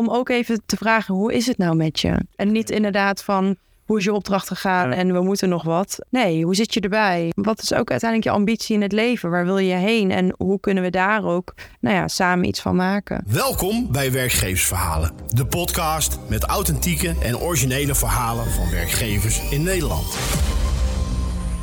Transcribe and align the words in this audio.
om 0.00 0.08
ook 0.10 0.28
even 0.28 0.62
te 0.66 0.76
vragen, 0.76 1.14
hoe 1.14 1.32
is 1.32 1.46
het 1.46 1.58
nou 1.58 1.76
met 1.76 2.00
je? 2.00 2.16
En 2.36 2.52
niet 2.52 2.70
inderdaad 2.70 3.24
van, 3.24 3.56
hoe 3.84 3.98
is 3.98 4.04
je 4.04 4.12
opdracht 4.12 4.48
gegaan 4.48 4.92
en 4.92 5.12
we 5.12 5.20
moeten 5.20 5.48
nog 5.48 5.62
wat. 5.62 5.98
Nee, 6.08 6.44
hoe 6.44 6.54
zit 6.54 6.74
je 6.74 6.80
erbij? 6.80 7.32
Wat 7.34 7.62
is 7.62 7.72
ook 7.72 7.90
uiteindelijk 7.90 8.30
je 8.30 8.36
ambitie 8.36 8.74
in 8.74 8.82
het 8.82 8.92
leven? 8.92 9.30
Waar 9.30 9.44
wil 9.44 9.58
je 9.58 9.74
heen? 9.74 10.10
En 10.10 10.34
hoe 10.38 10.60
kunnen 10.60 10.82
we 10.82 10.90
daar 10.90 11.24
ook 11.24 11.54
nou 11.80 11.96
ja, 11.96 12.08
samen 12.08 12.44
iets 12.44 12.60
van 12.60 12.76
maken? 12.76 13.24
Welkom 13.26 13.92
bij 13.92 14.12
Werkgeversverhalen, 14.12 15.12
de 15.28 15.46
podcast 15.46 16.18
met 16.28 16.44
authentieke 16.44 17.14
en 17.22 17.38
originele 17.38 17.94
verhalen 17.94 18.50
van 18.50 18.70
werkgevers 18.70 19.50
in 19.50 19.62
Nederland. 19.62 20.18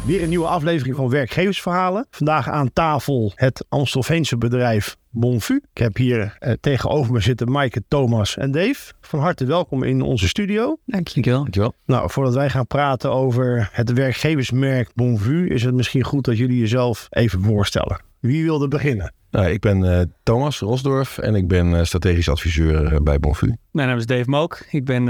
Weer 0.08 0.24
een 0.24 0.30
nieuwe 0.30 0.48
aflevering 0.48 0.96
van 0.96 1.10
Werkgeversverhalen. 1.10 2.08
Vandaag 2.10 2.50
aan 2.50 2.74
tafel 2.74 3.32
het 3.36 3.66
Amstelveense 3.70 4.38
bedrijf 4.38 4.98
Bonvu. 5.10 5.62
Ik 5.74 5.82
heb 5.82 5.96
hier 5.96 6.36
eh, 6.40 6.54
tegenover 6.62 7.14
me 7.14 7.20
zitten 7.20 7.52
Maaike, 7.52 7.84
Thomas 7.88 8.38
en 8.38 8.52
Dave. 8.52 8.94
Van 9.02 9.20
harte 9.20 9.46
welkom 9.46 9.84
in 9.84 10.02
onze 10.02 10.28
studio. 10.28 10.78
Dankjewel. 10.86 11.42
Dankjewel. 11.42 11.74
Nou, 11.86 12.10
voordat 12.12 12.34
wij 12.34 12.50
gaan 12.50 12.68
praten 12.68 13.12
over 13.12 13.70
het 13.72 13.94
werkgeversmerk 13.94 14.92
Bonvu, 14.96 15.48
is 15.48 15.64
het 15.64 15.76
misschien 15.76 16.04
goed 16.04 16.26
dat 16.26 16.38
jullie 16.38 16.60
jezelf 16.60 17.08
even 17.10 17.44
voorstellen. 17.44 18.02
Wie 18.20 18.44
wilde 18.44 18.68
beginnen? 18.68 19.14
Nou, 19.32 19.48
ik 19.48 19.60
ben 19.60 19.84
uh, 19.84 20.02
Thomas 20.24 20.60
Rosdorf 20.60 21.18
en 21.18 21.36
ik 21.36 21.48
ben 21.48 21.68
uh, 21.72 21.84
strategisch 21.84 22.30
adviseur 22.30 22.94
uh, 22.94 23.00
bij 23.00 23.20
Bonvu. 23.20 23.56
Mijn 23.72 23.88
naam 23.88 23.98
is 23.98 24.06
Dave 24.06 24.30
Mook. 24.30 24.66
Ik 24.70 24.86
ben 24.86 25.08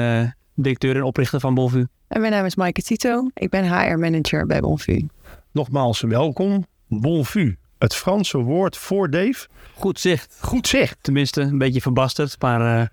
directeur 0.58 0.96
en 0.96 1.04
oprichter 1.04 1.40
van 1.40 1.54
Bonvu. 1.54 1.88
En 2.08 2.22
mijn 2.22 2.32
naam 2.32 2.46
is 2.46 2.56
Maaike 2.56 2.82
Tito. 2.82 3.30
Ik 3.34 3.50
ben 3.50 3.64
HR-manager 3.64 4.46
bij 4.46 4.60
Bonvu. 4.60 5.08
Nogmaals 5.52 6.02
welkom. 6.02 6.66
Bonvu, 6.88 7.58
het 7.78 7.96
Franse 7.96 8.38
woord 8.38 8.78
voor 8.78 9.10
Dave. 9.10 9.48
Goed 9.76 10.00
zicht. 10.00 10.38
Goed 10.42 10.68
zicht. 10.68 10.98
Tenminste, 11.02 11.42
een 11.42 11.58
beetje 11.58 11.82
verbasterd, 11.82 12.36
maar 12.40 12.80
uh, 12.80 12.86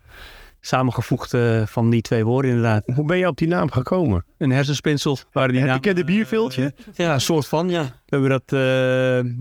samengevoegd 0.61 1.33
uh, 1.33 1.67
van 1.67 1.91
die 1.91 2.03
twee 2.03 2.25
woorden 2.25 2.51
inderdaad. 2.51 2.83
Hoe 2.95 3.05
ben 3.05 3.19
je 3.19 3.27
op 3.27 3.37
die 3.37 3.49
naam 3.49 3.71
gekomen? 3.71 4.25
Een 4.39 4.51
hersenspinsel. 4.51 5.19
Waren 5.33 5.55
die 5.55 5.65
naam, 5.65 5.75
bekende 5.75 6.05
bierveeltje? 6.05 6.63
Uh, 6.63 6.95
ja, 6.95 7.15
een 7.15 7.21
soort 7.21 7.47
van, 7.47 7.69
ja. 7.69 7.83
We 7.83 7.91
hebben 8.07 8.31
dat, 8.31 8.51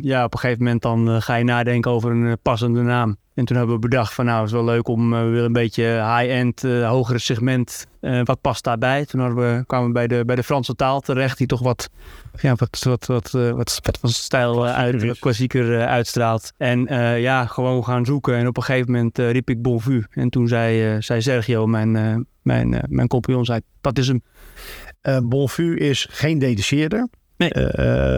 ja, 0.01 0.23
op 0.23 0.33
een 0.33 0.39
gegeven 0.39 0.63
moment 0.63 0.81
dan 0.81 1.21
ga 1.21 1.35
je 1.35 1.43
nadenken 1.43 1.91
over 1.91 2.11
een 2.11 2.37
passende 2.41 2.81
naam. 2.81 3.17
En 3.33 3.45
toen 3.45 3.57
hebben 3.57 3.75
we 3.75 3.81
bedacht 3.81 4.13
van 4.13 4.25
nou, 4.25 4.37
het 4.37 4.47
is 4.47 4.53
wel 4.53 4.63
leuk 4.63 4.87
om 4.87 5.13
uh, 5.13 5.29
weer 5.29 5.43
een 5.43 5.53
beetje 5.53 5.83
high-end, 5.83 6.63
uh, 6.63 6.89
hogere 6.89 7.19
segment. 7.19 7.87
Uh, 8.01 8.21
wat 8.23 8.41
past 8.41 8.63
daarbij? 8.63 9.05
Toen 9.05 9.35
we, 9.35 9.63
kwamen 9.67 9.87
we 9.87 9.93
bij 9.93 10.07
de, 10.07 10.25
bij 10.25 10.35
de 10.35 10.43
Franse 10.43 10.75
taal 10.75 10.99
terecht, 10.99 11.37
die 11.37 11.47
toch 11.47 11.61
wat, 11.61 11.89
ja, 12.41 12.55
wat, 12.55 12.83
wat, 12.83 13.05
wat, 13.05 13.31
wat, 13.31 13.79
wat 13.83 13.97
van 13.99 14.09
stijl 14.09 14.65
uit, 14.65 15.05
wat 15.05 15.19
klassieker 15.19 15.85
uitstraalt. 15.85 16.51
En 16.57 16.85
ja, 17.19 17.45
gewoon 17.45 17.83
gaan 17.83 18.05
zoeken. 18.05 18.35
En 18.35 18.47
op 18.47 18.57
een 18.57 18.63
gegeven 18.63 18.91
moment 18.91 19.17
riep 19.17 19.49
ik 19.49 19.61
Bonvu. 19.61 20.05
En 20.09 20.29
toen 20.29 20.47
zei, 20.47 21.01
zei 21.01 21.21
Sergio, 21.21 21.65
mijn, 21.67 21.91
mijn, 22.41 22.85
mijn 22.89 23.07
compagnon, 23.07 23.45
zei, 23.45 23.59
dat 23.81 23.97
is 23.97 24.07
hem. 24.07 24.23
Bonvu 25.29 25.77
is 25.77 26.07
geen 26.09 26.39
detacheerder. 26.39 27.07
Nee. 27.37 27.53
Uh, 27.55 27.63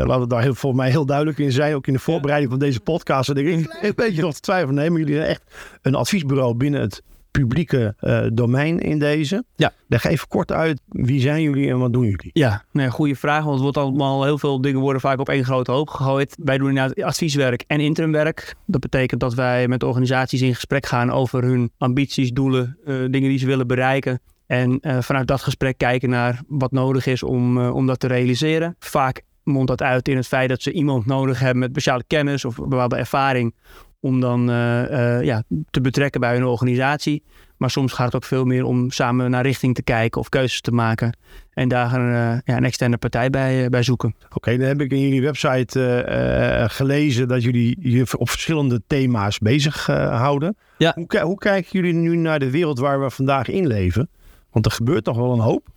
laten 0.05 0.19
we 0.19 0.27
daar 0.27 0.41
heel, 0.41 0.55
volgens 0.55 0.81
mij 0.81 0.91
heel 0.91 1.05
duidelijk 1.05 1.37
in 1.37 1.51
zijn. 1.51 1.75
Ook 1.75 1.87
in 1.87 1.93
de 1.93 1.99
voorbereiding 1.99 2.51
van 2.51 2.59
deze 2.59 2.79
podcast. 2.79 3.29
En 3.29 3.35
ik 3.35 3.67
een 3.81 3.93
beetje 3.95 4.21
nog 4.21 4.33
te 4.33 4.39
twijfelen. 4.39 4.75
Nemen 4.75 4.99
jullie 4.99 5.21
echt 5.21 5.41
een 5.81 5.95
adviesbureau 5.95 6.55
binnen 6.55 6.81
het 6.81 7.01
publieke 7.39 7.95
uh, 8.01 8.25
domein 8.33 8.79
in 8.79 8.99
deze? 8.99 9.43
Ja. 9.55 9.71
Leg 9.87 10.03
even 10.03 10.27
kort 10.27 10.51
uit. 10.51 10.81
Wie 10.87 11.21
zijn 11.21 11.41
jullie 11.41 11.69
en 11.69 11.79
wat 11.79 11.93
doen 11.93 12.03
jullie? 12.03 12.29
Ja, 12.33 12.63
nee, 12.71 12.89
goede 12.89 13.15
vraag. 13.15 13.41
Want 13.43 13.53
het 13.53 13.63
wordt 13.63 13.77
allemaal 13.77 14.23
heel 14.23 14.37
veel 14.37 14.61
dingen 14.61 14.79
worden 14.79 15.01
vaak 15.01 15.19
op 15.19 15.29
één 15.29 15.45
grote 15.45 15.71
hoop 15.71 15.89
gegooid. 15.89 16.35
Wij 16.43 16.57
doen 16.57 16.69
inderdaad 16.69 17.03
advieswerk 17.03 17.63
en 17.67 17.79
interimwerk. 17.79 18.55
Dat 18.65 18.81
betekent 18.81 19.19
dat 19.19 19.33
wij 19.33 19.67
met 19.67 19.83
organisaties 19.83 20.41
in 20.41 20.53
gesprek 20.53 20.85
gaan 20.85 21.11
over 21.11 21.43
hun 21.43 21.71
ambities, 21.77 22.31
doelen, 22.31 22.77
uh, 22.85 22.95
dingen 23.09 23.29
die 23.29 23.39
ze 23.39 23.45
willen 23.45 23.67
bereiken. 23.67 24.21
En 24.45 24.79
uh, 24.81 25.01
vanuit 25.01 25.27
dat 25.27 25.41
gesprek 25.41 25.77
kijken 25.77 26.09
naar 26.09 26.41
wat 26.47 26.71
nodig 26.71 27.05
is 27.05 27.23
om, 27.23 27.57
uh, 27.57 27.75
om 27.75 27.87
dat 27.87 27.99
te 27.99 28.07
realiseren. 28.07 28.75
Vaak 28.79 29.21
mondt 29.43 29.67
dat 29.67 29.81
uit 29.81 30.07
in 30.07 30.15
het 30.15 30.27
feit 30.27 30.49
dat 30.49 30.61
ze 30.61 30.71
iemand 30.71 31.05
nodig 31.05 31.39
hebben 31.39 31.59
met 31.59 31.69
speciale 31.69 32.03
kennis 32.07 32.45
of 32.45 32.55
bepaalde 32.55 32.95
ervaring. 32.95 33.55
Om 33.99 34.19
dan 34.19 34.49
uh, 34.49 35.23
ja, 35.23 35.43
te 35.69 35.81
betrekken 35.81 36.21
bij 36.21 36.33
hun 36.33 36.45
organisatie. 36.45 37.23
Maar 37.57 37.69
soms 37.69 37.93
gaat 37.93 38.05
het 38.05 38.15
ook 38.15 38.23
veel 38.23 38.45
meer 38.45 38.65
om 38.65 38.91
samen 38.91 39.29
naar 39.31 39.43
richting 39.43 39.75
te 39.75 39.83
kijken 39.83 40.21
of 40.21 40.29
keuzes 40.29 40.61
te 40.61 40.71
maken. 40.71 41.17
En 41.53 41.67
daar 41.67 41.93
een, 41.93 42.41
ja, 42.45 42.57
een 42.57 42.63
externe 42.63 42.97
partij 42.97 43.29
bij, 43.29 43.69
bij 43.69 43.83
zoeken. 43.83 44.15
Oké, 44.25 44.35
okay, 44.35 44.57
dan 44.57 44.67
heb 44.67 44.81
ik 44.81 44.91
in 44.91 44.99
jullie 44.99 45.21
website 45.21 46.67
gelezen 46.69 47.27
dat 47.27 47.43
jullie 47.43 47.77
je 47.79 48.17
op 48.17 48.29
verschillende 48.29 48.81
thema's 48.87 49.39
bezig 49.39 49.85
houden. 49.85 50.57
Ja. 50.77 50.91
Hoe, 50.95 51.21
hoe 51.21 51.37
kijken 51.37 51.69
jullie 51.71 51.93
nu 51.93 52.15
naar 52.15 52.39
de 52.39 52.51
wereld 52.51 52.79
waar 52.79 53.01
we 53.01 53.09
vandaag 53.09 53.47
in 53.47 53.67
leven? 53.67 54.09
Want 54.55 54.67
er 54.67 54.71
gebeurt 54.71 55.05
nog 55.05 55.17
wel 55.17 55.33
een 55.33 55.39
hoop. 55.39 55.67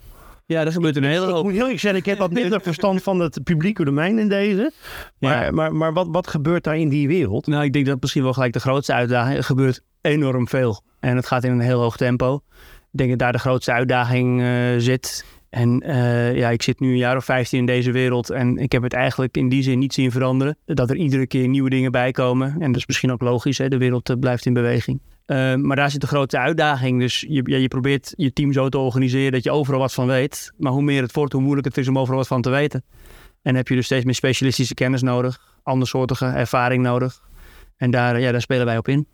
Ja, 0.46 0.64
er 0.64 0.72
gebeurt 0.72 0.96
een 0.96 1.04
hele 1.04 1.26
hoop. 1.26 1.36
Ik 1.36 1.42
moet 1.42 1.52
heel 1.52 1.62
eerlijk 1.62 1.80
zeggen, 1.80 2.00
ik 2.00 2.06
heb 2.06 2.18
wat 2.18 2.30
minder 2.32 2.60
verstand 2.60 3.02
van 3.02 3.20
het 3.20 3.44
publieke 3.44 3.84
domein 3.84 4.18
in 4.18 4.28
deze. 4.28 4.72
Maar, 5.18 5.44
ja. 5.44 5.50
maar, 5.50 5.74
maar 5.74 5.92
wat, 5.92 6.06
wat 6.10 6.26
gebeurt 6.26 6.64
daar 6.64 6.78
in 6.78 6.88
die 6.88 7.08
wereld? 7.08 7.46
Nou, 7.46 7.64
ik 7.64 7.72
denk 7.72 7.86
dat 7.86 8.00
misschien 8.00 8.22
wel 8.22 8.32
gelijk 8.32 8.52
de 8.52 8.60
grootste 8.60 8.92
uitdaging. 8.92 9.36
Er 9.36 9.44
gebeurt 9.44 9.82
enorm 10.00 10.48
veel. 10.48 10.82
En 11.00 11.16
het 11.16 11.26
gaat 11.26 11.44
in 11.44 11.52
een 11.52 11.60
heel 11.60 11.80
hoog 11.80 11.96
tempo. 11.96 12.34
Ik 12.92 12.98
denk 12.98 13.10
dat 13.10 13.18
daar 13.18 13.32
de 13.32 13.38
grootste 13.38 13.72
uitdaging 13.72 14.40
uh, 14.40 14.48
zit. 14.78 15.24
En 15.50 15.82
uh, 15.86 16.36
ja, 16.36 16.50
ik 16.50 16.62
zit 16.62 16.80
nu 16.80 16.90
een 16.90 16.96
jaar 16.96 17.16
of 17.16 17.24
15 17.24 17.58
in 17.58 17.66
deze 17.66 17.92
wereld 17.92 18.30
en 18.30 18.56
ik 18.56 18.72
heb 18.72 18.82
het 18.82 18.92
eigenlijk 18.92 19.36
in 19.36 19.48
die 19.48 19.62
zin 19.62 19.78
niet 19.78 19.94
zien 19.94 20.10
veranderen. 20.10 20.58
Dat 20.64 20.90
er 20.90 20.96
iedere 20.96 21.26
keer 21.26 21.48
nieuwe 21.48 21.70
dingen 21.70 21.92
bij 21.92 22.10
komen. 22.10 22.56
En 22.58 22.72
dat 22.72 22.80
is 22.80 22.86
misschien 22.86 23.12
ook 23.12 23.20
logisch, 23.20 23.58
hè? 23.58 23.68
de 23.68 23.78
wereld 23.78 24.10
uh, 24.10 24.16
blijft 24.18 24.46
in 24.46 24.52
beweging. 24.52 25.00
Uh, 25.28 25.54
maar 25.54 25.76
daar 25.76 25.90
zit 25.90 26.00
de 26.00 26.06
grote 26.06 26.38
uitdaging. 26.38 27.00
Dus 27.00 27.20
je, 27.28 27.60
je 27.60 27.68
probeert 27.68 28.12
je 28.16 28.32
team 28.32 28.52
zo 28.52 28.68
te 28.68 28.78
organiseren 28.78 29.32
dat 29.32 29.44
je 29.44 29.50
overal 29.50 29.80
wat 29.80 29.94
van 29.94 30.06
weet. 30.06 30.52
Maar 30.56 30.72
hoe 30.72 30.82
meer 30.82 31.02
het 31.02 31.12
wordt, 31.12 31.32
hoe 31.32 31.42
moeilijker 31.42 31.72
het 31.72 31.80
is 31.80 31.88
om 31.88 31.98
overal 31.98 32.18
wat 32.18 32.28
van 32.28 32.42
te 32.42 32.50
weten. 32.50 32.84
En 33.42 33.54
heb 33.54 33.68
je 33.68 33.74
dus 33.74 33.84
steeds 33.84 34.04
meer 34.04 34.14
specialistische 34.14 34.74
kennis 34.74 35.02
nodig, 35.02 35.56
andersoortige 35.62 36.26
ervaring 36.26 36.82
nodig. 36.82 37.22
En 37.76 37.90
daar, 37.90 38.20
ja, 38.20 38.32
daar 38.32 38.40
spelen 38.40 38.66
wij 38.66 38.78
op 38.78 38.88
in. 38.88 39.06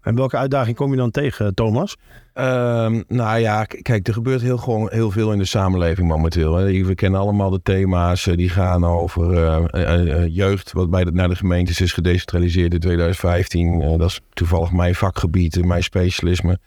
En 0.00 0.14
welke 0.14 0.36
uitdaging 0.36 0.76
kom 0.76 0.90
je 0.90 0.96
dan 0.96 1.10
tegen, 1.10 1.54
Thomas? 1.54 1.96
Um, 2.34 3.04
nou 3.08 3.38
ja, 3.38 3.64
kijk, 3.64 4.08
er 4.08 4.12
gebeurt 4.12 4.40
heel, 4.40 4.56
gewoon 4.56 4.88
heel 4.90 5.10
veel 5.10 5.32
in 5.32 5.38
de 5.38 5.44
samenleving 5.44 6.08
momenteel. 6.08 6.54
Hè. 6.54 6.84
We 6.84 6.94
kennen 6.94 7.20
allemaal 7.20 7.50
de 7.50 7.62
thema's 7.62 8.24
die 8.24 8.48
gaan 8.48 8.84
over 8.84 9.32
uh, 9.32 9.64
uh, 9.72 10.26
jeugd, 10.36 10.72
wat 10.72 10.90
bij 10.90 11.04
de, 11.04 11.12
naar 11.12 11.28
de 11.28 11.36
gemeentes 11.36 11.80
is 11.80 11.92
gedecentraliseerd 11.92 12.74
in 12.74 12.80
2015. 12.80 13.80
Uh, 13.80 13.88
dat 13.98 14.08
is 14.08 14.20
toevallig 14.32 14.72
mijn 14.72 14.94
vakgebied, 14.94 15.64
mijn 15.64 15.82
specialisme. 15.82 16.58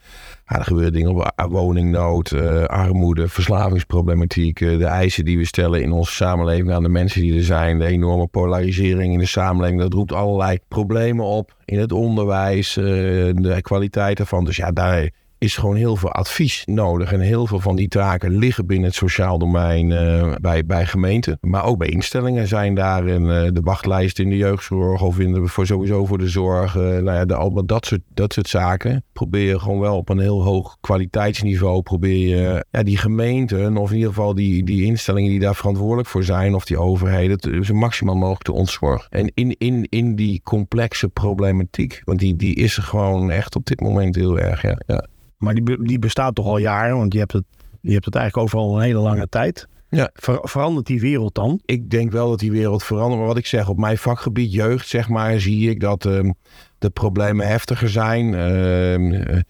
Ja, 0.48 0.58
er 0.58 0.64
gebeuren 0.64 0.92
dingen 0.92 1.10
op 1.10 1.46
woningnood, 1.48 2.32
armoede, 2.66 3.28
verslavingsproblematiek, 3.28 4.58
de 4.58 4.84
eisen 4.84 5.24
die 5.24 5.38
we 5.38 5.44
stellen 5.44 5.82
in 5.82 5.92
onze 5.92 6.12
samenleving 6.12 6.72
aan 6.72 6.82
de 6.82 6.88
mensen 6.88 7.20
die 7.20 7.36
er 7.36 7.44
zijn, 7.44 7.78
de 7.78 7.86
enorme 7.86 8.26
polarisering 8.26 9.12
in 9.12 9.18
de 9.18 9.26
samenleving. 9.26 9.80
Dat 9.80 9.92
roept 9.92 10.12
allerlei 10.12 10.58
problemen 10.68 11.24
op 11.24 11.56
in 11.64 11.78
het 11.78 11.92
onderwijs, 11.92 12.74
de 12.74 13.58
kwaliteit 13.60 14.18
ervan. 14.18 14.44
Dus 14.44 14.56
ja, 14.56 14.70
daar 14.70 15.10
is 15.44 15.56
gewoon 15.56 15.76
heel 15.76 15.96
veel 15.96 16.12
advies 16.12 16.62
nodig. 16.66 17.12
En 17.12 17.20
heel 17.20 17.46
veel 17.46 17.60
van 17.60 17.76
die 17.76 17.88
taken 17.88 18.38
liggen 18.38 18.66
binnen 18.66 18.86
het 18.86 18.96
sociaal 18.96 19.38
domein 19.38 19.90
uh, 19.90 20.34
bij, 20.40 20.66
bij 20.66 20.86
gemeenten. 20.86 21.38
Maar 21.40 21.64
ook 21.64 21.78
bij 21.78 21.88
instellingen 21.88 22.48
zijn 22.48 22.74
daar 22.74 23.06
in, 23.06 23.22
uh, 23.22 23.28
de 23.28 23.60
wachtlijst 23.62 24.18
in 24.18 24.28
de 24.28 24.36
jeugdzorg 24.36 25.02
of 25.02 25.18
in 25.18 25.48
voor 25.48 25.66
sowieso 25.66 26.06
voor 26.06 26.18
de 26.18 26.28
zorg. 26.28 26.76
Uh, 26.76 26.82
nou 26.82 27.12
ja, 27.12 27.24
de, 27.24 27.62
dat 27.66 27.86
soort, 27.86 28.00
dat 28.14 28.32
soort 28.32 28.48
zaken. 28.48 29.04
Probeer 29.12 29.46
je 29.46 29.58
gewoon 29.58 29.80
wel 29.80 29.96
op 29.96 30.08
een 30.08 30.18
heel 30.18 30.42
hoog 30.42 30.76
kwaliteitsniveau. 30.80 31.82
Probeer 31.82 32.28
je 32.28 32.64
ja, 32.70 32.82
die 32.82 32.98
gemeenten 32.98 33.76
of 33.76 33.90
in 33.90 33.96
ieder 33.96 34.12
geval 34.12 34.34
die, 34.34 34.64
die 34.64 34.84
instellingen 34.84 35.30
die 35.30 35.40
daar 35.40 35.54
verantwoordelijk 35.54 36.08
voor 36.08 36.24
zijn. 36.24 36.54
Of 36.54 36.64
die 36.64 36.78
overheden. 36.78 37.64
Zo 37.64 37.74
maximaal 37.74 38.16
mogelijk 38.16 38.42
te 38.42 38.52
ontzorgen. 38.52 39.10
En 39.10 39.30
in, 39.34 39.54
in, 39.58 39.86
in 39.88 40.16
die 40.16 40.40
complexe 40.44 41.08
problematiek. 41.08 42.02
Want 42.04 42.18
die, 42.18 42.36
die 42.36 42.54
is 42.54 42.76
er 42.76 42.82
gewoon 42.82 43.30
echt 43.30 43.56
op 43.56 43.66
dit 43.66 43.80
moment 43.80 44.14
heel 44.14 44.38
erg. 44.38 44.62
Ja, 44.62 44.78
ja. 44.86 45.06
Maar 45.38 45.54
die, 45.54 45.82
die 45.82 45.98
bestaat 45.98 46.34
toch 46.34 46.46
al 46.46 46.58
jaren, 46.58 46.96
want 46.96 47.12
je 47.12 47.18
hebt 47.18 47.32
het, 47.32 47.44
je 47.80 47.92
hebt 47.92 48.04
het 48.04 48.14
eigenlijk 48.14 48.46
overal 48.46 48.76
een 48.76 48.82
hele 48.82 48.98
lange 48.98 49.28
tijd. 49.28 49.68
Ja. 49.88 50.10
Ver, 50.12 50.38
verandert 50.42 50.86
die 50.86 51.00
wereld 51.00 51.34
dan? 51.34 51.60
Ik 51.64 51.90
denk 51.90 52.12
wel 52.12 52.28
dat 52.30 52.38
die 52.38 52.52
wereld 52.52 52.82
verandert. 52.82 53.18
Maar 53.18 53.26
wat 53.28 53.36
ik 53.36 53.46
zeg, 53.46 53.68
op 53.68 53.78
mijn 53.78 53.98
vakgebied 53.98 54.52
jeugd, 54.52 54.88
zeg 54.88 55.08
maar, 55.08 55.40
zie 55.40 55.70
ik 55.70 55.80
dat 55.80 56.04
um, 56.04 56.34
de 56.78 56.90
problemen 56.90 57.46
heftiger 57.46 57.88
zijn. 57.88 58.32
Uh, 58.32 58.92
um, 58.92 59.44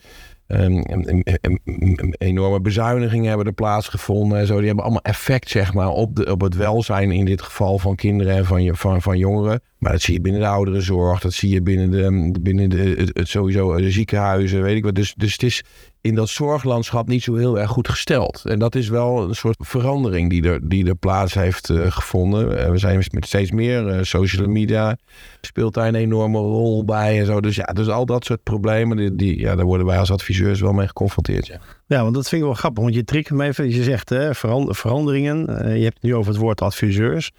enorme 2.19 2.61
bezuinigingen 2.61 3.29
hebben 3.29 3.47
er 3.47 3.53
plaatsgevonden. 3.53 4.39
En 4.39 4.47
zo. 4.47 4.57
Die 4.57 4.67
hebben 4.67 4.85
allemaal 4.85 5.03
effect 5.03 5.49
zeg 5.49 5.75
maar, 5.75 5.89
op, 5.89 6.17
de, 6.17 6.33
op 6.33 6.41
het 6.41 6.57
welzijn 6.57 7.11
in 7.11 7.25
dit 7.25 7.43
geval 7.43 7.79
van 7.79 7.95
kinderen 7.95 8.37
en 8.37 8.45
van, 8.45 8.77
van, 8.77 9.03
van 9.03 9.19
jongeren. 9.19 9.61
Maar 9.79 9.93
dat 9.93 10.01
zie 10.01 10.15
je 10.15 10.21
binnen 10.21 10.41
de 10.41 10.47
ouderenzorg, 10.47 11.21
dat 11.21 11.33
zie 11.33 11.53
je 11.53 11.63
binnen, 11.63 11.91
de, 11.91 12.41
binnen 12.41 12.71
de, 12.71 12.95
het, 12.99 13.11
het 13.13 13.29
sowieso 13.29 13.77
de 13.77 13.91
ziekenhuizen, 13.91 14.63
weet 14.63 14.77
ik 14.77 14.85
wat. 14.85 14.95
Dus, 14.95 15.15
dus 15.15 15.33
het 15.33 15.43
is 15.43 15.65
in 16.05 16.15
dat 16.15 16.29
zorglandschap 16.29 17.09
niet 17.09 17.23
zo 17.23 17.35
heel 17.35 17.59
erg 17.59 17.71
goed 17.71 17.89
gesteld. 17.89 18.43
En 18.45 18.59
dat 18.59 18.75
is 18.75 18.89
wel 18.89 19.29
een 19.29 19.35
soort 19.35 19.57
verandering 19.59 20.31
die 20.31 20.49
er, 20.49 20.69
die 20.69 20.87
er 20.87 20.95
plaats 20.95 21.35
heeft 21.35 21.69
uh, 21.69 21.91
gevonden. 21.91 22.59
Uh, 22.59 22.71
we 22.71 22.79
zijn 22.79 23.05
met 23.11 23.27
steeds 23.27 23.51
meer 23.51 23.89
uh, 23.89 24.03
social 24.03 24.49
media 24.49 24.97
speelt 25.41 25.75
daar 25.75 25.89
een 25.89 25.95
enorme 25.95 26.39
rol 26.39 26.85
bij 26.85 27.19
en 27.19 27.27
zo. 27.27 27.41
Dus 27.41 27.57
ja, 27.57 27.65
dus 27.65 27.89
al 27.89 28.07
dat 28.07 28.25
soort 28.25 28.43
problemen, 28.43 28.97
die, 28.97 29.15
die, 29.15 29.39
ja, 29.39 29.55
daar 29.55 29.65
worden 29.65 29.87
wij 29.87 29.99
als 29.99 30.11
adviseurs 30.11 30.61
wel 30.61 30.73
mee 30.73 30.87
geconfronteerd. 30.87 31.47
Ja, 31.47 31.59
ja 31.87 32.03
want 32.03 32.15
dat 32.15 32.29
vind 32.29 32.41
ik 32.41 32.47
wel 32.47 32.57
grappig, 32.57 32.83
want 32.83 32.95
je 32.95 33.05
trikt 33.05 33.31
me 33.31 33.45
even. 33.45 33.71
Je 33.71 33.83
zegt 33.83 34.09
hè, 34.09 34.35
veranderingen. 34.69 35.47
je 35.79 35.83
hebt 35.85 35.95
het 35.95 36.03
nu 36.03 36.15
over 36.15 36.33
het 36.33 36.41
woord 36.41 36.63
adviseurs. 36.63 37.31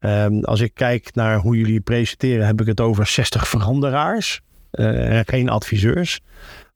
Um, 0.00 0.44
als 0.44 0.60
ik 0.60 0.74
kijk 0.74 1.14
naar 1.14 1.38
hoe 1.38 1.56
jullie 1.56 1.80
presenteren, 1.80 2.46
heb 2.46 2.60
ik 2.60 2.66
het 2.66 2.80
over 2.80 3.06
60 3.06 3.48
veranderaars. 3.48 4.40
geen 5.26 5.48
adviseurs. 5.48 6.20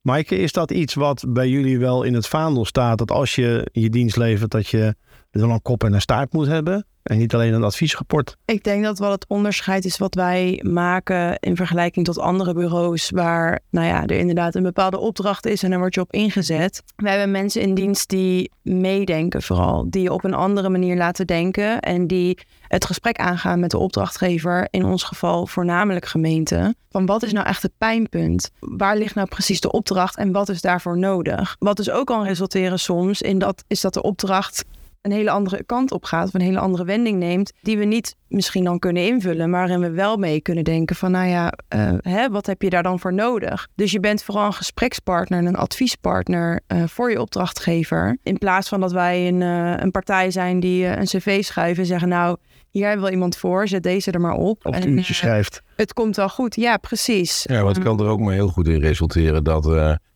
Maaike, 0.03 0.37
is 0.37 0.53
dat 0.53 0.71
iets 0.71 0.95
wat 0.95 1.25
bij 1.29 1.49
jullie 1.49 1.79
wel 1.79 2.03
in 2.03 2.15
het 2.15 2.27
vaandel 2.27 2.65
staat? 2.65 2.99
Dat 2.99 3.11
als 3.11 3.35
je 3.35 3.69
je 3.73 3.91
dienst 3.91 4.17
levert, 4.17 4.51
dat 4.51 4.69
je 4.69 4.95
wel 5.41 5.51
een 5.51 5.63
kop 5.63 5.85
en 5.85 5.93
een 5.93 6.01
staart 6.01 6.33
moet 6.33 6.47
hebben? 6.47 6.87
En 7.03 7.19
niet 7.19 7.35
alleen 7.35 7.53
een 7.53 7.65
adviesrapport. 7.65 8.37
Ik 8.45 8.65
denk 8.65 8.85
dat 8.85 8.99
wel 8.99 9.11
het 9.11 9.25
onderscheid 9.29 9.85
is 9.85 9.99
wat 9.99 10.15
wij 10.15 10.61
maken 10.65 11.39
in 11.39 11.57
vergelijking 11.57 12.05
tot 12.05 12.19
andere 12.19 12.55
bureaus 12.55 13.11
waar 13.11 13.61
nou 13.71 13.87
ja, 13.87 14.03
er 14.03 14.19
inderdaad 14.19 14.55
een 14.55 14.63
bepaalde 14.63 14.99
opdracht 14.99 15.47
is 15.47 15.63
en 15.63 15.71
dan 15.71 15.79
word 15.79 15.95
je 15.95 16.01
op 16.01 16.13
ingezet. 16.13 16.83
Wij 16.97 17.11
hebben 17.11 17.31
mensen 17.31 17.61
in 17.61 17.75
dienst 17.75 18.09
die 18.09 18.51
meedenken 18.63 19.43
vooral, 19.43 19.87
die 19.91 20.13
op 20.13 20.25
een 20.25 20.35
andere 20.35 20.69
manier 20.69 20.97
laten 20.97 21.27
denken 21.27 21.81
en 21.81 22.07
die 22.07 22.39
het 22.69 22.85
gesprek 22.85 23.19
aangaan 23.19 23.61
met 23.61 23.71
de 23.71 23.79
opdrachtgever, 23.79 24.69
in 24.71 24.85
ons 24.85 25.03
geval 25.03 25.47
voornamelijk 25.47 26.07
gemeente. 26.07 26.75
Van 26.91 27.07
wat 27.07 27.23
is 27.23 27.33
nou 27.33 27.47
echt 27.47 27.63
het 27.63 27.73
pijnpunt? 27.79 28.51
Waar 28.59 28.97
ligt 28.97 29.15
nou 29.15 29.29
precies 29.29 29.61
de 29.61 29.73
opdracht 29.73 30.17
en 30.17 30.33
wat 30.33 30.49
is 30.49 30.61
daarvoor 30.61 30.99
nodig? 30.99 31.57
Wat 31.59 31.77
dus 31.77 31.91
ook 31.91 32.07
kan 32.07 32.25
resulteren 32.25 32.79
soms 32.79 33.23
in 33.23 33.39
dat 33.39 33.65
is 33.67 33.81
dat 33.81 33.95
de 33.95 34.03
opdracht 34.03 34.65
een 35.03 35.13
hele 35.13 35.31
andere 35.31 35.65
kant 35.65 35.93
op 35.93 36.05
gaat 36.05 36.27
of 36.27 36.35
een 36.35 36.41
hele 36.41 36.59
andere 36.59 36.85
wending 36.85 37.19
neemt, 37.19 37.53
die 37.63 37.79
we 37.79 37.85
niet 37.85 38.17
misschien 38.29 38.65
dan 38.65 38.79
kunnen 38.79 39.07
invullen, 39.07 39.51
maar 39.51 39.61
waarin 39.61 39.81
we 39.81 39.91
wel 39.91 40.17
mee 40.17 40.41
kunnen 40.41 40.65
denken 40.65 40.97
van, 40.97 41.11
nou 41.11 41.29
ja, 41.29 41.53
uh, 41.75 41.93
hè, 42.01 42.31
wat 42.31 42.47
heb 42.47 42.63
je 42.63 42.71
daar 42.71 42.83
dan 42.83 43.01
voor 43.01 43.15
nodig? 43.15 43.69
Dus 43.75 43.93
je 43.93 44.01
bent 44.01 44.23
vooral 44.23 44.47
een 44.47 44.53
gesprekspartner 44.53 45.39
en 45.39 45.47
een 45.47 45.57
adviespartner 45.57 46.61
uh, 46.69 46.83
voor 46.87 47.11
je 47.11 47.21
opdrachtgever, 47.21 48.19
in 48.23 48.39
plaats 48.39 48.69
van 48.69 48.81
dat 48.81 48.93
wij 48.93 49.29
een, 49.29 49.41
uh, 49.41 49.75
een 49.77 49.91
partij 49.91 50.31
zijn 50.31 50.61
die 50.61 50.87
een 50.87 51.05
cv 51.05 51.45
schrijven 51.45 51.83
en 51.83 51.89
zeggen, 51.89 52.09
nou, 52.09 52.37
hier 52.71 52.87
hebben 52.87 53.07
we 53.07 53.13
iemand 53.13 53.37
voor, 53.37 53.69
zet 53.69 53.83
deze 53.83 54.11
er 54.11 54.21
maar 54.21 54.35
op. 54.35 54.67
Of 54.67 54.77
een 54.77 54.89
uurtje 54.89 55.15
schrijft. 55.15 55.63
Het 55.77 55.93
komt 55.93 56.17
wel 56.17 56.29
goed, 56.29 56.55
ja, 56.57 56.77
precies. 56.77 57.45
Ja, 57.49 57.63
wat 57.63 57.79
kan 57.79 58.01
er 58.01 58.07
ook 58.07 58.21
maar 58.21 58.35
heel 58.35 58.49
goed 58.49 58.69
in 58.69 58.81
resulteren 58.81 59.45
dat 59.45 59.65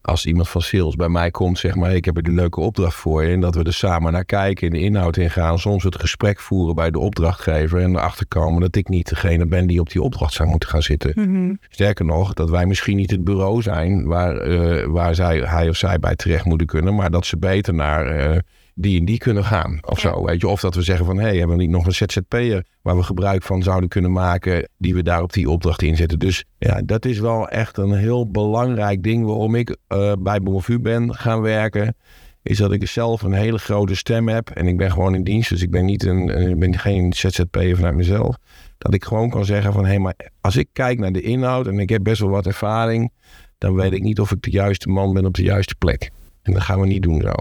als 0.06 0.26
iemand 0.26 0.48
van 0.48 0.62
sales 0.62 0.96
bij 0.96 1.08
mij 1.08 1.30
komt, 1.30 1.58
zeg 1.58 1.74
maar, 1.74 1.94
ik 1.94 2.04
heb 2.04 2.16
er 2.16 2.26
een 2.26 2.34
leuke 2.34 2.60
opdracht 2.60 2.94
voor 2.94 3.24
je. 3.24 3.32
En 3.32 3.40
dat 3.40 3.54
we 3.54 3.62
er 3.62 3.72
samen 3.72 4.12
naar 4.12 4.24
kijken, 4.24 4.66
in 4.66 4.72
de 4.72 4.80
inhoud 4.80 5.16
ingaan. 5.16 5.58
Soms 5.58 5.82
het 5.82 6.00
gesprek 6.00 6.40
voeren 6.40 6.74
bij 6.74 6.90
de 6.90 6.98
opdrachtgever. 6.98 7.80
En 7.80 7.90
erachter 7.90 8.26
komen 8.26 8.60
dat 8.60 8.76
ik 8.76 8.88
niet 8.88 9.08
degene 9.08 9.46
ben 9.46 9.66
die 9.66 9.80
op 9.80 9.90
die 9.90 10.02
opdracht 10.02 10.32
zou 10.32 10.48
moeten 10.48 10.68
gaan 10.68 10.82
zitten. 10.82 11.12
Mhm. 11.14 11.54
Sterker 11.68 12.04
nog, 12.04 12.34
dat 12.34 12.50
wij 12.50 12.66
misschien 12.66 12.96
niet 12.96 13.10
het 13.10 13.24
bureau 13.24 13.62
zijn 13.62 14.06
waar, 14.06 14.48
uh, 14.48 14.84
waar 14.84 15.14
zij, 15.14 15.38
hij 15.38 15.68
of 15.68 15.76
zij 15.76 15.98
bij 15.98 16.16
terecht 16.16 16.44
moeten 16.44 16.66
kunnen. 16.66 16.94
Maar 16.94 17.10
dat 17.10 17.26
ze 17.26 17.38
beter 17.38 17.74
naar 17.74 18.30
uh, 18.30 18.38
die 18.78 18.98
en 18.98 19.04
die 19.04 19.18
kunnen 19.18 19.44
gaan. 19.44 19.78
Of 19.82 19.98
zo, 19.98 20.24
weet 20.24 20.40
je. 20.40 20.48
Of 20.48 20.60
dat 20.60 20.74
we 20.74 20.82
zeggen 20.82 21.06
van, 21.06 21.16
hé, 21.16 21.22
hey, 21.22 21.36
hebben 21.36 21.56
we 21.56 21.62
niet 21.62 21.72
nog 21.72 21.86
een 21.86 21.92
ZZP'er 21.92 22.64
waar 22.82 22.96
we 22.96 23.02
gebruik 23.02 23.42
van 23.42 23.62
zouden 23.62 23.88
kunnen 23.88 24.12
maken, 24.12 24.68
die 24.78 24.94
we 24.94 25.02
daar 25.02 25.22
op 25.22 25.32
die 25.32 25.50
opdracht 25.50 25.82
inzetten. 25.82 26.18
Dus 26.18 26.44
ja, 26.58 26.82
dat 26.84 27.04
is 27.04 27.18
wel 27.18 27.48
echt 27.48 27.76
een 27.76 27.94
heel 27.94 28.30
belangrijk 28.30 29.02
ding 29.02 29.24
waarom 29.24 29.54
ik 29.54 29.76
uh, 29.88 30.12
bij 30.18 30.40
Bonvu 30.40 30.78
ben 30.78 31.14
gaan 31.14 31.40
werken. 31.40 31.96
Is 32.42 32.58
dat 32.58 32.72
ik 32.72 32.88
zelf 32.88 33.22
een 33.22 33.32
hele 33.32 33.58
grote 33.58 33.94
stem 33.94 34.28
heb 34.28 34.50
en 34.50 34.66
ik 34.66 34.76
ben 34.76 34.90
gewoon 34.90 35.14
in 35.14 35.24
dienst. 35.24 35.50
Dus 35.50 35.62
ik 35.62 35.70
ben, 35.70 35.84
niet 35.84 36.04
een, 36.04 36.28
ik 36.48 36.58
ben 36.58 36.78
geen 36.78 37.12
ZZP'er 37.12 37.76
vanuit 37.76 37.94
mezelf. 37.94 38.36
Dat 38.78 38.94
ik 38.94 39.04
gewoon 39.04 39.30
kan 39.30 39.44
zeggen 39.44 39.72
van, 39.72 39.82
hé, 39.82 39.90
hey, 39.90 39.98
maar 39.98 40.14
als 40.40 40.56
ik 40.56 40.68
kijk 40.72 40.98
naar 40.98 41.12
de 41.12 41.22
inhoud 41.22 41.66
en 41.66 41.78
ik 41.78 41.88
heb 41.88 42.02
best 42.02 42.20
wel 42.20 42.30
wat 42.30 42.46
ervaring, 42.46 43.12
dan 43.58 43.74
weet 43.74 43.92
ik 43.92 44.02
niet 44.02 44.20
of 44.20 44.32
ik 44.32 44.42
de 44.42 44.50
juiste 44.50 44.88
man 44.88 45.12
ben 45.12 45.24
op 45.24 45.34
de 45.34 45.42
juiste 45.42 45.74
plek. 45.74 46.10
En 46.42 46.52
dat 46.52 46.62
gaan 46.62 46.80
we 46.80 46.86
niet 46.86 47.02
doen 47.02 47.20
zo. 47.20 47.34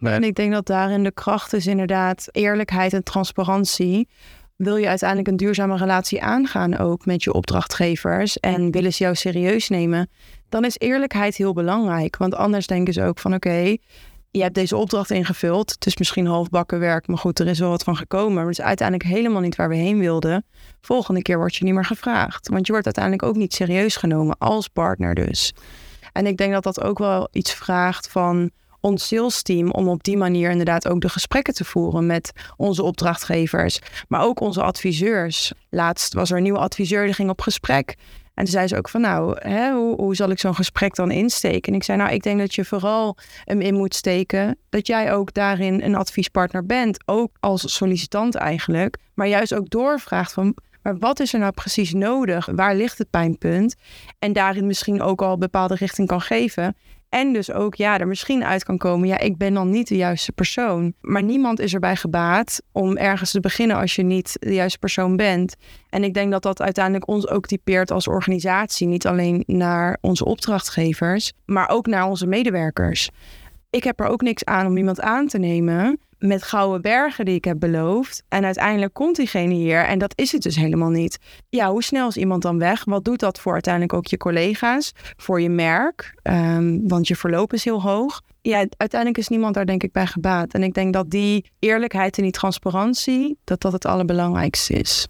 En 0.00 0.24
ik 0.24 0.34
denk 0.34 0.52
dat 0.52 0.66
daarin 0.66 1.04
de 1.04 1.12
kracht 1.12 1.52
is 1.52 1.66
inderdaad 1.66 2.28
eerlijkheid 2.30 2.92
en 2.92 3.02
transparantie. 3.02 4.08
Wil 4.56 4.76
je 4.76 4.88
uiteindelijk 4.88 5.28
een 5.28 5.36
duurzame 5.36 5.76
relatie 5.76 6.22
aangaan 6.22 6.78
ook 6.78 7.06
met 7.06 7.22
je 7.24 7.32
opdrachtgevers 7.32 8.40
en 8.40 8.70
willen 8.70 8.92
ze 8.92 9.02
jou 9.02 9.14
serieus 9.14 9.68
nemen, 9.68 10.10
dan 10.48 10.64
is 10.64 10.78
eerlijkheid 10.78 11.36
heel 11.36 11.52
belangrijk. 11.52 12.16
Want 12.16 12.34
anders 12.34 12.66
denken 12.66 12.92
ze 12.92 13.02
ook 13.02 13.18
van 13.18 13.34
oké, 13.34 13.76
je 14.30 14.42
hebt 14.42 14.54
deze 14.54 14.76
opdracht 14.76 15.10
ingevuld. 15.10 15.70
Het 15.70 15.86
is 15.86 15.96
misschien 15.96 16.26
halfbakken 16.26 16.78
werk, 16.78 17.06
maar 17.06 17.18
goed, 17.18 17.38
er 17.38 17.46
is 17.46 17.58
wel 17.58 17.70
wat 17.70 17.82
van 17.82 17.96
gekomen. 17.96 18.34
Maar 18.34 18.46
het 18.46 18.58
is 18.58 18.64
uiteindelijk 18.64 19.08
helemaal 19.08 19.40
niet 19.40 19.56
waar 19.56 19.68
we 19.68 19.76
heen 19.76 19.98
wilden. 19.98 20.44
Volgende 20.80 21.22
keer 21.22 21.36
word 21.36 21.56
je 21.56 21.64
niet 21.64 21.74
meer 21.74 21.84
gevraagd. 21.84 22.48
Want 22.48 22.66
je 22.66 22.72
wordt 22.72 22.86
uiteindelijk 22.86 23.24
ook 23.24 23.36
niet 23.36 23.54
serieus 23.54 23.96
genomen 23.96 24.38
als 24.38 24.68
partner 24.68 25.14
dus. 25.14 25.54
En 26.12 26.26
ik 26.26 26.36
denk 26.36 26.52
dat 26.52 26.62
dat 26.62 26.80
ook 26.80 26.98
wel 26.98 27.28
iets 27.32 27.54
vraagt 27.54 28.10
van 28.10 28.50
ons 28.80 29.06
sales 29.06 29.42
team 29.42 29.70
om 29.70 29.88
op 29.88 30.04
die 30.04 30.16
manier 30.16 30.50
inderdaad 30.50 30.88
ook 30.88 31.00
de 31.00 31.08
gesprekken 31.08 31.54
te 31.54 31.64
voeren 31.64 32.06
met 32.06 32.32
onze 32.56 32.82
opdrachtgevers, 32.82 33.78
maar 34.08 34.22
ook 34.22 34.40
onze 34.40 34.62
adviseurs. 34.62 35.52
Laatst 35.70 36.14
was 36.14 36.30
er 36.30 36.36
een 36.36 36.42
nieuwe 36.42 36.58
adviseur 36.58 37.04
die 37.04 37.14
ging 37.14 37.30
op 37.30 37.40
gesprek. 37.40 37.96
En 38.34 38.46
toen 38.46 38.54
zei 38.54 38.66
ze 38.66 38.76
ook 38.76 38.88
van 38.88 39.00
nou, 39.00 39.36
hè, 39.38 39.72
hoe, 39.72 39.96
hoe 39.96 40.14
zal 40.14 40.30
ik 40.30 40.38
zo'n 40.38 40.54
gesprek 40.54 40.94
dan 40.94 41.10
insteken? 41.10 41.72
En 41.72 41.78
ik 41.78 41.84
zei 41.84 41.98
nou, 41.98 42.12
ik 42.12 42.22
denk 42.22 42.38
dat 42.38 42.54
je 42.54 42.64
vooral 42.64 43.16
hem 43.44 43.60
in 43.60 43.74
moet 43.74 43.94
steken. 43.94 44.58
Dat 44.68 44.86
jij 44.86 45.12
ook 45.12 45.34
daarin 45.34 45.82
een 45.82 45.94
adviespartner 45.94 46.66
bent. 46.66 46.98
Ook 47.06 47.30
als 47.40 47.76
sollicitant 47.76 48.34
eigenlijk. 48.34 48.96
Maar 49.14 49.26
juist 49.26 49.54
ook 49.54 49.70
doorvraagt 49.70 50.32
van 50.32 50.56
maar 50.82 50.98
wat 50.98 51.20
is 51.20 51.32
er 51.32 51.38
nou 51.38 51.52
precies 51.52 51.92
nodig? 51.92 52.48
Waar 52.54 52.74
ligt 52.74 52.98
het 52.98 53.10
pijnpunt? 53.10 53.74
En 54.18 54.32
daarin 54.32 54.66
misschien 54.66 55.02
ook 55.02 55.22
al 55.22 55.38
bepaalde 55.38 55.74
richting 55.74 56.08
kan 56.08 56.20
geven. 56.20 56.76
En 57.10 57.32
dus 57.32 57.52
ook, 57.52 57.74
ja, 57.74 57.98
er 57.98 58.08
misschien 58.08 58.44
uit 58.44 58.64
kan 58.64 58.78
komen, 58.78 59.08
ja, 59.08 59.18
ik 59.18 59.36
ben 59.36 59.54
dan 59.54 59.70
niet 59.70 59.88
de 59.88 59.96
juiste 59.96 60.32
persoon. 60.32 60.94
Maar 61.00 61.22
niemand 61.22 61.60
is 61.60 61.74
erbij 61.74 61.96
gebaat 61.96 62.62
om 62.72 62.96
ergens 62.96 63.30
te 63.30 63.40
beginnen 63.40 63.76
als 63.76 63.94
je 63.94 64.02
niet 64.02 64.36
de 64.40 64.54
juiste 64.54 64.78
persoon 64.78 65.16
bent. 65.16 65.56
En 65.88 66.04
ik 66.04 66.14
denk 66.14 66.30
dat 66.30 66.42
dat 66.42 66.62
uiteindelijk 66.62 67.08
ons 67.08 67.28
ook 67.28 67.46
typeert 67.46 67.90
als 67.90 68.08
organisatie. 68.08 68.86
Niet 68.86 69.06
alleen 69.06 69.42
naar 69.46 69.98
onze 70.00 70.24
opdrachtgevers, 70.24 71.32
maar 71.46 71.68
ook 71.68 71.86
naar 71.86 72.04
onze 72.04 72.26
medewerkers. 72.26 73.10
Ik 73.70 73.84
heb 73.84 74.00
er 74.00 74.06
ook 74.06 74.22
niks 74.22 74.44
aan 74.44 74.66
om 74.66 74.76
iemand 74.76 75.00
aan 75.00 75.26
te 75.26 75.38
nemen 75.38 76.00
met 76.18 76.42
gouden 76.42 76.82
bergen 76.82 77.24
die 77.24 77.34
ik 77.34 77.44
heb 77.44 77.58
beloofd. 77.58 78.22
En 78.28 78.44
uiteindelijk 78.44 78.94
komt 78.94 79.16
diegene 79.16 79.54
hier 79.54 79.84
en 79.84 79.98
dat 79.98 80.12
is 80.14 80.32
het 80.32 80.42
dus 80.42 80.56
helemaal 80.56 80.90
niet. 80.90 81.18
Ja, 81.48 81.70
hoe 81.70 81.82
snel 81.82 82.08
is 82.08 82.16
iemand 82.16 82.42
dan 82.42 82.58
weg? 82.58 82.84
Wat 82.84 83.04
doet 83.04 83.20
dat 83.20 83.40
voor 83.40 83.52
uiteindelijk 83.52 83.92
ook 83.92 84.06
je 84.06 84.16
collega's, 84.16 84.92
voor 85.16 85.40
je 85.40 85.48
merk? 85.48 86.14
Um, 86.22 86.88
want 86.88 87.08
je 87.08 87.16
verloop 87.16 87.52
is 87.52 87.64
heel 87.64 87.82
hoog. 87.82 88.20
Ja, 88.42 88.66
uiteindelijk 88.76 89.18
is 89.18 89.28
niemand 89.28 89.54
daar 89.54 89.66
denk 89.66 89.82
ik 89.82 89.92
bij 89.92 90.06
gebaat. 90.06 90.52
En 90.52 90.62
ik 90.62 90.74
denk 90.74 90.92
dat 90.92 91.10
die 91.10 91.50
eerlijkheid 91.58 92.16
en 92.16 92.22
die 92.22 92.32
transparantie, 92.32 93.38
dat 93.44 93.60
dat 93.60 93.72
het 93.72 93.84
allerbelangrijkste 93.84 94.74
is. 94.74 95.08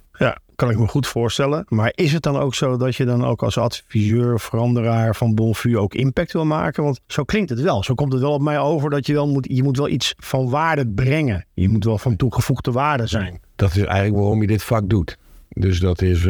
Kan 0.61 0.71
ik 0.71 0.79
me 0.79 0.88
goed 0.88 1.07
voorstellen. 1.07 1.64
Maar 1.69 1.93
is 1.95 2.12
het 2.12 2.23
dan 2.23 2.37
ook 2.37 2.55
zo 2.55 2.76
dat 2.76 2.97
je 2.97 3.05
dan 3.05 3.25
ook 3.25 3.43
als 3.43 3.59
adviseur, 3.59 4.40
veranderaar 4.40 5.14
van 5.14 5.35
Bonfu 5.35 5.79
ook 5.79 5.95
impact 5.95 6.33
wil 6.33 6.45
maken? 6.45 6.83
Want 6.83 7.00
zo 7.07 7.25
klinkt 7.25 7.50
het 7.50 7.61
wel. 7.61 7.83
Zo 7.83 7.95
komt 7.95 8.12
het 8.12 8.23
wel 8.23 8.33
op 8.33 8.40
mij 8.40 8.59
over 8.59 8.90
dat 8.90 9.07
je 9.07 9.12
wel 9.12 9.29
moet, 9.29 9.47
je 9.50 9.62
moet 9.62 9.76
wel 9.76 9.88
iets 9.88 10.14
van 10.19 10.50
waarde 10.50 10.87
brengen. 10.87 11.47
Je 11.55 11.69
moet 11.69 11.85
wel 11.85 11.99
van 11.99 12.17
toegevoegde 12.17 12.73
waarde 12.73 13.07
zijn. 13.07 13.40
Dat 13.57 13.71
is 13.71 13.83
eigenlijk 13.83 14.17
waarom 14.17 14.40
je 14.40 14.47
dit 14.47 14.62
vak 14.62 14.88
doet. 14.88 15.17
Dus 15.49 15.81
dat 15.81 16.02
is. 16.02 16.23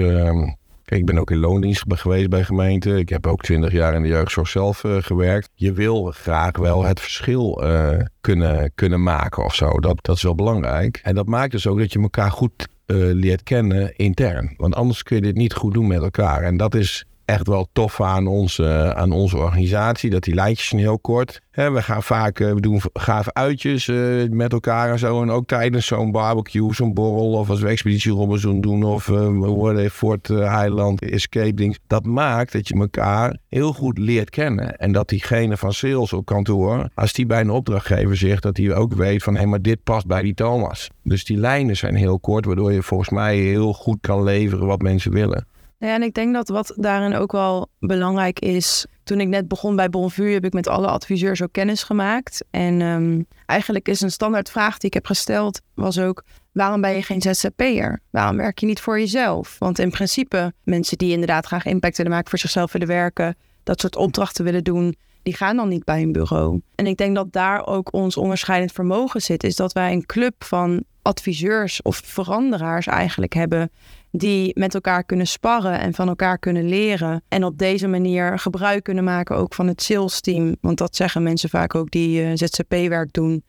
Kijk, 0.84 1.00
ik 1.00 1.06
ben 1.06 1.18
ook 1.18 1.30
in 1.30 1.38
loondienst 1.38 1.84
geweest 1.88 2.28
bij 2.28 2.44
gemeenten. 2.44 2.98
Ik 2.98 3.08
heb 3.08 3.26
ook 3.26 3.42
twintig 3.42 3.72
jaar 3.72 3.94
in 3.94 4.02
de 4.02 4.08
jeugdzorg 4.08 4.48
zelf 4.48 4.84
uh, 4.84 4.96
gewerkt. 5.00 5.50
Je 5.54 5.72
wil 5.72 6.04
graag 6.04 6.58
wel 6.58 6.84
het 6.84 7.00
verschil 7.00 7.64
uh, 7.64 7.90
kunnen, 8.20 8.72
kunnen 8.74 9.02
maken 9.02 9.44
of 9.44 9.54
zo. 9.54 9.80
Dat, 9.80 9.98
dat 10.04 10.16
is 10.16 10.22
wel 10.22 10.34
belangrijk. 10.34 11.00
En 11.02 11.14
dat 11.14 11.26
maakt 11.26 11.52
dus 11.52 11.66
ook 11.66 11.78
dat 11.78 11.92
je 11.92 12.00
elkaar 12.00 12.30
goed 12.30 12.68
leert 12.94 13.42
kennen 13.42 13.96
intern. 13.96 14.54
Want 14.56 14.74
anders 14.74 15.02
kun 15.02 15.16
je 15.16 15.22
dit 15.22 15.36
niet 15.36 15.54
goed 15.54 15.74
doen 15.74 15.86
met 15.86 16.02
elkaar. 16.02 16.42
En 16.42 16.56
dat 16.56 16.74
is 16.74 17.06
echt 17.30 17.46
wel 17.46 17.68
tof 17.72 18.00
aan 18.00 18.26
onze, 18.26 18.94
aan 18.94 19.12
onze 19.12 19.36
organisatie. 19.36 20.10
Dat 20.10 20.22
die 20.22 20.34
lijntjes 20.34 20.68
zijn 20.68 20.80
heel 20.80 20.98
kort. 20.98 21.40
we 21.50 21.82
gaan 21.82 22.02
vaak, 22.02 22.40
eh, 22.40 22.52
we 22.52 22.60
doen 22.60 22.80
gave 22.92 23.34
uitjes 23.34 23.86
uh, 23.86 24.28
met 24.30 24.52
elkaar 24.52 24.90
en 24.90 24.98
zo. 24.98 25.22
En 25.22 25.30
ook 25.30 25.46
tijdens 25.46 25.86
zo'n 25.86 26.10
barbecue, 26.10 26.74
zo'n 26.74 26.94
borrel. 26.94 27.32
Of 27.32 27.50
als 27.50 27.60
we 27.60 27.68
Expeditie 27.68 28.12
Robinson 28.12 28.60
doen. 28.60 28.82
Of 28.82 29.08
uh, 29.08 29.16
we 29.16 29.46
worden 29.46 29.90
Fort 29.90 30.28
Highland 30.28 31.02
Escape 31.02 31.54
Dings. 31.54 31.78
Dat 31.86 32.06
maakt 32.06 32.52
dat 32.52 32.68
je 32.68 32.74
elkaar 32.74 33.38
heel 33.48 33.72
goed 33.72 33.98
leert 33.98 34.30
kennen. 34.30 34.76
En 34.76 34.92
dat 34.92 35.08
diegene 35.08 35.56
van 35.56 35.72
sales 35.72 36.12
op 36.12 36.24
kantoor, 36.24 36.88
als 36.94 37.12
die 37.12 37.26
bij 37.26 37.40
een 37.40 37.50
opdrachtgever 37.50 38.16
zegt, 38.16 38.42
dat 38.42 38.56
hij 38.56 38.74
ook 38.74 38.94
weet 38.94 39.22
van 39.22 39.32
hé, 39.32 39.40
hey, 39.40 39.48
maar 39.48 39.62
dit 39.62 39.82
past 39.84 40.06
bij 40.06 40.22
die 40.22 40.34
Thomas. 40.34 40.90
Dus 41.02 41.24
die 41.24 41.36
lijnen 41.36 41.76
zijn 41.76 41.94
heel 41.94 42.18
kort, 42.18 42.44
waardoor 42.44 42.72
je 42.72 42.82
volgens 42.82 43.10
mij 43.10 43.36
heel 43.36 43.72
goed 43.72 43.98
kan 44.00 44.22
leveren 44.22 44.66
wat 44.66 44.82
mensen 44.82 45.12
willen. 45.12 45.46
Ja, 45.80 45.94
en 45.94 46.02
ik 46.02 46.14
denk 46.14 46.34
dat 46.34 46.48
wat 46.48 46.72
daarin 46.76 47.14
ook 47.14 47.32
wel 47.32 47.70
belangrijk 47.78 48.38
is. 48.38 48.86
Toen 49.04 49.20
ik 49.20 49.28
net 49.28 49.48
begon 49.48 49.76
bij 49.76 49.88
Bonvu, 49.88 50.32
heb 50.32 50.44
ik 50.44 50.52
met 50.52 50.68
alle 50.68 50.86
adviseurs 50.86 51.42
ook 51.42 51.52
kennis 51.52 51.82
gemaakt. 51.82 52.44
En 52.50 52.80
um, 52.80 53.26
eigenlijk 53.46 53.88
is 53.88 54.00
een 54.00 54.10
standaard 54.10 54.50
vraag 54.50 54.78
die 54.78 54.88
ik 54.88 54.94
heb 54.94 55.06
gesteld, 55.06 55.60
was 55.74 55.98
ook: 55.98 56.24
waarom 56.52 56.80
ben 56.80 56.94
je 56.94 57.02
geen 57.02 57.22
ZZP'er? 57.22 58.00
Waarom 58.10 58.36
werk 58.36 58.58
je 58.58 58.66
niet 58.66 58.80
voor 58.80 58.98
jezelf? 58.98 59.56
Want 59.58 59.78
in 59.78 59.90
principe, 59.90 60.52
mensen 60.64 60.98
die 60.98 61.12
inderdaad 61.12 61.46
graag 61.46 61.64
impact 61.64 61.96
willen 61.96 62.12
maken 62.12 62.30
voor 62.30 62.38
zichzelf 62.38 62.72
willen 62.72 62.88
werken, 62.88 63.36
dat 63.62 63.80
soort 63.80 63.96
opdrachten 63.96 64.44
willen 64.44 64.64
doen, 64.64 64.96
die 65.22 65.34
gaan 65.34 65.56
dan 65.56 65.68
niet 65.68 65.84
bij 65.84 66.02
een 66.02 66.12
bureau. 66.12 66.60
En 66.74 66.86
ik 66.86 66.96
denk 66.96 67.14
dat 67.14 67.32
daar 67.32 67.66
ook 67.66 67.92
ons 67.92 68.16
onderscheidend 68.16 68.72
vermogen 68.72 69.22
zit, 69.22 69.44
is 69.44 69.56
dat 69.56 69.72
wij 69.72 69.92
een 69.92 70.06
club 70.06 70.44
van 70.44 70.84
adviseurs 71.02 71.82
of 71.82 72.00
veranderaars 72.04 72.86
eigenlijk 72.86 73.32
hebben 73.32 73.70
die 74.10 74.58
met 74.58 74.74
elkaar 74.74 75.04
kunnen 75.04 75.26
sparren 75.26 75.80
en 75.80 75.94
van 75.94 76.08
elkaar 76.08 76.38
kunnen 76.38 76.68
leren. 76.68 77.22
En 77.28 77.44
op 77.44 77.58
deze 77.58 77.88
manier 77.88 78.38
gebruik 78.38 78.84
kunnen 78.84 79.04
maken 79.04 79.36
ook 79.36 79.54
van 79.54 79.66
het 79.66 79.82
sales 79.82 80.20
team. 80.20 80.56
Want 80.60 80.78
dat 80.78 80.96
zeggen 80.96 81.22
mensen 81.22 81.48
vaak 81.48 81.74
ook 81.74 81.90
die 81.90 82.22
uh, 82.22 82.30
ZZP-werk 82.34 83.12
doen. 83.12 83.44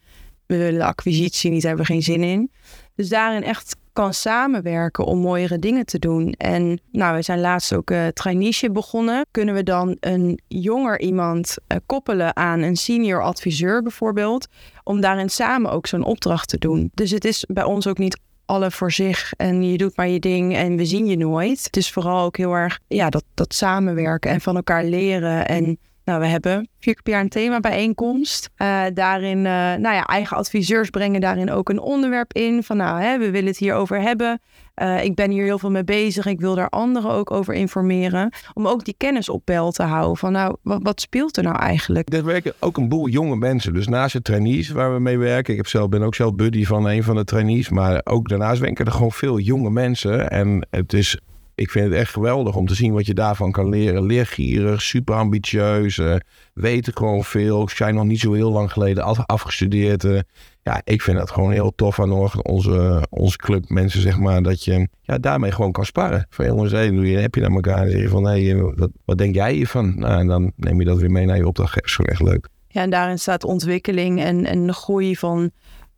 We 0.45 0.57
willen 0.57 0.81
acquisitie 0.81 1.51
niet, 1.51 1.63
hebben 1.63 1.85
we 1.85 1.91
geen 1.91 2.03
zin 2.03 2.23
in. 2.23 2.51
Dus 2.95 3.09
daarin 3.09 3.43
echt 3.43 3.75
kan 3.93 4.13
samenwerken 4.13 5.05
om 5.05 5.19
mooiere 5.19 5.59
dingen 5.59 5.85
te 5.85 5.99
doen. 5.99 6.31
En 6.31 6.79
nou, 6.91 7.15
we 7.15 7.21
zijn 7.21 7.39
laatst 7.39 7.73
ook 7.73 7.91
uh, 7.91 8.07
traineeship 8.07 8.73
begonnen. 8.73 9.25
Kunnen 9.31 9.55
we 9.55 9.63
dan 9.63 9.97
een 9.99 10.39
jonger 10.47 10.99
iemand 10.99 11.55
uh, 11.67 11.77
koppelen 11.85 12.35
aan 12.35 12.61
een 12.61 12.75
senior 12.75 13.23
adviseur 13.23 13.81
bijvoorbeeld, 13.81 14.47
om 14.83 15.01
daarin 15.01 15.29
samen 15.29 15.71
ook 15.71 15.87
zo'n 15.87 16.03
opdracht 16.03 16.49
te 16.49 16.57
doen. 16.57 16.91
Dus 16.93 17.11
het 17.11 17.25
is 17.25 17.45
bij 17.47 17.63
ons 17.63 17.87
ook 17.87 17.97
niet 17.97 18.19
alle 18.51 18.71
voor 18.71 18.91
zich 18.91 19.33
en 19.37 19.63
je 19.71 19.77
doet 19.77 19.95
maar 19.95 20.07
je 20.07 20.19
ding 20.19 20.55
en 20.55 20.75
we 20.75 20.85
zien 20.85 21.05
je 21.05 21.17
nooit. 21.17 21.63
Het 21.63 21.77
is 21.77 21.91
vooral 21.91 22.25
ook 22.25 22.37
heel 22.37 22.53
erg 22.53 22.79
ja, 22.87 23.09
dat, 23.09 23.23
dat 23.33 23.53
samenwerken 23.53 24.31
en 24.31 24.41
van 24.41 24.55
elkaar 24.55 24.83
leren 24.83 25.47
en 25.47 25.79
nou, 26.11 26.23
we 26.23 26.29
hebben 26.29 26.69
vier 26.79 26.93
keer 26.93 27.03
per 27.03 27.13
jaar 27.13 27.21
een 27.21 27.29
themabijeenkomst. 27.29 28.49
Uh, 28.57 28.83
daarin, 28.93 29.37
uh, 29.37 29.43
nou 29.53 29.95
ja, 29.95 30.05
eigen 30.05 30.37
adviseurs 30.37 30.89
brengen 30.89 31.21
daarin 31.21 31.51
ook 31.51 31.69
een 31.69 31.79
onderwerp 31.79 32.33
in. 32.33 32.63
Van 32.63 32.77
nou, 32.77 33.01
hè, 33.01 33.17
we 33.17 33.31
willen 33.31 33.47
het 33.47 33.57
hierover 33.57 34.01
hebben. 34.01 34.41
Uh, 34.75 35.03
ik 35.03 35.15
ben 35.15 35.31
hier 35.31 35.43
heel 35.43 35.59
veel 35.59 35.71
mee 35.71 35.83
bezig. 35.83 36.25
Ik 36.25 36.39
wil 36.39 36.55
daar 36.55 36.69
anderen 36.69 37.11
ook 37.11 37.31
over 37.31 37.53
informeren. 37.53 38.33
Om 38.53 38.67
ook 38.67 38.85
die 38.85 38.95
kennis 38.97 39.29
op 39.29 39.45
peil 39.45 39.71
te 39.71 39.83
houden. 39.83 40.17
Van 40.17 40.31
nou, 40.31 40.55
wat, 40.61 40.79
wat 40.83 41.01
speelt 41.01 41.37
er 41.37 41.43
nou 41.43 41.55
eigenlijk? 41.55 42.13
Er 42.13 42.25
werken 42.25 42.53
ook 42.59 42.77
een 42.77 42.89
boel 42.89 43.07
jonge 43.07 43.35
mensen. 43.35 43.73
Dus 43.73 43.87
naast 43.87 44.13
de 44.13 44.21
trainees 44.21 44.69
waar 44.69 44.93
we 44.93 44.99
mee 44.99 45.17
werken. 45.17 45.51
Ik 45.51 45.59
heb 45.59 45.67
zelf, 45.67 45.89
ben 45.89 46.03
ook 46.03 46.15
zelf 46.15 46.35
buddy 46.35 46.65
van 46.65 46.87
een 46.87 47.03
van 47.03 47.15
de 47.15 47.23
trainees. 47.23 47.69
Maar 47.69 48.01
ook 48.03 48.29
daarnaast 48.29 48.59
werken 48.59 48.85
er 48.85 48.91
gewoon 48.91 49.11
veel 49.11 49.39
jonge 49.39 49.69
mensen. 49.69 50.29
En 50.29 50.67
het 50.69 50.93
is 50.93 51.19
ik 51.61 51.69
vind 51.69 51.85
het 51.85 51.93
echt 51.93 52.11
geweldig 52.11 52.55
om 52.55 52.67
te 52.67 52.75
zien 52.75 52.93
wat 52.93 53.05
je 53.05 53.13
daarvan 53.13 53.51
kan 53.51 53.69
leren. 53.69 54.05
Leergierig, 54.05 54.81
super 54.81 55.15
ambitieus, 55.15 55.97
uh, 55.97 56.15
weten 56.53 56.93
gewoon 56.93 57.23
veel. 57.23 57.69
Zijn 57.69 57.95
nog 57.95 58.05
niet 58.05 58.19
zo 58.19 58.33
heel 58.33 58.51
lang 58.51 58.71
geleden 58.71 59.03
afgestudeerd. 59.25 60.03
Uh, 60.03 60.19
ja, 60.63 60.81
ik 60.83 61.01
vind 61.01 61.19
het 61.19 61.31
gewoon 61.31 61.51
heel 61.51 61.75
tof 61.75 61.99
aan 61.99 62.11
onze, 62.43 63.07
onze 63.09 63.37
club 63.37 63.69
mensen, 63.69 64.01
zeg 64.01 64.19
maar, 64.19 64.43
dat 64.43 64.63
je 64.63 64.87
ja, 65.01 65.17
daarmee 65.17 65.51
gewoon 65.51 65.71
kan 65.71 65.85
sparren. 65.85 66.25
Van 66.29 66.45
jongens, 66.45 66.71
hey, 66.71 66.89
doe 66.89 67.07
je, 67.07 67.27
naar 67.31 67.51
elkaar 67.51 67.83
en 67.83 67.91
zeg 67.91 68.01
je 68.01 68.09
van, 68.09 68.25
hey, 68.25 68.55
wat, 68.55 68.89
wat 69.05 69.17
denk 69.17 69.35
jij 69.35 69.53
hiervan? 69.53 69.93
Nou, 69.99 70.19
en 70.19 70.27
dan 70.27 70.51
neem 70.55 70.79
je 70.79 70.85
dat 70.85 70.99
weer 70.99 71.11
mee 71.11 71.25
naar 71.25 71.37
je 71.37 71.47
opdracht. 71.47 71.75
Dat 71.75 71.85
is 71.85 71.95
gewoon 71.95 72.11
echt 72.11 72.21
leuk. 72.21 72.47
Ja, 72.67 72.81
en 72.81 72.89
daarin 72.89 73.19
staat 73.19 73.43
ontwikkeling 73.43 74.21
en, 74.21 74.45
en 74.45 74.67
de 74.67 74.73
groei 74.73 75.15
van 75.15 75.51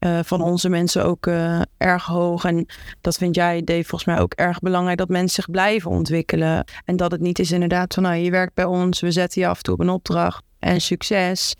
uh, 0.05 0.19
van 0.23 0.41
onze 0.41 0.69
mensen 0.69 1.05
ook 1.05 1.25
uh, 1.25 1.61
erg 1.77 2.05
hoog. 2.05 2.43
En 2.45 2.65
dat 3.01 3.17
vind 3.17 3.35
jij, 3.35 3.63
Dave, 3.63 3.83
volgens 3.83 4.05
mij 4.05 4.19
ook 4.19 4.33
erg 4.33 4.59
belangrijk 4.59 4.97
dat 4.97 5.09
mensen 5.09 5.43
zich 5.43 5.51
blijven 5.51 5.91
ontwikkelen. 5.91 6.65
En 6.85 6.95
dat 6.95 7.11
het 7.11 7.21
niet 7.21 7.39
is 7.39 7.51
inderdaad 7.51 7.93
van, 7.93 8.03
nou, 8.03 8.15
je 8.15 8.31
werkt 8.31 8.53
bij 8.53 8.65
ons, 8.65 8.99
we 8.99 9.11
zetten 9.11 9.41
je 9.41 9.47
af 9.47 9.57
en 9.57 9.63
toe 9.63 9.73
op 9.73 9.79
een 9.79 9.89
opdracht 9.89 10.43
en 10.59 10.81
succes. 10.81 11.55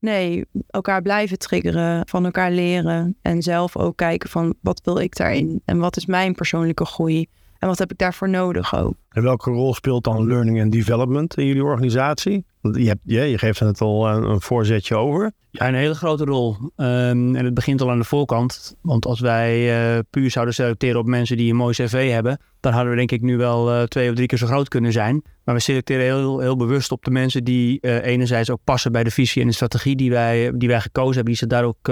Nee, 0.00 0.44
elkaar 0.70 1.02
blijven 1.02 1.38
triggeren, 1.38 2.08
van 2.08 2.24
elkaar 2.24 2.50
leren 2.50 3.16
en 3.22 3.42
zelf 3.42 3.76
ook 3.76 3.96
kijken 3.96 4.30
van 4.30 4.54
wat 4.60 4.80
wil 4.84 4.98
ik 4.98 5.16
daarin 5.16 5.62
en 5.64 5.78
wat 5.78 5.96
is 5.96 6.06
mijn 6.06 6.34
persoonlijke 6.34 6.84
groei 6.84 7.26
en 7.58 7.68
wat 7.68 7.78
heb 7.78 7.90
ik 7.90 7.98
daarvoor 7.98 8.28
nodig 8.28 8.76
ook. 8.76 8.94
Welke 9.22 9.50
rol 9.50 9.74
speelt 9.74 10.04
dan 10.04 10.26
learning 10.26 10.62
and 10.62 10.72
development 10.72 11.36
in 11.36 11.46
jullie 11.46 11.64
organisatie? 11.64 12.44
Je, 12.60 12.86
hebt, 12.86 13.00
je, 13.04 13.38
geeft 13.38 13.60
het 13.60 13.80
al 13.80 14.08
een, 14.08 14.22
een 14.22 14.40
voorzetje 14.40 14.96
over. 14.96 15.32
Ja, 15.50 15.68
een 15.68 15.74
hele 15.74 15.94
grote 15.94 16.24
rol. 16.24 16.56
Um, 16.76 17.36
en 17.36 17.44
het 17.44 17.54
begint 17.54 17.80
al 17.80 17.90
aan 17.90 17.98
de 17.98 18.04
voorkant. 18.04 18.76
Want 18.82 19.06
als 19.06 19.20
wij 19.20 19.80
uh, 19.94 19.98
puur 20.10 20.30
zouden 20.30 20.54
selecteren 20.54 21.00
op 21.00 21.06
mensen 21.06 21.36
die 21.36 21.50
een 21.50 21.56
mooi 21.56 21.74
cv 21.74 22.10
hebben, 22.10 22.40
dan 22.60 22.72
hadden 22.72 22.90
we 22.90 22.96
denk 22.96 23.12
ik 23.12 23.22
nu 23.22 23.36
wel 23.36 23.74
uh, 23.74 23.82
twee 23.82 24.08
of 24.08 24.14
drie 24.14 24.26
keer 24.26 24.38
zo 24.38 24.46
groot 24.46 24.68
kunnen 24.68 24.92
zijn. 24.92 25.22
Maar 25.44 25.54
we 25.54 25.60
selecteren 25.60 26.04
heel, 26.04 26.38
heel 26.38 26.56
bewust 26.56 26.92
op 26.92 27.04
de 27.04 27.10
mensen 27.10 27.44
die 27.44 27.80
enerzijds 28.00 28.50
ook 28.50 28.60
passen 28.64 28.92
bij 28.92 29.04
de 29.04 29.10
visie 29.10 29.42
en 29.42 29.48
de 29.48 29.54
strategie 29.54 29.96
die 29.96 30.10
wij, 30.10 30.52
die 30.54 30.68
wij 30.68 30.80
gekozen 30.80 31.14
hebben, 31.14 31.32
die 31.32 31.36
zich 31.36 31.48
daar 31.48 31.64
ook 31.64 31.82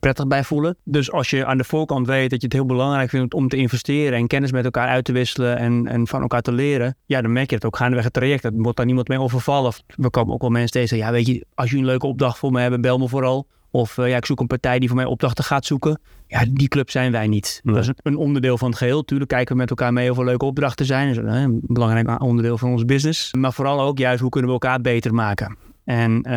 prettig 0.00 0.26
bij 0.26 0.44
voelen. 0.44 0.76
Dus 0.84 1.12
als 1.12 1.30
je 1.30 1.46
aan 1.46 1.58
de 1.58 1.64
voorkant 1.64 2.06
weet 2.06 2.30
dat 2.30 2.40
je 2.40 2.46
het 2.46 2.56
heel 2.56 2.66
belangrijk 2.66 3.10
vindt 3.10 3.34
om 3.34 3.48
te 3.48 3.56
investeren 3.56 4.18
en 4.18 4.26
kennis 4.26 4.52
met 4.52 4.64
elkaar 4.64 4.88
uit 4.88 5.04
te 5.04 5.12
wisselen 5.12 5.56
en, 5.58 5.86
en 5.86 6.06
van 6.06 6.22
elkaar 6.22 6.33
te 6.40 6.52
leren, 6.52 6.96
ja, 7.06 7.22
dan 7.22 7.32
merk 7.32 7.50
je 7.50 7.56
het 7.56 7.64
ook 7.64 7.76
gaandeweg 7.76 8.04
het 8.04 8.12
traject. 8.12 8.42
Dat 8.42 8.52
wordt 8.56 8.76
daar 8.76 8.86
niemand 8.86 9.08
mee 9.08 9.20
overvallen. 9.20 9.72
We 9.86 10.10
komen 10.10 10.34
ook 10.34 10.40
wel 10.40 10.50
mensen 10.50 10.70
tegen 10.70 10.96
ja, 10.96 11.10
weet 11.10 11.26
je, 11.26 11.46
als 11.54 11.70
je 11.70 11.76
een 11.76 11.84
leuke 11.84 12.06
opdracht 12.06 12.38
voor 12.38 12.52
me 12.52 12.60
hebben, 12.60 12.80
bel 12.80 12.98
me 12.98 13.08
vooral. 13.08 13.46
Of 13.70 13.96
uh, 13.96 14.08
ja, 14.08 14.16
ik 14.16 14.26
zoek 14.26 14.40
een 14.40 14.46
partij 14.46 14.78
die 14.78 14.88
voor 14.88 14.96
mij 14.96 15.06
opdrachten 15.06 15.44
gaat 15.44 15.64
zoeken. 15.64 16.00
Ja, 16.26 16.44
die 16.50 16.68
club 16.68 16.90
zijn 16.90 17.12
wij 17.12 17.26
niet. 17.26 17.60
Nee. 17.62 17.74
Dat 17.74 17.84
is 17.84 17.90
een, 18.02 18.16
onderdeel 18.16 18.58
van 18.58 18.68
het 18.68 18.78
geheel. 18.78 19.04
Tuurlijk 19.04 19.30
kijken 19.30 19.54
we 19.54 19.60
met 19.60 19.70
elkaar 19.70 19.92
mee 19.92 20.10
of 20.10 20.18
er 20.18 20.24
leuke 20.24 20.44
opdrachten 20.44 20.86
zijn. 20.86 21.14
Dat 21.14 21.24
is 21.24 21.30
een 21.30 21.60
belangrijk 21.62 22.22
onderdeel 22.22 22.58
van 22.58 22.70
ons 22.70 22.84
business. 22.84 23.32
Maar 23.32 23.52
vooral 23.52 23.80
ook 23.80 23.98
juist 23.98 24.20
hoe 24.20 24.30
kunnen 24.30 24.50
we 24.50 24.56
elkaar 24.56 24.80
beter 24.80 25.14
maken. 25.14 25.56
En 25.84 26.26
uh, 26.26 26.32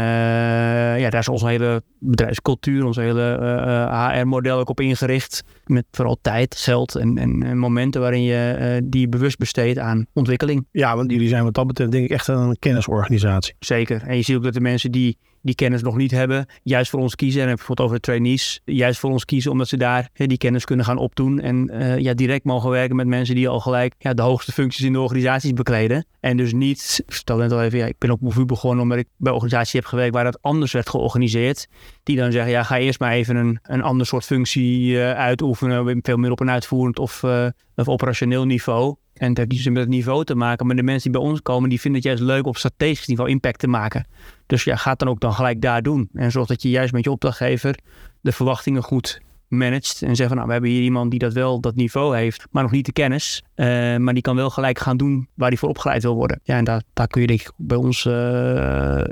ja, 0.99 1.09
daar 1.09 1.19
is 1.19 1.27
onze 1.27 1.47
hele 1.47 1.83
bedrijfscultuur, 1.99 2.85
onze 2.85 3.01
hele 3.01 3.37
uh, 3.41 4.09
HR-model 4.09 4.59
ook 4.59 4.69
op 4.69 4.79
ingericht. 4.79 5.43
Met 5.65 5.85
vooral 5.91 6.17
tijd, 6.21 6.55
geld 6.55 6.95
en, 6.95 7.17
en, 7.17 7.43
en 7.43 7.57
momenten 7.57 8.01
waarin 8.01 8.23
je 8.23 8.81
die 8.83 9.09
bewust 9.09 9.37
besteedt 9.37 9.79
aan 9.79 10.05
ontwikkeling. 10.13 10.67
Ja, 10.71 10.95
want 10.95 11.11
jullie 11.11 11.27
zijn 11.27 11.43
wat 11.43 11.53
dat 11.53 11.67
betreft 11.67 11.91
denk 11.91 12.05
ik 12.05 12.11
echt 12.11 12.27
een 12.27 12.57
kennisorganisatie. 12.59 13.55
Zeker. 13.59 14.03
En 14.03 14.15
je 14.15 14.21
ziet 14.21 14.35
ook 14.35 14.43
dat 14.43 14.53
de 14.53 14.61
mensen 14.61 14.91
die 14.91 15.17
die 15.47 15.55
kennis 15.55 15.81
nog 15.81 15.95
niet 15.95 16.11
hebben, 16.11 16.45
juist 16.63 16.89
voor 16.89 16.99
ons 16.99 17.15
kiezen. 17.15 17.41
En 17.41 17.47
bijvoorbeeld 17.47 17.79
over 17.79 17.95
de 17.95 18.01
trainees, 18.01 18.61
juist 18.65 18.99
voor 18.99 19.11
ons 19.11 19.25
kiezen 19.25 19.51
omdat 19.51 19.67
ze 19.67 19.77
daar 19.77 20.09
die 20.13 20.37
kennis 20.37 20.65
kunnen 20.65 20.85
gaan 20.85 20.97
opdoen. 20.97 21.39
En 21.39 21.69
uh, 21.73 21.97
ja, 21.97 22.13
direct 22.13 22.43
mogen 22.43 22.69
werken 22.69 22.95
met 22.95 23.07
mensen 23.07 23.35
die 23.35 23.47
al 23.47 23.59
gelijk 23.59 23.95
ja, 23.97 24.13
de 24.13 24.21
hoogste 24.21 24.51
functies 24.51 24.85
in 24.85 24.93
de 24.93 24.99
organisaties 24.99 25.53
bekleden. 25.53 26.05
En 26.19 26.37
dus 26.37 26.53
niet, 26.53 27.03
ik 27.07 27.35
net 27.35 27.51
al 27.51 27.61
even, 27.61 27.77
ja, 27.77 27.85
ik 27.85 27.97
ben 27.97 28.11
op 28.11 28.21
Movu 28.21 28.45
begonnen 28.45 28.83
omdat 28.83 28.97
ik 28.97 29.07
bij 29.17 29.31
organisaties 29.31 29.73
heb 29.73 29.85
gewerkt 29.85 30.13
waar 30.13 30.23
dat 30.23 30.41
anders 30.41 30.71
werd 30.71 30.89
georganiseerd. 30.89 31.67
Die 32.03 32.17
dan 32.17 32.31
zeggen, 32.31 32.51
ja, 32.51 32.63
ga 32.63 32.77
eerst 32.77 32.99
maar 32.99 33.11
even 33.11 33.35
een, 33.35 33.59
een 33.61 33.81
ander 33.81 34.05
soort 34.05 34.25
functie 34.25 34.91
uh, 34.91 35.11
uitoefenen, 35.11 35.99
veel 36.01 36.17
meer 36.17 36.31
op 36.31 36.39
een 36.39 36.49
uitvoerend 36.49 36.99
of, 36.99 37.23
uh, 37.23 37.47
of 37.75 37.87
operationeel 37.87 38.45
niveau. 38.45 38.95
En 39.17 39.29
het 39.29 39.37
heeft 39.37 39.49
niet 39.49 39.65
met 39.65 39.77
het 39.77 39.89
niveau 39.89 40.23
te 40.23 40.35
maken, 40.35 40.67
maar 40.67 40.75
de 40.75 40.83
mensen 40.83 41.11
die 41.11 41.21
bij 41.21 41.29
ons 41.29 41.41
komen, 41.41 41.69
die 41.69 41.79
vinden 41.79 42.01
het 42.01 42.09
juist 42.09 42.23
leuk 42.23 42.45
op 42.45 42.57
strategisch 42.57 43.07
niveau 43.07 43.29
impact 43.29 43.59
te 43.59 43.67
maken. 43.67 44.07
Dus 44.45 44.63
ja, 44.63 44.75
ga 44.75 44.93
dan 44.95 45.07
ook 45.07 45.19
dan 45.19 45.33
gelijk 45.33 45.61
daar 45.61 45.81
doen. 45.81 46.09
En 46.13 46.31
zorg 46.31 46.47
dat 46.47 46.61
je 46.61 46.69
juist 46.69 46.93
met 46.93 47.03
je 47.03 47.11
opdrachtgever 47.11 47.77
de 48.21 48.31
verwachtingen 48.31 48.83
goed 48.83 49.21
managt. 49.47 50.01
En 50.01 50.15
zeggen 50.15 50.27
van, 50.27 50.35
nou, 50.35 50.47
we 50.47 50.53
hebben 50.53 50.69
hier 50.69 50.81
iemand 50.81 51.11
die 51.11 51.19
dat 51.19 51.33
wel, 51.33 51.59
dat 51.59 51.75
niveau 51.75 52.17
heeft, 52.17 52.47
maar 52.51 52.63
nog 52.63 52.71
niet 52.71 52.85
de 52.85 52.91
kennis. 52.91 53.43
Uh, 53.55 53.65
maar 53.97 54.13
die 54.13 54.21
kan 54.21 54.35
wel 54.35 54.49
gelijk 54.49 54.79
gaan 54.79 54.97
doen 54.97 55.27
waar 55.33 55.49
die 55.49 55.59
voor 55.59 55.69
opgeleid 55.69 56.03
wil 56.03 56.15
worden. 56.15 56.39
Ja, 56.43 56.57
en 56.57 56.63
daar, 56.63 56.81
daar 56.93 57.07
kun 57.07 57.21
je 57.21 57.27
denk 57.27 57.41
ik 57.41 57.51
bij 57.57 57.77
ons, 57.77 58.05
uh, 58.05 58.13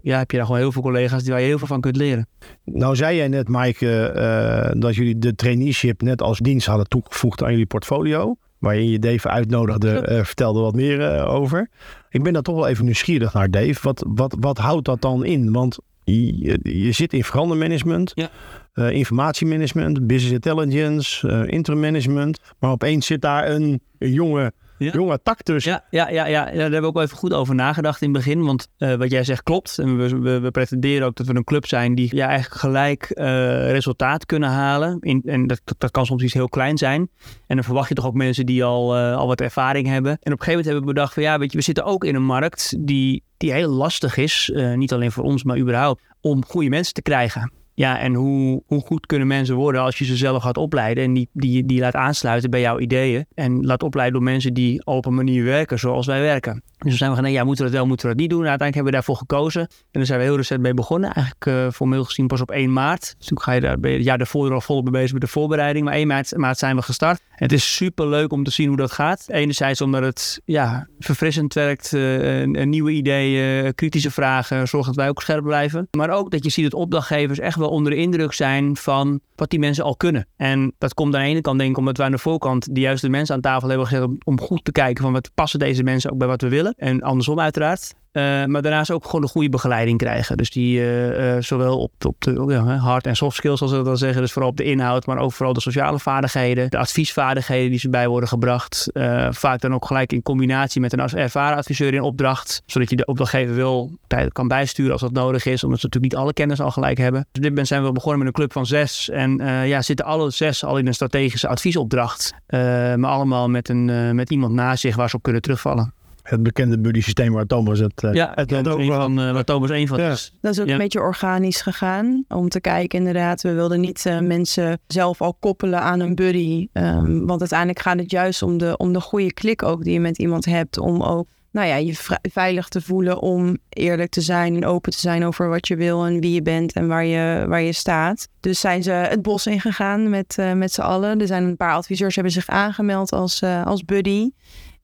ja, 0.01 0.17
heb 0.17 0.31
je 0.31 0.37
daar 0.37 0.45
gewoon 0.45 0.61
heel 0.61 0.71
veel 0.71 0.81
collega's 0.81 1.23
die 1.23 1.31
waar 1.31 1.41
je 1.41 1.47
heel 1.47 1.57
veel 1.57 1.67
van 1.67 1.81
kunt 1.81 1.95
leren. 1.95 2.27
Nou 2.63 2.95
zei 2.95 3.15
jij 3.17 3.27
net, 3.27 3.47
Mike, 3.47 4.13
uh, 4.15 4.81
dat 4.81 4.95
jullie 4.95 5.17
de 5.17 5.35
traineeship 5.35 6.01
net 6.01 6.21
als 6.21 6.39
dienst 6.39 6.67
hadden 6.67 6.87
toegevoegd 6.87 7.43
aan 7.43 7.51
jullie 7.51 7.65
portfolio 7.65 8.35
waarin 8.59 8.89
je 8.89 8.99
Dave 8.99 9.29
uitnodigde, 9.29 10.07
uh, 10.09 10.23
vertelde 10.23 10.59
wat 10.59 10.75
meer 10.75 10.99
uh, 11.15 11.33
over. 11.33 11.69
Ik 12.09 12.23
ben 12.23 12.33
daar 12.33 12.41
toch 12.41 12.55
wel 12.55 12.67
even 12.67 12.85
nieuwsgierig 12.85 13.33
naar, 13.33 13.51
Dave. 13.51 13.79
Wat, 13.81 14.05
wat, 14.07 14.35
wat 14.39 14.57
houdt 14.57 14.85
dat 14.85 15.01
dan 15.01 15.25
in? 15.25 15.51
Want 15.51 15.77
je, 16.03 16.59
je 16.63 16.91
zit 16.91 17.13
in 17.13 17.23
verandermanagement, 17.23 18.11
ja. 18.15 18.29
uh, 18.73 18.91
informatiemanagement, 18.91 20.07
business 20.07 20.33
intelligence, 20.33 21.27
interim 21.47 21.79
management. 21.79 22.39
Maar 22.59 22.71
opeens 22.71 23.05
zit 23.05 23.21
daar 23.21 23.49
een, 23.49 23.81
een 23.97 24.11
jonge 24.11 24.53
ja. 24.77 24.91
jonge 24.91 25.19
tak 25.23 25.41
tussen. 25.41 25.71
Ja, 25.71 25.83
ja, 25.89 26.09
ja, 26.09 26.27
ja, 26.27 26.45
daar 26.45 26.53
hebben 26.53 26.81
we 26.81 26.87
ook 26.87 26.93
wel 26.93 27.03
even 27.03 27.17
goed 27.17 27.33
over 27.33 27.55
nagedacht 27.55 28.01
in 28.01 28.13
het 28.13 28.17
begin. 28.17 28.45
Want 28.45 28.67
uh, 28.77 28.93
wat 28.93 29.11
jij 29.11 29.23
zegt 29.23 29.43
klopt. 29.43 29.79
En 29.79 29.97
we, 29.97 30.19
we, 30.19 30.39
we, 30.39 30.51
pretenderen 30.51 31.07
ook 31.07 31.15
dat 31.15 31.27
we 31.27 31.35
een 31.35 31.43
club 31.43 31.67
zijn 31.67 31.95
die 31.95 32.15
ja, 32.15 32.27
eigenlijk 32.27 32.61
gelijk 32.61 33.11
uh, 33.13 33.25
resultaat 33.71 34.25
kunnen 34.25 34.49
halen. 34.49 34.97
In, 34.99 35.21
en 35.25 35.47
dat, 35.47 35.61
dat, 35.63 35.79
dat, 35.79 35.91
kan 35.91 36.05
soms 36.05 36.23
iets 36.23 36.33
heel 36.33 36.49
klein 36.49 36.77
zijn. 36.77 37.09
En 37.47 37.55
dan 37.55 37.63
verwacht 37.63 37.89
je 37.89 37.95
toch 37.95 38.05
ook 38.05 38.13
mensen 38.13 38.45
die 38.45 38.63
al, 38.63 38.97
uh, 38.97 39.15
al 39.15 39.27
wat 39.27 39.41
ervaring 39.41 39.87
hebben. 39.87 40.11
En 40.11 40.33
op 40.33 40.39
een 40.39 40.45
gegeven 40.45 40.49
moment 40.49 40.65
hebben 40.65 40.85
we 40.85 40.93
bedacht 40.93 41.13
van 41.13 41.23
ja, 41.23 41.39
weet 41.39 41.51
je, 41.51 41.57
we 41.57 41.63
zitten 41.63 41.83
ook 41.83 42.03
in 42.03 42.15
een 42.15 42.25
markt 42.25 42.75
die, 42.79 43.23
die 43.37 43.51
heel 43.51 43.69
lastig 43.69 44.17
is. 44.17 44.51
niet 44.75 44.93
alleen 44.93 45.11
voor 45.11 45.23
ons, 45.23 45.43
maar 45.43 45.57
überhaupt 45.57 46.03
om 46.21 46.45
goede 46.45 46.69
mensen 46.69 46.93
te 46.93 47.01
krijgen. 47.01 47.51
Ja, 47.77 47.99
en 47.99 48.13
hoe, 48.13 48.63
hoe 48.65 48.81
goed 48.81 49.05
kunnen 49.05 49.27
mensen 49.27 49.55
worden 49.55 49.81
als 49.81 49.97
je 49.97 50.05
ze 50.05 50.15
zelf 50.15 50.43
gaat 50.43 50.57
opleiden 50.57 51.03
en 51.03 51.13
die, 51.13 51.29
die, 51.33 51.65
die 51.65 51.79
laat 51.79 51.95
aansluiten 51.95 52.49
bij 52.49 52.61
jouw 52.61 52.79
ideeën. 52.79 53.25
En 53.33 53.65
laat 53.65 53.83
opleiden 53.83 54.13
door 54.13 54.23
mensen 54.23 54.53
die 54.53 54.85
op 54.85 55.05
een 55.05 55.13
manier 55.13 55.43
werken 55.43 55.79
zoals 55.79 56.05
wij 56.05 56.21
werken. 56.21 56.63
Dus 56.77 56.89
dan 56.89 56.97
zijn 56.97 57.11
we 57.11 57.17
gaan, 57.17 57.31
ja, 57.31 57.43
moeten 57.43 57.65
we 57.65 57.71
dat 57.71 57.79
wel, 57.79 57.87
moeten 57.87 58.07
we 58.07 58.11
dat 58.11 58.21
niet 58.21 58.29
doen? 58.29 58.43
En 58.43 58.49
uiteindelijk 58.49 58.75
hebben 58.75 58.93
we 59.01 59.15
daarvoor 59.15 59.15
gekozen. 59.15 59.61
En 59.61 59.67
daar 59.91 60.05
zijn 60.05 60.19
we 60.19 60.25
heel 60.25 60.35
recent 60.35 60.61
mee 60.61 60.73
begonnen. 60.73 61.13
Eigenlijk 61.13 61.45
uh, 61.45 61.71
formeel 61.71 62.03
gezien 62.03 62.27
pas 62.27 62.41
op 62.41 62.51
1 62.51 62.73
maart. 62.73 63.15
Dus 63.17 63.27
toen 63.27 63.41
ga 63.41 63.51
je 63.51 63.61
daar, 63.61 63.79
ben 63.79 63.91
je 63.91 64.09
het 64.09 64.17
daarvoor 64.17 64.53
al 64.53 64.61
volop 64.61 64.83
mee 64.83 64.91
bezig 64.91 65.11
met 65.11 65.21
de 65.21 65.27
voorbereiding. 65.27 65.85
Maar 65.85 65.93
1 65.93 66.07
maart, 66.07 66.37
maart 66.37 66.57
zijn 66.57 66.75
we 66.75 66.81
gestart. 66.81 67.19
En 67.29 67.43
het 67.43 67.51
is 67.51 67.75
super 67.75 68.07
leuk 68.07 68.31
om 68.31 68.43
te 68.43 68.51
zien 68.51 68.67
hoe 68.67 68.77
dat 68.77 68.91
gaat. 68.91 69.25
Enerzijds 69.27 69.81
omdat 69.81 70.03
het 70.03 70.41
ja, 70.45 70.87
verfrissend 70.99 71.53
werkt, 71.53 71.91
uh, 71.91 72.45
nieuwe 72.45 72.91
ideeën, 72.91 73.75
kritische 73.75 74.11
vragen, 74.11 74.67
zorgt 74.67 74.87
dat 74.87 74.95
wij 74.95 75.09
ook 75.09 75.21
scherp 75.21 75.43
blijven. 75.43 75.87
Maar 75.91 76.09
ook 76.09 76.31
dat 76.31 76.43
je 76.43 76.49
ziet 76.49 76.63
dat 76.63 76.73
opdrachtgevers 76.73 77.39
echt 77.39 77.57
wel 77.57 77.64
onder 77.69 77.91
de 77.91 77.97
indruk 77.97 78.33
zijn 78.33 78.75
van 78.75 79.19
wat 79.35 79.49
die 79.49 79.59
mensen 79.59 79.83
al 79.83 79.95
kunnen. 79.95 80.27
En 80.37 80.73
dat 80.77 80.93
komt 80.93 81.15
aan 81.15 81.21
de 81.21 81.27
ene 81.27 81.41
kant 81.41 81.57
denk 81.57 81.71
ik 81.71 81.77
omdat 81.77 81.97
wij 81.97 82.05
aan 82.05 82.11
de 82.11 82.17
voorkant 82.17 82.75
de 82.75 82.79
juiste 82.79 83.09
mensen 83.09 83.35
aan 83.35 83.41
tafel 83.41 83.69
hebben 83.69 83.87
gezet 83.87 84.03
om, 84.03 84.17
om 84.23 84.39
goed 84.39 84.65
te 84.65 84.71
kijken 84.71 85.03
van 85.03 85.13
wat 85.13 85.31
passen 85.33 85.59
deze 85.59 85.83
mensen 85.83 86.11
ook 86.11 86.17
bij 86.17 86.27
wat 86.27 86.41
we 86.41 86.49
willen. 86.49 86.73
En 86.77 87.01
andersom 87.01 87.39
uiteraard. 87.39 87.93
Uh, 88.15 88.45
maar 88.45 88.61
daarnaast 88.61 88.91
ook 88.91 89.05
gewoon 89.05 89.21
een 89.21 89.29
goede 89.29 89.49
begeleiding 89.49 89.97
krijgen. 89.97 90.37
Dus 90.37 90.49
die 90.49 90.79
uh, 90.79 91.35
uh, 91.35 91.41
zowel 91.41 91.79
op, 91.79 91.91
op 92.05 92.21
de 92.21 92.55
hard 92.81 93.07
en 93.07 93.15
soft 93.15 93.35
skills, 93.35 93.57
zoals 93.57 93.73
we 93.73 93.83
dat 93.83 93.99
zeggen. 93.99 94.21
Dus 94.21 94.31
vooral 94.31 94.51
op 94.51 94.57
de 94.57 94.63
inhoud, 94.63 95.05
maar 95.05 95.17
ook 95.17 95.33
vooral 95.33 95.53
de 95.53 95.61
sociale 95.61 95.99
vaardigheden. 95.99 96.69
De 96.69 96.77
adviesvaardigheden 96.77 97.69
die 97.69 97.79
ze 97.79 97.89
bij 97.89 98.07
worden 98.07 98.29
gebracht. 98.29 98.89
vaak 99.29 99.61
dan 99.61 99.73
ook 99.73 99.85
gelijk 99.85 100.13
in 100.13 100.21
combinatie 100.21 100.81
met 100.81 100.93
een 100.93 100.99
ervaren 100.99 101.57
adviseur 101.57 101.93
in 101.93 102.01
opdracht. 102.01 102.61
Zodat 102.65 102.89
je 102.89 102.95
de 102.95 103.05
opdrachtgever 103.05 103.55
wil 103.55 103.91
kan 104.31 104.47
bijsturen 104.47 104.91
als 104.91 105.01
dat 105.01 105.11
nodig 105.11 105.45
is. 105.45 105.63
Omdat 105.63 105.79
ze 105.79 105.85
natuurlijk 105.85 106.13
niet 106.13 106.21
alle 106.23 106.33
kennis 106.33 106.61
al 106.61 106.71
gelijk 106.71 106.97
hebben. 106.97 107.19
Dus 107.21 107.35
op 107.35 107.41
dit 107.41 107.49
moment 107.49 107.67
zijn 107.67 107.83
we 107.83 107.91
begonnen 107.91 108.19
met 108.19 108.27
een 108.27 108.33
club 108.33 108.51
van 108.51 108.65
zes. 108.65 109.09
En 109.09 109.37
ja, 109.67 109.81
zitten 109.81 110.05
alle 110.05 110.31
zes 110.31 110.63
al 110.63 110.77
in 110.77 110.87
een 110.87 110.93
strategische 110.93 111.47
adviesopdracht. 111.47 112.33
maar 112.47 113.05
allemaal 113.05 113.49
met, 113.49 113.69
een, 113.69 114.15
met 114.15 114.29
iemand 114.29 114.53
naast 114.53 114.81
zich 114.81 114.95
waar 114.95 115.09
ze 115.09 115.15
op 115.15 115.23
kunnen 115.23 115.41
terugvallen 115.41 115.93
het 116.29 116.43
bekende 116.43 116.79
buddy 116.79 117.01
systeem 117.01 117.33
waar 117.33 117.45
Thomas 117.45 117.79
het, 117.79 118.03
uh, 118.03 118.13
ja, 118.13 118.31
het, 118.35 118.49
het 118.49 118.67
ook 118.67 118.83
van, 118.83 119.19
uh, 119.19 119.31
waar 119.31 119.43
Thomas 119.43 119.69
één 119.69 119.87
van 119.87 119.99
is. 119.99 120.33
Dat 120.41 120.51
is 120.51 120.59
ook 120.59 120.67
een 120.67 120.77
beetje 120.77 120.99
organisch 120.99 121.61
gegaan. 121.61 122.25
Om 122.27 122.49
te 122.49 122.61
kijken 122.61 122.99
inderdaad, 122.99 123.41
we 123.41 123.53
wilden 123.53 123.81
niet 123.81 124.05
uh, 124.05 124.19
mensen 124.19 124.79
zelf 124.87 125.21
al 125.21 125.33
koppelen 125.33 125.81
aan 125.81 125.99
een 125.99 126.15
buddy. 126.15 126.67
Um, 126.73 127.25
want 127.25 127.39
uiteindelijk 127.39 127.79
gaat 127.79 127.97
het 127.97 128.11
juist 128.11 128.41
om 128.41 128.57
de, 128.57 128.77
om 128.77 128.93
de 128.93 129.01
goede 129.01 129.33
klik 129.33 129.63
ook 129.63 129.83
die 129.83 129.93
je 129.93 129.99
met 129.99 130.17
iemand 130.17 130.45
hebt. 130.45 130.77
Om 130.77 131.01
ook 131.01 131.27
nou 131.51 131.67
ja, 131.67 131.75
je 131.75 132.19
veilig 132.21 132.67
te 132.67 132.81
voelen 132.81 133.21
om 133.21 133.57
eerlijk 133.69 134.11
te 134.11 134.21
zijn 134.21 134.55
en 134.55 134.65
open 134.65 134.91
te 134.91 134.99
zijn 134.99 135.25
over 135.25 135.49
wat 135.49 135.67
je 135.67 135.75
wil 135.75 136.05
en 136.05 136.19
wie 136.19 136.33
je 136.33 136.41
bent 136.41 136.73
en 136.73 136.87
waar 136.87 137.05
je, 137.05 137.45
waar 137.47 137.61
je 137.61 137.73
staat. 137.73 138.27
Dus 138.39 138.59
zijn 138.59 138.83
ze 138.83 138.91
het 138.91 139.21
bos 139.21 139.47
ingegaan 139.47 140.09
met, 140.09 140.37
met 140.55 140.73
z'n 140.73 140.81
allen. 140.81 141.19
Er 141.21 141.27
zijn 141.27 141.43
een 141.43 141.57
paar 141.57 141.73
adviseurs 141.73 142.15
hebben 142.15 142.33
zich 142.33 142.47
aangemeld 142.47 143.11
als, 143.11 143.43
als 143.43 143.85
buddy. 143.85 144.29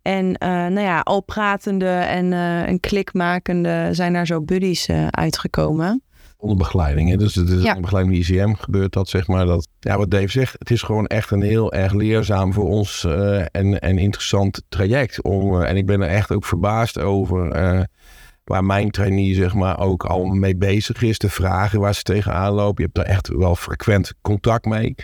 En 0.01 0.25
uh, 0.25 0.49
nou 0.49 0.79
ja, 0.79 0.99
al 0.99 1.21
pratende 1.21 1.89
en 1.89 2.31
uh, 2.31 2.67
een 2.67 2.79
klikmakende 2.79 3.89
zijn 3.91 4.13
daar 4.13 4.25
zo 4.25 4.41
buddies 4.41 4.87
uh, 4.87 5.07
uitgekomen. 5.07 6.03
Onder 6.37 6.57
begeleiding, 6.57 7.09
hè? 7.09 7.17
dus 7.17 7.35
het 7.35 7.49
is 7.49 7.61
ja. 7.61 7.67
onder 7.67 7.81
begeleiding 7.81 8.17
ICM 8.17 8.53
gebeurt 8.53 8.93
dat, 8.93 9.09
zeg 9.09 9.27
maar. 9.27 9.45
Dat, 9.45 9.67
ja, 9.79 9.97
wat 9.97 10.11
Dave 10.11 10.27
zegt, 10.27 10.55
het 10.59 10.71
is 10.71 10.81
gewoon 10.81 11.07
echt 11.07 11.31
een 11.31 11.41
heel 11.41 11.73
erg 11.73 11.93
leerzaam 11.93 12.53
voor 12.53 12.69
ons 12.69 13.05
en, 13.51 13.79
en 13.79 13.97
interessant 13.97 14.63
traject. 14.69 15.23
Om, 15.23 15.61
en 15.61 15.77
ik 15.77 15.85
ben 15.85 16.01
er 16.01 16.09
echt 16.09 16.31
ook 16.31 16.45
verbaasd 16.45 16.99
over 16.99 17.49
waar 18.43 18.65
mijn 18.65 18.91
trainee 18.91 19.33
zeg 19.33 19.53
maar 19.53 19.79
ook 19.79 20.03
al 20.03 20.25
mee 20.25 20.55
bezig 20.55 21.01
is. 21.01 21.17
De 21.17 21.29
vragen 21.29 21.79
waar 21.79 21.95
ze 21.95 22.03
tegenaan 22.03 22.53
lopen. 22.53 22.83
Je 22.83 22.89
hebt 22.93 22.95
daar 22.95 23.15
echt 23.15 23.27
wel 23.27 23.55
frequent 23.55 24.13
contact 24.21 24.65
mee. 24.65 24.95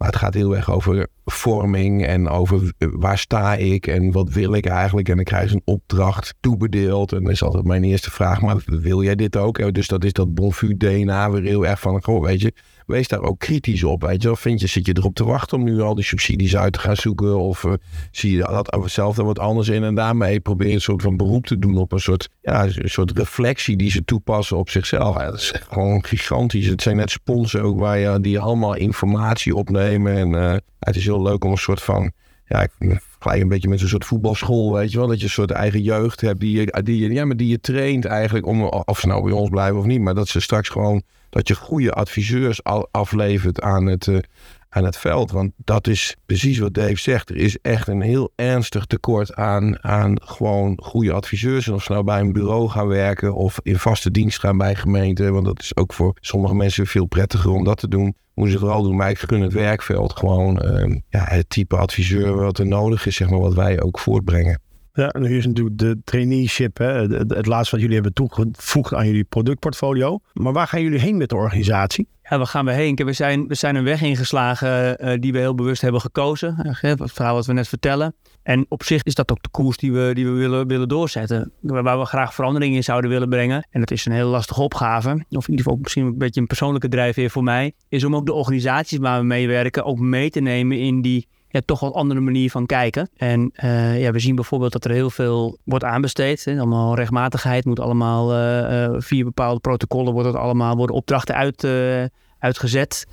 Maar 0.00 0.08
het 0.08 0.18
gaat 0.18 0.34
heel 0.34 0.56
erg 0.56 0.70
over 0.70 1.06
vorming 1.24 2.06
en 2.06 2.28
over 2.28 2.72
eh, 2.78 2.88
waar 2.92 3.18
sta 3.18 3.54
ik 3.54 3.86
en 3.86 4.12
wat 4.12 4.28
wil 4.28 4.54
ik 4.54 4.66
eigenlijk. 4.66 5.08
En 5.08 5.16
dan 5.16 5.24
krijg 5.24 5.50
je 5.50 5.54
een 5.54 5.62
opdracht 5.64 6.34
toebedeeld. 6.40 7.12
En 7.12 7.22
dan 7.22 7.32
is 7.32 7.42
altijd 7.42 7.64
mijn 7.64 7.84
eerste 7.84 8.10
vraag, 8.10 8.40
maar 8.40 8.56
wil 8.64 9.02
jij 9.02 9.14
dit 9.14 9.36
ook? 9.36 9.74
Dus 9.74 9.88
dat 9.88 10.04
is 10.04 10.12
dat 10.12 10.34
Bonfu 10.34 10.76
DNA 10.76 11.30
weer 11.30 11.42
heel 11.42 11.66
erg 11.66 11.80
van, 11.80 12.02
goh, 12.02 12.22
weet 12.24 12.40
je, 12.40 12.52
wees 12.90 13.08
daar 13.08 13.22
ook 13.22 13.38
kritisch 13.38 13.84
op. 13.84 14.02
Weet 14.02 14.22
je 14.22 14.28
wel, 14.28 14.36
vind 14.36 14.60
je, 14.60 14.66
zit 14.66 14.86
je 14.86 14.96
erop 14.96 15.14
te 15.14 15.24
wachten 15.24 15.58
om 15.58 15.64
nu 15.64 15.80
al 15.80 15.94
die 15.94 16.04
subsidies 16.04 16.56
uit 16.56 16.72
te 16.72 16.78
gaan 16.78 16.96
zoeken? 16.96 17.38
Of 17.38 17.64
uh, 17.64 17.72
zie 18.10 18.36
je 18.36 18.38
dat 18.38 18.90
zelf 18.90 19.18
er 19.18 19.24
wat 19.24 19.38
anders 19.38 19.68
in? 19.68 19.84
En 19.84 19.94
daarmee 19.94 20.40
probeer 20.40 20.68
je 20.68 20.74
een 20.74 20.80
soort 20.80 21.02
van 21.02 21.16
beroep 21.16 21.46
te 21.46 21.58
doen 21.58 21.76
op 21.76 21.92
een 21.92 22.00
soort, 22.00 22.28
ja, 22.42 22.64
een 22.64 22.90
soort 22.90 23.18
reflectie 23.18 23.76
die 23.76 23.90
ze 23.90 24.04
toepassen 24.04 24.56
op 24.56 24.70
zichzelf. 24.70 25.16
Ja, 25.16 25.24
dat 25.24 25.34
is 25.34 25.52
gewoon 25.68 26.04
gigantisch. 26.04 26.66
Het 26.66 26.82
zijn 26.82 26.96
net 26.96 27.10
sponsen 27.10 27.62
ook 27.62 27.78
waar 27.78 27.98
je, 27.98 28.20
die 28.20 28.38
allemaal 28.38 28.74
informatie 28.74 29.54
opnemen. 29.54 30.16
En 30.16 30.32
uh, 30.32 30.56
het 30.78 30.96
is 30.96 31.04
heel 31.04 31.22
leuk 31.22 31.44
om 31.44 31.50
een 31.50 31.56
soort 31.56 31.82
van 31.82 32.12
ja, 32.50 32.62
ik 32.62 33.00
vergelijk 33.08 33.42
een 33.42 33.48
beetje 33.48 33.68
met 33.68 33.80
een 33.80 33.88
soort 33.88 34.04
voetbalschool, 34.04 34.72
weet 34.72 34.90
je 34.92 34.98
wel. 34.98 35.06
Dat 35.06 35.18
je 35.18 35.24
een 35.24 35.30
soort 35.30 35.50
eigen 35.50 35.82
jeugd 35.82 36.20
hebt 36.20 36.40
die 36.40 36.60
je, 36.60 36.82
die 36.84 37.02
je, 37.02 37.12
ja, 37.12 37.24
maar 37.24 37.36
die 37.36 37.48
je 37.48 37.60
traint 37.60 38.04
eigenlijk 38.04 38.46
om, 38.46 38.62
of 38.62 39.00
ze 39.00 39.06
nou 39.06 39.22
bij 39.22 39.32
ons 39.32 39.48
blijven 39.48 39.78
of 39.78 39.84
niet. 39.84 40.00
Maar 40.00 40.14
dat 40.14 40.28
ze 40.28 40.40
straks 40.40 40.68
gewoon, 40.68 41.02
dat 41.30 41.48
je 41.48 41.54
goede 41.54 41.92
adviseurs 41.92 42.64
aflevert 42.90 43.60
aan 43.60 43.86
het, 43.86 44.06
uh, 44.06 44.18
aan 44.68 44.84
het 44.84 44.96
veld. 44.96 45.30
Want 45.30 45.52
dat 45.56 45.86
is 45.86 46.16
precies 46.26 46.58
wat 46.58 46.74
Dave 46.74 46.98
zegt. 46.98 47.30
Er 47.30 47.36
is 47.36 47.58
echt 47.62 47.88
een 47.88 48.00
heel 48.00 48.32
ernstig 48.36 48.84
tekort 48.84 49.34
aan, 49.34 49.84
aan 49.84 50.20
gewoon 50.22 50.78
goede 50.82 51.12
adviseurs. 51.12 51.66
En 51.66 51.74
of 51.74 51.82
ze 51.82 51.92
nou 51.92 52.04
bij 52.04 52.20
een 52.20 52.32
bureau 52.32 52.68
gaan 52.68 52.88
werken 52.88 53.34
of 53.34 53.60
in 53.62 53.78
vaste 53.78 54.10
dienst 54.10 54.38
gaan 54.38 54.58
bij 54.58 54.74
gemeenten. 54.74 55.32
Want 55.32 55.44
dat 55.44 55.60
is 55.60 55.76
ook 55.76 55.92
voor 55.92 56.16
sommige 56.20 56.54
mensen 56.54 56.86
veel 56.86 57.06
prettiger 57.06 57.50
om 57.50 57.64
dat 57.64 57.78
te 57.78 57.88
doen 57.88 58.14
moeten 58.34 58.58
ze 58.58 58.64
vooral 58.64 58.82
doen. 58.82 58.96
Maar 58.96 59.10
ik 59.10 59.18
gun 59.18 59.40
het 59.40 59.52
werkveld 59.52 60.18
gewoon 60.18 60.62
uh, 60.64 60.96
ja, 61.08 61.24
het 61.24 61.50
type 61.50 61.76
adviseur 61.76 62.36
wat 62.36 62.58
er 62.58 62.66
nodig 62.66 63.06
is, 63.06 63.16
zeg 63.16 63.30
maar, 63.30 63.40
wat 63.40 63.54
wij 63.54 63.82
ook 63.82 63.98
voortbrengen. 63.98 64.60
Ja, 64.92 65.14
nu 65.18 65.36
is 65.36 65.46
natuurlijk 65.46 65.78
de 65.78 65.98
traineeship, 66.04 66.78
hè, 66.78 66.86
het, 66.86 67.34
het, 67.34 67.46
laatste 67.46 67.70
wat 67.70 67.80
jullie 67.80 67.94
hebben 67.94 68.12
toegevoegd 68.12 68.94
aan 68.94 69.06
jullie 69.06 69.24
productportfolio. 69.24 70.18
Maar 70.32 70.52
waar 70.52 70.66
gaan 70.66 70.82
jullie 70.82 70.98
heen 70.98 71.16
met 71.16 71.28
de 71.28 71.36
organisatie? 71.36 72.08
Ja, 72.22 72.36
waar 72.36 72.46
gaan 72.46 72.64
we 72.64 72.72
heen? 72.72 72.94
We 72.94 73.12
zijn, 73.12 73.46
we 73.46 73.54
zijn 73.54 73.74
een 73.74 73.84
weg 73.84 74.02
ingeslagen 74.02 75.04
uh, 75.04 75.20
die 75.20 75.32
we 75.32 75.38
heel 75.38 75.54
bewust 75.54 75.82
hebben 75.82 76.00
gekozen. 76.00 76.54
Het 76.56 77.12
verhaal 77.12 77.34
wat 77.34 77.46
we 77.46 77.52
net 77.52 77.68
vertellen. 77.68 78.14
En 78.42 78.66
op 78.68 78.82
zich 78.82 79.02
is 79.02 79.14
dat 79.14 79.30
ook 79.30 79.42
de 79.42 79.48
koers 79.50 79.76
die 79.76 79.92
we, 79.92 80.10
die 80.14 80.26
we 80.26 80.32
willen, 80.32 80.66
willen 80.66 80.88
doorzetten. 80.88 81.52
Waar 81.60 81.98
we 81.98 82.04
graag 82.04 82.34
verandering 82.34 82.74
in 82.74 82.84
zouden 82.84 83.10
willen 83.10 83.28
brengen. 83.28 83.66
En 83.70 83.80
dat 83.80 83.90
is 83.90 84.06
een 84.06 84.12
hele 84.12 84.28
lastige 84.28 84.62
opgave. 84.62 85.10
Of 85.10 85.48
in 85.48 85.50
ieder 85.50 85.64
geval 85.64 85.78
misschien 85.82 86.06
een 86.06 86.18
beetje 86.18 86.40
een 86.40 86.46
persoonlijke 86.46 86.88
drijfveer 86.88 87.30
voor 87.30 87.42
mij. 87.42 87.72
Is 87.88 88.04
om 88.04 88.16
ook 88.16 88.26
de 88.26 88.32
organisaties 88.32 88.98
waar 88.98 89.20
we 89.20 89.26
meewerken 89.26 89.84
ook 89.84 89.98
mee 89.98 90.30
te 90.30 90.40
nemen 90.40 90.78
in 90.78 91.02
die 91.02 91.28
ja, 91.52 91.60
toch 91.64 91.80
wat 91.80 91.94
andere 91.94 92.20
manier 92.20 92.50
van 92.50 92.66
kijken. 92.66 93.10
En 93.16 93.52
uh, 93.64 94.00
ja, 94.02 94.10
we 94.10 94.18
zien 94.18 94.34
bijvoorbeeld 94.34 94.72
dat 94.72 94.84
er 94.84 94.90
heel 94.90 95.10
veel 95.10 95.58
wordt 95.64 95.84
aanbesteed. 95.84 96.44
Hè. 96.44 96.58
Allemaal 96.58 96.94
rechtmatigheid 96.94 97.64
moet 97.64 97.80
allemaal 97.80 98.34
uh, 98.34 98.88
uh, 98.88 98.94
via 98.98 99.24
bepaalde 99.24 99.60
protocollen 99.60 100.12
wordt 100.12 100.28
het 100.28 100.36
allemaal 100.36 100.76
worden 100.76 100.96
opdrachten 100.96 101.34
uit, 101.34 101.66
uitgezet. 102.38 103.06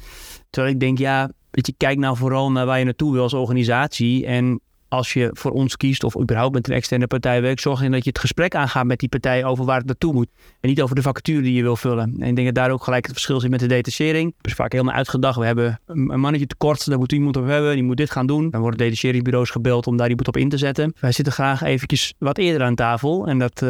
Terwijl 0.49 0.73
ik 0.73 0.79
denk, 0.79 0.97
ja, 0.97 1.29
weet 1.51 1.67
je, 1.67 1.73
kijk 1.77 1.97
nou 1.97 2.17
vooral 2.17 2.51
naar 2.51 2.65
waar 2.65 2.79
je 2.79 2.85
naartoe 2.85 3.13
wil 3.13 3.21
als 3.21 3.33
organisatie. 3.33 4.25
En 4.25 4.61
als 4.89 5.13
je 5.13 5.29
voor 5.33 5.51
ons 5.51 5.77
kiest 5.77 6.03
of 6.03 6.19
überhaupt 6.19 6.53
met 6.53 6.67
een 6.67 6.75
externe 6.75 7.07
partij 7.07 7.41
werkt, 7.41 7.61
zorg 7.61 7.81
je 7.81 7.89
dat 7.89 8.03
je 8.03 8.09
het 8.09 8.19
gesprek 8.19 8.55
aangaat 8.55 8.85
met 8.85 8.99
die 8.99 9.09
partij 9.09 9.45
over 9.45 9.65
waar 9.65 9.77
het 9.77 9.85
naartoe 9.85 10.13
moet. 10.13 10.27
En 10.59 10.69
niet 10.69 10.81
over 10.81 10.95
de 10.95 11.01
vacature 11.01 11.41
die 11.41 11.53
je 11.53 11.61
wil 11.61 11.75
vullen. 11.75 12.15
En 12.19 12.27
ik 12.27 12.35
denk 12.35 12.47
dat 12.47 12.55
daar 12.55 12.71
ook 12.71 12.83
gelijk 12.83 13.03
het 13.03 13.13
verschil 13.13 13.39
zit 13.39 13.49
met 13.49 13.59
de 13.59 13.67
detachering. 13.67 14.33
Dat 14.37 14.45
is 14.45 14.53
vaak 14.53 14.71
helemaal 14.71 14.93
uitgedacht. 14.93 15.37
We 15.37 15.45
hebben 15.45 15.79
een 15.85 16.19
mannetje 16.19 16.47
tekort, 16.47 16.89
daar 16.89 16.97
moet 16.97 17.11
iemand 17.11 17.37
op 17.37 17.45
hebben, 17.45 17.73
die 17.73 17.83
moet 17.83 17.97
dit 17.97 18.11
gaan 18.11 18.27
doen. 18.27 18.49
Dan 18.49 18.61
worden 18.61 18.79
detacheringsbureaus 18.79 19.49
gebeld 19.49 19.87
om 19.87 19.97
daar 19.97 20.09
iemand 20.09 20.27
op 20.27 20.37
in 20.37 20.49
te 20.49 20.57
zetten. 20.57 20.93
Wij 20.99 21.11
zitten 21.11 21.33
graag 21.33 21.61
eventjes 21.61 22.13
wat 22.17 22.37
eerder 22.37 22.67
aan 22.67 22.75
tafel. 22.75 23.27
En 23.27 23.39
dat, 23.39 23.61
uh, 23.61 23.69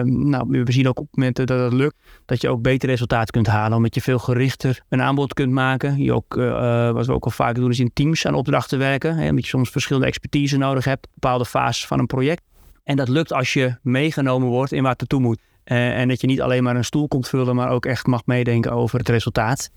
nou, 0.00 0.46
we 0.48 0.72
zien 0.72 0.88
ook 0.88 1.00
op 1.00 1.08
momenten 1.10 1.46
dat 1.46 1.60
het 1.60 1.72
lukt, 1.72 1.96
dat 2.26 2.40
je 2.40 2.48
ook 2.48 2.62
beter 2.62 2.88
resultaat 2.88 3.30
kunt 3.30 3.46
halen. 3.46 3.76
Omdat 3.76 3.94
je 3.94 4.00
veel 4.00 4.18
gerichter 4.18 4.82
een 4.88 5.02
aanbod 5.02 5.34
kunt 5.34 5.52
maken. 5.52 6.02
Je 6.02 6.12
ook, 6.14 6.36
uh, 6.36 6.90
wat 6.90 7.06
we 7.06 7.12
ook 7.12 7.24
al 7.24 7.30
vaak 7.30 7.54
doen, 7.54 7.70
is 7.70 7.80
in 7.80 7.90
teams 7.92 8.26
aan 8.26 8.34
opdrachten 8.34 8.78
werken. 8.78 9.16
Hè, 9.16 9.28
omdat 9.28 9.44
je 9.44 9.50
soms 9.50 9.70
verschillende 9.70 10.08
expertise 10.08 10.51
nodig 10.58 10.84
hebt, 10.84 11.08
bepaalde 11.14 11.44
fases 11.44 11.86
van 11.86 11.98
een 11.98 12.06
project. 12.06 12.42
En 12.84 12.96
dat 12.96 13.08
lukt 13.08 13.32
als 13.32 13.52
je 13.52 13.76
meegenomen 13.82 14.48
wordt 14.48 14.72
in 14.72 14.82
waar 14.82 14.90
het 14.90 15.00
naartoe 15.00 15.20
moet. 15.20 15.38
Uh, 15.64 15.98
en 15.98 16.08
dat 16.08 16.20
je 16.20 16.26
niet 16.26 16.40
alleen 16.40 16.62
maar 16.62 16.76
een 16.76 16.84
stoel 16.84 17.08
komt 17.08 17.28
vullen, 17.28 17.54
maar 17.54 17.70
ook 17.70 17.86
echt 17.86 18.06
mag 18.06 18.26
meedenken 18.26 18.72
over 18.72 18.98
het 18.98 19.08
resultaat. 19.08 19.70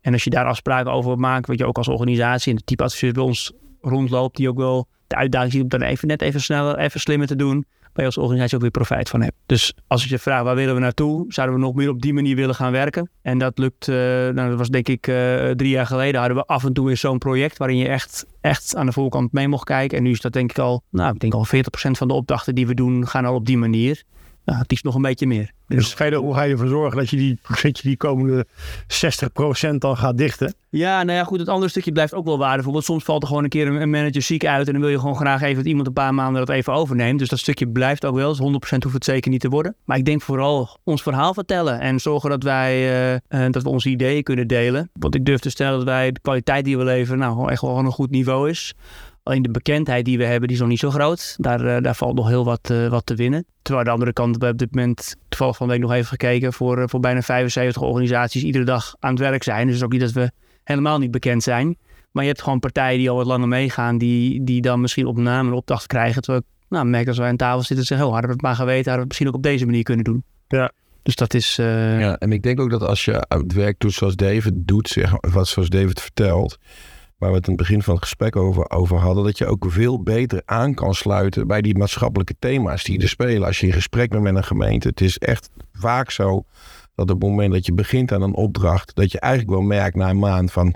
En 0.00 0.12
als 0.12 0.24
je 0.24 0.30
daar 0.30 0.46
afspraken 0.46 0.92
over 0.92 1.18
maakt, 1.18 1.46
wat 1.46 1.58
je 1.58 1.66
ook 1.66 1.76
als 1.76 1.88
organisatie 1.88 2.50
en 2.52 2.58
de 2.58 2.64
type 2.64 2.82
adviseur 2.82 3.12
bij 3.12 3.22
ons 3.22 3.52
rondloopt, 3.80 4.36
die 4.36 4.48
ook 4.48 4.56
wel 4.56 4.88
de 5.06 5.16
uitdaging 5.16 5.52
ziet 5.52 5.62
om 5.62 5.68
dan 5.68 5.82
even 5.82 6.08
net 6.08 6.22
even 6.22 6.40
sneller, 6.40 6.78
even 6.78 7.00
slimmer 7.00 7.26
te 7.26 7.36
doen 7.36 7.66
je 8.02 8.08
als 8.08 8.18
organisatie 8.18 8.54
ook 8.54 8.62
weer 8.62 8.70
profijt 8.70 9.08
van 9.08 9.22
hebt. 9.22 9.36
Dus 9.46 9.74
als 9.86 10.04
je 10.04 10.10
je 10.10 10.18
vraagt 10.18 10.44
waar 10.44 10.54
willen 10.54 10.74
we 10.74 10.80
naartoe, 10.80 11.24
zouden 11.28 11.56
we 11.56 11.62
nog 11.62 11.74
meer 11.74 11.88
op 11.88 12.02
die 12.02 12.14
manier 12.14 12.36
willen 12.36 12.54
gaan 12.54 12.72
werken. 12.72 13.10
En 13.22 13.38
dat 13.38 13.58
lukt, 13.58 13.88
uh, 13.88 13.96
nou, 13.96 14.48
dat 14.48 14.58
was 14.58 14.68
denk 14.68 14.88
ik 14.88 15.06
uh, 15.06 15.50
drie 15.50 15.70
jaar 15.70 15.86
geleden, 15.86 16.20
hadden 16.20 16.38
we 16.38 16.44
af 16.44 16.64
en 16.64 16.72
toe 16.72 16.86
weer 16.86 16.96
zo'n 16.96 17.18
project 17.18 17.56
waarin 17.56 17.76
je 17.76 17.88
echt, 17.88 18.26
echt 18.40 18.76
aan 18.76 18.86
de 18.86 18.92
voorkant 18.92 19.32
mee 19.32 19.48
mocht 19.48 19.64
kijken. 19.64 19.98
En 19.98 20.04
nu 20.04 20.10
is 20.10 20.20
dat 20.20 20.32
denk 20.32 20.50
ik 20.50 20.58
al, 20.58 20.82
nou 20.90 21.14
ik 21.14 21.20
denk 21.20 21.34
al 21.34 21.46
40% 21.46 21.50
van 21.90 22.08
de 22.08 22.14
opdrachten 22.14 22.54
die 22.54 22.66
we 22.66 22.74
doen 22.74 23.08
gaan 23.08 23.24
al 23.24 23.34
op 23.34 23.46
die 23.46 23.58
manier. 23.58 24.02
Ja, 24.44 24.58
het 24.58 24.70
liefst 24.70 24.84
nog 24.84 24.94
een 24.94 25.02
beetje 25.02 25.26
meer. 25.26 25.50
Dus 25.66 25.94
ga 25.94 26.04
je 26.04 26.10
er, 26.10 26.16
hoe 26.16 26.34
ga 26.34 26.42
je 26.42 26.52
ervoor 26.52 26.68
zorgen 26.68 26.98
dat 26.98 27.10
je 27.10 27.16
die, 27.16 27.38
dat 27.62 27.78
je 27.78 27.88
die 27.88 27.96
komende 27.96 28.46
60% 29.72 29.74
dan 29.78 29.96
gaat 29.96 30.18
dichten? 30.18 30.54
Ja, 30.68 31.02
nou 31.02 31.18
ja, 31.18 31.24
goed. 31.24 31.38
Het 31.38 31.48
andere 31.48 31.70
stukje 31.70 31.92
blijft 31.92 32.14
ook 32.14 32.24
wel 32.24 32.38
waardevol. 32.38 32.72
Want 32.72 32.84
soms 32.84 33.04
valt 33.04 33.22
er 33.22 33.28
gewoon 33.28 33.44
een 33.44 33.50
keer 33.50 33.66
een, 33.66 33.90
manager 33.90 34.22
ziek 34.22 34.46
uit. 34.46 34.66
En 34.66 34.72
dan 34.72 34.82
wil 34.82 34.90
je 34.90 34.98
gewoon 34.98 35.16
graag 35.16 35.42
even 35.42 35.56
dat 35.56 35.64
iemand 35.64 35.86
een 35.86 35.92
paar 35.92 36.14
maanden 36.14 36.46
dat 36.46 36.56
even 36.56 36.72
overneemt. 36.72 37.18
Dus 37.18 37.28
dat 37.28 37.38
stukje 37.38 37.68
blijft 37.68 38.04
ook 38.04 38.14
wel. 38.14 38.28
Dus 38.28 38.40
100% 38.74 38.78
hoeft 38.78 38.94
het 38.94 39.04
zeker 39.04 39.30
niet 39.30 39.40
te 39.40 39.48
worden. 39.48 39.76
Maar 39.84 39.96
ik 39.96 40.04
denk 40.04 40.22
vooral 40.22 40.78
ons 40.84 41.02
verhaal 41.02 41.34
vertellen. 41.34 41.80
En 41.80 42.00
zorgen 42.00 42.30
dat 42.30 42.42
wij 42.42 42.72
eh, 42.72 43.14
eh, 43.14 43.52
dat 43.52 43.62
we 43.62 43.68
onze 43.68 43.88
ideeën 43.88 44.22
kunnen 44.22 44.46
delen. 44.46 44.90
Want 44.92 45.14
ik 45.14 45.24
durf 45.24 45.40
te 45.40 45.50
stellen 45.50 45.76
dat 45.76 45.86
wij 45.86 46.12
de 46.12 46.20
kwaliteit 46.20 46.64
die 46.64 46.78
we 46.78 46.84
leveren, 46.84 47.18
nou 47.18 47.50
echt 47.50 47.62
wel 47.62 47.78
een 47.78 47.92
goed 47.92 48.10
niveau 48.10 48.50
is. 48.50 48.74
Alleen 49.24 49.42
de 49.42 49.50
bekendheid 49.50 50.04
die 50.04 50.18
we 50.18 50.24
hebben, 50.24 50.48
die 50.48 50.56
is 50.56 50.62
nog 50.62 50.70
niet 50.70 50.78
zo 50.78 50.90
groot. 50.90 51.34
Daar, 51.38 51.64
eh, 51.66 51.82
daar 51.82 51.94
valt 51.94 52.14
nog 52.14 52.28
heel 52.28 52.44
wat, 52.44 52.70
eh, 52.70 52.88
wat 52.88 53.06
te 53.06 53.14
winnen. 53.14 53.44
Terwijl 53.62 53.78
aan 53.78 53.84
de 53.84 53.92
andere 53.92 54.12
kant, 54.12 54.36
we 54.36 54.44
hebben 54.44 54.66
op 54.66 54.72
dit 54.72 54.80
moment 54.80 55.16
toevallig 55.28 55.56
van 55.56 55.66
de 55.66 55.72
week 55.72 55.82
nog 55.82 55.92
even 55.92 56.06
gekeken 56.06 56.52
voor, 56.52 56.78
eh, 56.78 56.84
voor 56.86 57.00
bijna 57.00 57.22
75 57.22 57.82
organisaties 57.82 58.42
iedere 58.42 58.64
dag 58.64 58.94
aan 58.98 59.10
het 59.10 59.18
werk 59.18 59.42
zijn. 59.42 59.58
Dus 59.66 59.66
het 59.66 59.76
is 59.76 59.82
ook 59.82 59.92
niet 59.92 60.00
dat 60.00 60.12
we 60.12 60.30
helemaal 60.64 60.98
niet 60.98 61.10
bekend 61.10 61.42
zijn. 61.42 61.76
Maar 62.12 62.22
je 62.22 62.28
hebt 62.28 62.42
gewoon 62.42 62.60
partijen 62.60 62.98
die 62.98 63.10
al 63.10 63.16
wat 63.16 63.26
langer 63.26 63.48
meegaan, 63.48 63.98
die, 63.98 64.44
die 64.44 64.60
dan 64.60 64.80
misschien 64.80 65.06
op 65.06 65.16
naam 65.16 65.46
en 65.46 65.52
opdracht 65.52 65.86
krijgen. 65.86 66.22
Terwijl 66.22 66.42
ik 66.44 66.66
nou, 66.68 66.86
merk 66.86 67.08
als 67.08 67.18
wij 67.18 67.28
aan 67.28 67.36
tafel 67.36 67.62
zitten, 67.62 67.86
zeggen, 67.86 68.06
oh, 68.06 68.12
hadden 68.12 68.30
we 68.30 68.36
het 68.36 68.46
maar 68.46 68.54
geweten, 68.56 68.74
hadden 68.90 68.94
we 68.94 69.00
het 69.00 69.08
misschien 69.08 69.28
ook 69.28 69.34
op 69.34 69.42
deze 69.42 69.64
manier 69.66 69.82
kunnen 69.82 70.04
doen. 70.04 70.24
Ja. 70.48 70.72
Dus 71.02 71.14
dat 71.14 71.34
is... 71.34 71.58
eh, 71.58 72.00
Ja, 72.00 72.18
en 72.18 72.32
ik 72.32 72.42
denk 72.42 72.60
ook 72.60 72.70
dat 72.70 72.82
als 72.82 73.04
je 73.04 73.24
het 73.28 73.52
werk 73.52 73.78
doet 73.78 73.92
zoals 73.92 74.16
David 74.16 74.52
doet, 74.56 74.88
zeg, 74.88 75.12
wat 75.20 75.48
zoals 75.48 75.68
David 75.68 76.00
vertelt, 76.00 76.58
waar 77.18 77.30
we 77.30 77.36
het 77.36 77.46
in 77.46 77.52
het 77.52 77.62
begin 77.62 77.82
van 77.82 77.94
het 77.94 78.02
gesprek 78.02 78.36
over, 78.36 78.70
over 78.70 78.96
hadden, 78.98 79.24
dat 79.24 79.38
je 79.38 79.46
ook 79.46 79.64
veel 79.68 80.02
beter 80.02 80.42
aan 80.44 80.74
kan 80.74 80.94
sluiten 80.94 81.46
bij 81.46 81.62
die 81.62 81.78
maatschappelijke 81.78 82.34
thema's 82.38 82.84
die 82.84 83.02
er 83.02 83.08
spelen. 83.08 83.46
Als 83.46 83.60
je 83.60 83.66
in 83.66 83.72
gesprek 83.72 84.10
bent 84.10 84.22
met 84.22 84.34
een 84.36 84.44
gemeente, 84.44 84.88
het 84.88 85.00
is 85.00 85.18
echt 85.18 85.50
vaak 85.72 86.10
zo 86.10 86.44
dat 86.94 87.10
op 87.10 87.20
het 87.20 87.30
moment 87.30 87.52
dat 87.52 87.66
je 87.66 87.72
begint 87.72 88.12
aan 88.12 88.22
een 88.22 88.34
opdracht, 88.34 88.94
dat 88.94 89.12
je 89.12 89.20
eigenlijk 89.20 89.52
wel 89.52 89.62
merkt 89.62 89.96
na 89.96 90.10
een 90.10 90.18
maand 90.18 90.52
van, 90.52 90.74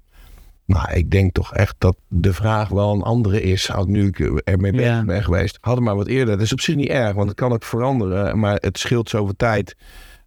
nou, 0.66 0.92
ik 0.92 1.10
denk 1.10 1.32
toch 1.34 1.54
echt 1.54 1.74
dat 1.78 1.96
de 2.08 2.32
vraag 2.32 2.68
wel 2.68 2.92
een 2.94 3.02
andere 3.02 3.42
is. 3.42 3.68
Had 3.68 3.86
nu 3.86 4.06
ik 4.06 4.18
ermee 4.44 4.72
bezig 4.72 4.86
Ja. 4.86 5.04
ben 5.04 5.22
geweest. 5.22 5.58
Hadden 5.60 5.84
maar 5.84 5.96
wat 5.96 6.06
eerder. 6.06 6.36
Dat 6.36 6.44
is 6.44 6.52
op 6.52 6.60
zich 6.60 6.74
niet 6.74 6.88
erg, 6.88 7.14
want 7.14 7.28
het 7.28 7.38
kan 7.38 7.52
ook 7.52 7.64
veranderen. 7.64 8.38
Maar 8.38 8.56
het 8.60 8.78
scheelt 8.78 9.08
zoveel 9.08 9.36
tijd 9.36 9.76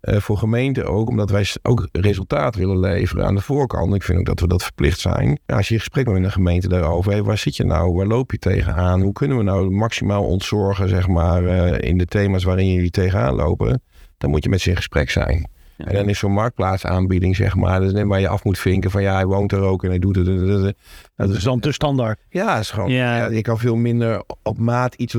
eh, 0.01 0.17
voor 0.17 0.37
gemeenten 0.37 0.85
ook. 0.85 1.09
Omdat 1.09 1.29
wij 1.29 1.47
ook 1.61 1.87
resultaat 1.91 2.55
willen 2.55 2.79
leveren 2.79 3.25
aan 3.25 3.35
de 3.35 3.41
voorkant. 3.41 3.95
Ik 3.95 4.03
vind 4.03 4.19
ook 4.19 4.25
dat 4.25 4.39
we 4.39 4.47
dat 4.47 4.63
verplicht 4.63 4.99
zijn. 4.99 5.39
Als 5.45 5.67
je 5.67 5.73
in 5.73 5.79
gesprek 5.79 6.05
bent 6.05 6.17
met 6.17 6.25
een 6.25 6.31
gemeente 6.31 6.67
daarover. 6.67 7.23
Waar 7.23 7.37
zit 7.37 7.55
je 7.55 7.63
nou? 7.63 7.93
Waar 7.93 8.05
loop 8.07 8.31
je 8.31 8.37
tegenaan? 8.37 9.01
Hoe 9.01 9.13
kunnen 9.13 9.37
we 9.37 9.43
nou 9.43 9.69
maximaal 9.69 10.23
ontzorgen, 10.23 10.89
zeg 10.89 11.07
maar, 11.07 11.45
eh, 11.45 11.89
in 11.89 11.97
de 11.97 12.05
thema's 12.05 12.43
waarin 12.43 12.73
jullie 12.73 12.89
tegenaan 12.91 13.35
lopen? 13.35 13.81
Dan 14.17 14.29
moet 14.29 14.43
je 14.43 14.49
met 14.49 14.61
ze 14.61 14.69
in 14.69 14.75
gesprek 14.75 15.09
zijn. 15.09 15.49
Ja. 15.77 15.85
En 15.85 15.93
dan 15.93 16.09
is 16.09 16.19
zo'n 16.19 16.31
marktplaatsaanbieding, 16.31 17.35
zeg 17.35 17.55
maar, 17.55 17.79
dat 17.79 17.87
is 17.87 17.93
net 17.93 18.07
waar 18.07 18.19
je 18.19 18.27
af 18.27 18.43
moet 18.43 18.59
vinken 18.59 18.91
van 18.91 19.01
ja, 19.01 19.13
hij 19.13 19.25
woont 19.25 19.51
er 19.51 19.61
ook 19.61 19.83
en 19.83 19.89
hij 19.89 19.99
doet 19.99 20.15
het. 20.15 20.75
Dat 21.15 21.29
is 21.29 21.43
dan 21.43 21.59
te 21.59 21.71
standaard. 21.71 22.19
Ja, 22.29 22.59
is 22.59 22.71
gewoon, 22.71 22.91
Ja. 22.91 23.17
ja, 23.17 23.27
je 23.27 23.41
kan 23.41 23.57
veel 23.57 23.75
minder 23.75 24.23
op 24.43 24.57
maat 24.57 24.95
iets 24.95 25.13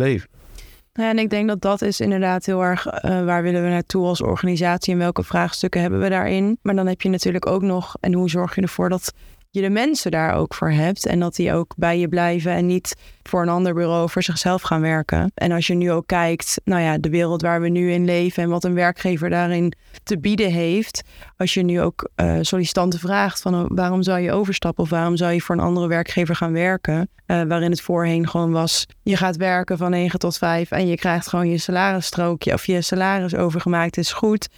leven. 0.93 1.11
Ja, 1.11 1.17
en 1.17 1.25
ik 1.25 1.31
denk 1.31 1.49
dat 1.49 1.61
dat 1.61 1.83
is 1.83 2.01
inderdaad 2.01 2.47
heel 2.47 2.63
erg 2.63 2.87
eh, 2.87 3.25
waar 3.25 3.43
willen 3.43 3.63
we 3.63 3.69
naartoe 3.69 4.07
als 4.07 4.23
organisatie 4.23 4.93
en 4.93 4.99
welke 4.99 5.23
vraagstukken 5.23 5.81
hebben 5.81 6.01
we 6.01 6.09
daarin. 6.09 6.59
Maar 6.63 6.75
dan 6.75 6.87
heb 6.87 7.01
je 7.01 7.09
natuurlijk 7.09 7.47
ook 7.47 7.63
nog, 7.63 7.97
en 8.01 8.13
hoe 8.13 8.31
zorg 8.31 8.55
je 8.55 8.63
ervoor 8.63 8.89
dat 8.89 9.13
je 9.53 9.61
de 9.61 9.71
mensen 9.71 10.11
daar 10.11 10.35
ook 10.35 10.55
voor 10.55 10.71
hebt 10.71 11.07
en 11.07 11.21
dat 11.21 11.37
die 11.37 11.53
ook 11.53 11.75
bij 11.77 11.99
je 11.99 12.09
blijven 12.09 12.53
en 12.53 12.67
niet 12.67 12.95
voor 13.23 13.43
een 13.43 13.49
ander 13.49 13.75
bureau 13.75 14.11
voor 14.11 14.23
zichzelf 14.23 14.63
gaan 14.63 14.81
werken. 14.81 15.33
En 15.35 15.53
als 15.53 15.67
je 15.67 15.75
nu 15.75 15.91
ook 15.91 16.07
kijkt, 16.07 16.61
nou 16.65 16.83
ja, 16.83 16.99
de 16.99 17.09
wereld 17.09 17.43
waar 17.43 17.61
we 17.61 17.69
nu 17.69 17.93
in 17.93 18.05
leven 18.05 18.43
en 18.43 18.49
wat 18.49 18.65
een 18.65 18.75
werkgever 18.75 19.31
daarin 19.31 19.73
te 20.03 20.19
bieden 20.19 20.51
heeft. 20.51 21.03
Als 21.37 21.55
je 21.55 21.63
nu 21.63 21.81
ook 21.81 22.11
eh, 22.15 22.39
sollicitanten 22.41 22.99
vraagt 22.99 23.41
van 23.41 23.55
oh, 23.55 23.65
waarom 23.69 24.03
zou 24.03 24.21
je 24.21 24.33
overstappen 24.33 24.85
of 24.85 24.91
waarom 24.91 25.17
zou 25.17 25.33
je 25.33 25.41
voor 25.41 25.55
een 25.55 25.61
andere 25.61 25.87
werkgever 25.87 26.37
gaan 26.37 26.53
werken, 26.53 27.09
eh, 27.27 27.43
waarin 27.43 27.71
het 27.71 27.81
voorheen 27.81 28.29
gewoon 28.29 28.53
was, 28.53 28.87
je 29.03 29.17
gaat 29.17 29.37
werken 29.37 29.79
van 29.79 29.91
9 29.91 30.19
tot 30.19 30.39
5 30.39 30.71
en 30.71 30.87
je 30.87 30.97
krijgt 30.97 31.29
gewoon 31.29 31.49
je 31.49 31.59
salarisstrookje 31.59 32.53
of 32.53 32.67
je 32.67 32.83
salaris 32.83 33.35
overgemaakt 33.35 33.97
is 33.97 34.13
goed. 34.13 34.49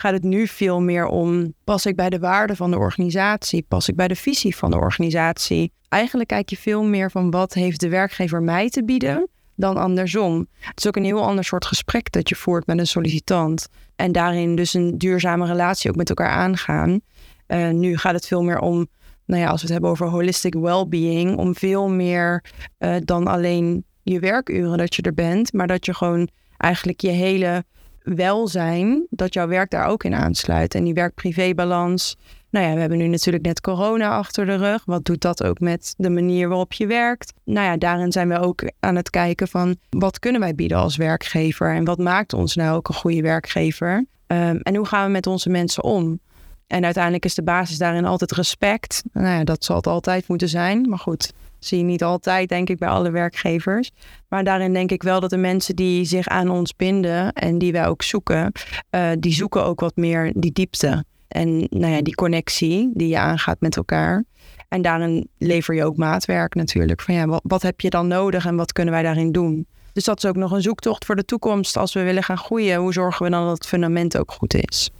Gaat 0.00 0.12
het 0.12 0.22
nu 0.22 0.46
veel 0.46 0.80
meer 0.80 1.06
om, 1.06 1.54
pas 1.64 1.86
ik 1.86 1.96
bij 1.96 2.10
de 2.10 2.18
waarden 2.18 2.56
van 2.56 2.70
de 2.70 2.78
organisatie? 2.78 3.64
Pas 3.68 3.88
ik 3.88 3.96
bij 3.96 4.08
de 4.08 4.16
visie 4.16 4.56
van 4.56 4.70
de 4.70 4.76
organisatie? 4.76 5.72
Eigenlijk 5.88 6.28
kijk 6.28 6.48
je 6.48 6.56
veel 6.56 6.84
meer 6.84 7.10
van 7.10 7.30
wat 7.30 7.54
heeft 7.54 7.80
de 7.80 7.88
werkgever 7.88 8.42
mij 8.42 8.68
te 8.68 8.84
bieden 8.84 9.28
dan 9.54 9.76
andersom. 9.76 10.46
Het 10.58 10.78
is 10.78 10.86
ook 10.86 10.96
een 10.96 11.04
heel 11.04 11.24
ander 11.24 11.44
soort 11.44 11.66
gesprek 11.66 12.12
dat 12.12 12.28
je 12.28 12.34
voert 12.34 12.66
met 12.66 12.78
een 12.78 12.86
sollicitant. 12.86 13.68
En 13.96 14.12
daarin 14.12 14.56
dus 14.56 14.74
een 14.74 14.98
duurzame 14.98 15.46
relatie 15.46 15.90
ook 15.90 15.96
met 15.96 16.08
elkaar 16.08 16.30
aangaan. 16.30 17.00
Eh, 17.46 17.70
nu 17.70 17.96
gaat 17.96 18.14
het 18.14 18.26
veel 18.26 18.42
meer 18.42 18.58
om, 18.58 18.86
nou 19.26 19.42
ja, 19.42 19.48
als 19.48 19.60
we 19.60 19.66
het 19.66 19.72
hebben 19.72 19.90
over 19.90 20.06
holistic 20.06 20.54
well-being, 20.54 21.36
om 21.36 21.54
veel 21.54 21.88
meer 21.88 22.44
eh, 22.78 22.96
dan 23.04 23.26
alleen 23.26 23.84
je 24.02 24.20
werkuren 24.20 24.78
dat 24.78 24.94
je 24.94 25.02
er 25.02 25.14
bent, 25.14 25.52
maar 25.52 25.66
dat 25.66 25.86
je 25.86 25.94
gewoon 25.94 26.28
eigenlijk 26.56 27.00
je 27.00 27.10
hele 27.10 27.64
welzijn, 28.02 29.06
dat 29.10 29.34
jouw 29.34 29.48
werk 29.48 29.70
daar 29.70 29.86
ook 29.86 30.04
in 30.04 30.14
aansluit. 30.14 30.74
En 30.74 30.84
die 30.84 30.94
werk-privé-balans. 30.94 32.16
Nou 32.50 32.66
ja, 32.66 32.74
we 32.74 32.80
hebben 32.80 32.98
nu 32.98 33.06
natuurlijk 33.06 33.44
net 33.44 33.60
corona 33.60 34.08
achter 34.08 34.46
de 34.46 34.56
rug. 34.56 34.84
Wat 34.84 35.04
doet 35.04 35.20
dat 35.20 35.44
ook 35.44 35.60
met 35.60 35.94
de 35.96 36.10
manier 36.10 36.48
waarop 36.48 36.72
je 36.72 36.86
werkt? 36.86 37.32
Nou 37.44 37.66
ja, 37.66 37.76
daarin 37.76 38.12
zijn 38.12 38.28
we 38.28 38.38
ook 38.38 38.70
aan 38.80 38.96
het 38.96 39.10
kijken 39.10 39.48
van 39.48 39.76
wat 39.90 40.18
kunnen 40.18 40.40
wij 40.40 40.54
bieden 40.54 40.78
als 40.78 40.96
werkgever 40.96 41.74
en 41.74 41.84
wat 41.84 41.98
maakt 41.98 42.32
ons 42.32 42.54
nou 42.54 42.76
ook 42.76 42.88
een 42.88 42.94
goede 42.94 43.22
werkgever? 43.22 44.06
Ehm, 44.26 44.56
en 44.56 44.76
hoe 44.76 44.86
gaan 44.86 45.06
we 45.06 45.10
met 45.10 45.26
onze 45.26 45.50
mensen 45.50 45.84
om? 45.84 46.20
En 46.66 46.84
uiteindelijk 46.84 47.24
is 47.24 47.34
de 47.34 47.42
basis 47.42 47.78
daarin 47.78 48.04
altijd 48.04 48.32
respect. 48.32 49.02
Nou 49.12 49.26
ja, 49.26 49.44
dat 49.44 49.64
zal 49.64 49.76
het 49.76 49.86
altijd 49.86 50.28
moeten 50.28 50.48
zijn. 50.48 50.88
Maar 50.88 50.98
goed, 50.98 51.32
zie 51.60 51.78
je 51.78 51.84
niet 51.84 52.02
altijd, 52.02 52.48
denk 52.48 52.68
ik, 52.68 52.78
bij 52.78 52.88
alle 52.88 53.10
werkgevers. 53.10 53.90
Maar 54.28 54.44
daarin 54.44 54.72
denk 54.72 54.90
ik 54.90 55.02
wel 55.02 55.20
dat 55.20 55.30
de 55.30 55.36
mensen 55.36 55.76
die 55.76 56.04
zich 56.04 56.28
aan 56.28 56.50
ons 56.50 56.76
binden 56.76 57.32
en 57.32 57.58
die 57.58 57.72
wij 57.72 57.86
ook 57.86 58.02
zoeken, 58.02 58.52
eh, 58.90 59.10
die 59.18 59.32
zoeken 59.32 59.64
ook 59.64 59.80
wat 59.80 59.96
meer 59.96 60.32
die 60.36 60.52
diepte. 60.52 61.04
En 61.28 61.66
nou 61.70 61.92
ja, 61.92 62.02
die 62.02 62.14
connectie 62.14 62.90
die 62.94 63.08
je 63.08 63.18
aangaat 63.18 63.60
met 63.60 63.76
elkaar. 63.76 64.24
En 64.68 64.82
daarin 64.82 65.28
lever 65.38 65.74
je 65.74 65.84
ook 65.84 65.96
maatwerk 65.96 66.54
natuurlijk. 66.54 67.00
Van 67.00 67.14
ja, 67.14 67.26
wat, 67.26 67.40
wat 67.44 67.62
heb 67.62 67.80
je 67.80 67.90
dan 67.90 68.08
nodig 68.08 68.46
en 68.46 68.56
wat 68.56 68.72
kunnen 68.72 68.94
wij 68.94 69.02
daarin 69.02 69.32
doen? 69.32 69.66
Dus 69.92 70.04
dat 70.04 70.16
is 70.16 70.30
ook 70.30 70.36
nog 70.36 70.50
een 70.50 70.62
zoektocht 70.62 71.04
voor 71.04 71.16
de 71.16 71.24
toekomst. 71.24 71.76
Als 71.76 71.92
we 71.92 72.02
willen 72.02 72.22
gaan 72.22 72.38
groeien, 72.38 72.78
hoe 72.78 72.92
zorgen 72.92 73.24
we 73.24 73.30
dan 73.30 73.44
dat 73.44 73.54
het 73.54 73.66
fundament 73.66 74.18
ook 74.18 74.32
goed 74.32 74.54
is? 74.54 74.90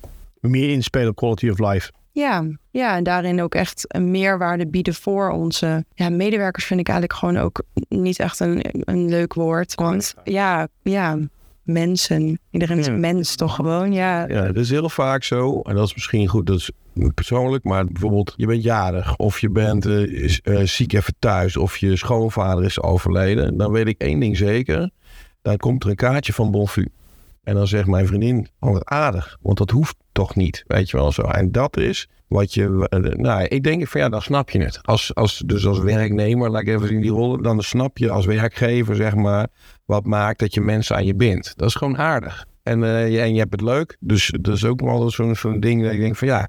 Meer 0.40 0.70
inspelen 0.70 1.08
op 1.08 1.16
quality 1.16 1.48
of 1.48 1.58
life. 1.58 1.90
Ja, 2.20 2.44
ja, 2.70 2.96
en 2.96 3.04
daarin 3.04 3.42
ook 3.42 3.54
echt 3.54 3.84
een 3.88 4.10
meerwaarde 4.10 4.66
bieden 4.66 4.94
voor 4.94 5.30
onze 5.30 5.84
ja, 5.94 6.10
medewerkers 6.10 6.64
vind 6.64 6.80
ik 6.80 6.88
eigenlijk 6.88 7.18
gewoon 7.18 7.36
ook 7.36 7.62
niet 7.88 8.18
echt 8.18 8.40
een, 8.40 8.64
een 8.80 9.08
leuk 9.08 9.34
woord. 9.34 9.74
Want 9.74 10.14
ja, 10.24 10.68
ja, 10.82 11.18
mensen. 11.62 12.40
Iedereen 12.50 12.78
is 12.78 12.86
Ja. 12.86 12.92
mens 12.92 13.36
toch 13.36 13.54
gewoon, 13.54 13.92
ja. 13.92 14.28
Ja, 14.28 14.46
dat 14.46 14.56
is 14.56 14.70
heel 14.70 14.88
vaak 14.88 15.22
zo. 15.24 15.60
En 15.60 15.74
dat 15.74 15.86
is 15.86 15.94
misschien 15.94 16.26
goed, 16.28 16.46
dat 16.46 16.56
is 16.56 16.70
persoonlijk. 17.14 17.64
Maar 17.64 17.84
bijvoorbeeld, 17.84 18.34
je 18.36 18.46
bent 18.46 18.62
jarig. 18.62 19.16
Of 19.16 19.40
je 19.40 19.50
bent 19.50 19.86
eh, 19.86 20.36
eh, 20.42 20.66
ziek 20.66 20.92
even 20.92 21.14
thuis. 21.18 21.56
Of 21.56 21.76
je 21.76 21.96
schoonvader 21.96 22.64
is 22.64 22.82
overleden. 22.82 23.56
Dan 23.56 23.72
weet 23.72 23.86
ik 23.86 24.00
één 24.00 24.20
ding 24.20 24.36
zeker. 24.36 24.90
Dan 25.42 25.56
komt 25.56 25.84
er 25.84 25.90
een 25.90 25.96
kaartje 25.96 26.32
van 26.32 26.50
Bonfu. 26.50 26.88
En 27.42 27.54
dan 27.54 27.66
zegt 27.66 27.86
mijn 27.86 28.06
vriendin, 28.06 28.48
oh 28.58 28.72
wat 28.72 28.84
aardig. 28.84 29.36
Want 29.40 29.58
dat 29.58 29.70
hoeft 29.70 29.96
toch 30.20 30.34
niet, 30.34 30.64
weet 30.66 30.90
je 30.90 30.96
wel 30.96 31.12
zo. 31.12 31.22
En 31.22 31.52
dat 31.52 31.76
is 31.76 32.08
wat 32.28 32.54
je... 32.54 32.86
eh, 32.88 32.98
Nou, 33.00 33.44
ik 33.44 33.62
denk 33.62 33.88
van 33.88 34.00
ja, 34.00 34.08
dan 34.08 34.22
snap 34.22 34.50
je 34.50 34.58
het. 34.62 34.78
Als, 34.82 35.14
als, 35.14 35.42
dus 35.46 35.66
als 35.66 35.78
werknemer, 35.78 36.50
laat 36.50 36.62
ik 36.62 36.68
even 36.68 36.90
in 36.90 37.00
die 37.00 37.10
rol. 37.10 37.42
Dan 37.42 37.62
snap 37.62 37.98
je 37.98 38.10
als 38.10 38.26
werkgever, 38.26 38.96
zeg 38.96 39.14
maar... 39.14 39.48
wat 39.84 40.04
maakt 40.06 40.38
dat 40.38 40.54
je 40.54 40.60
mensen 40.60 40.96
aan 40.96 41.06
je 41.06 41.14
bindt. 41.14 41.52
Dat 41.56 41.68
is 41.68 41.74
gewoon 41.74 41.98
aardig. 41.98 42.46
En, 42.62 42.84
eh, 42.84 43.10
je, 43.12 43.20
en 43.20 43.32
je 43.32 43.38
hebt 43.38 43.52
het 43.52 43.60
leuk. 43.60 43.96
Dus 44.00 44.32
dat 44.40 44.54
is 44.54 44.64
ook 44.64 44.80
wel 44.80 45.10
zo'n 45.10 45.34
zo'n 45.34 45.60
ding 45.60 45.82
dat 45.82 45.92
ik 45.92 46.00
denk 46.00 46.16
van 46.16 46.28
ja... 46.28 46.48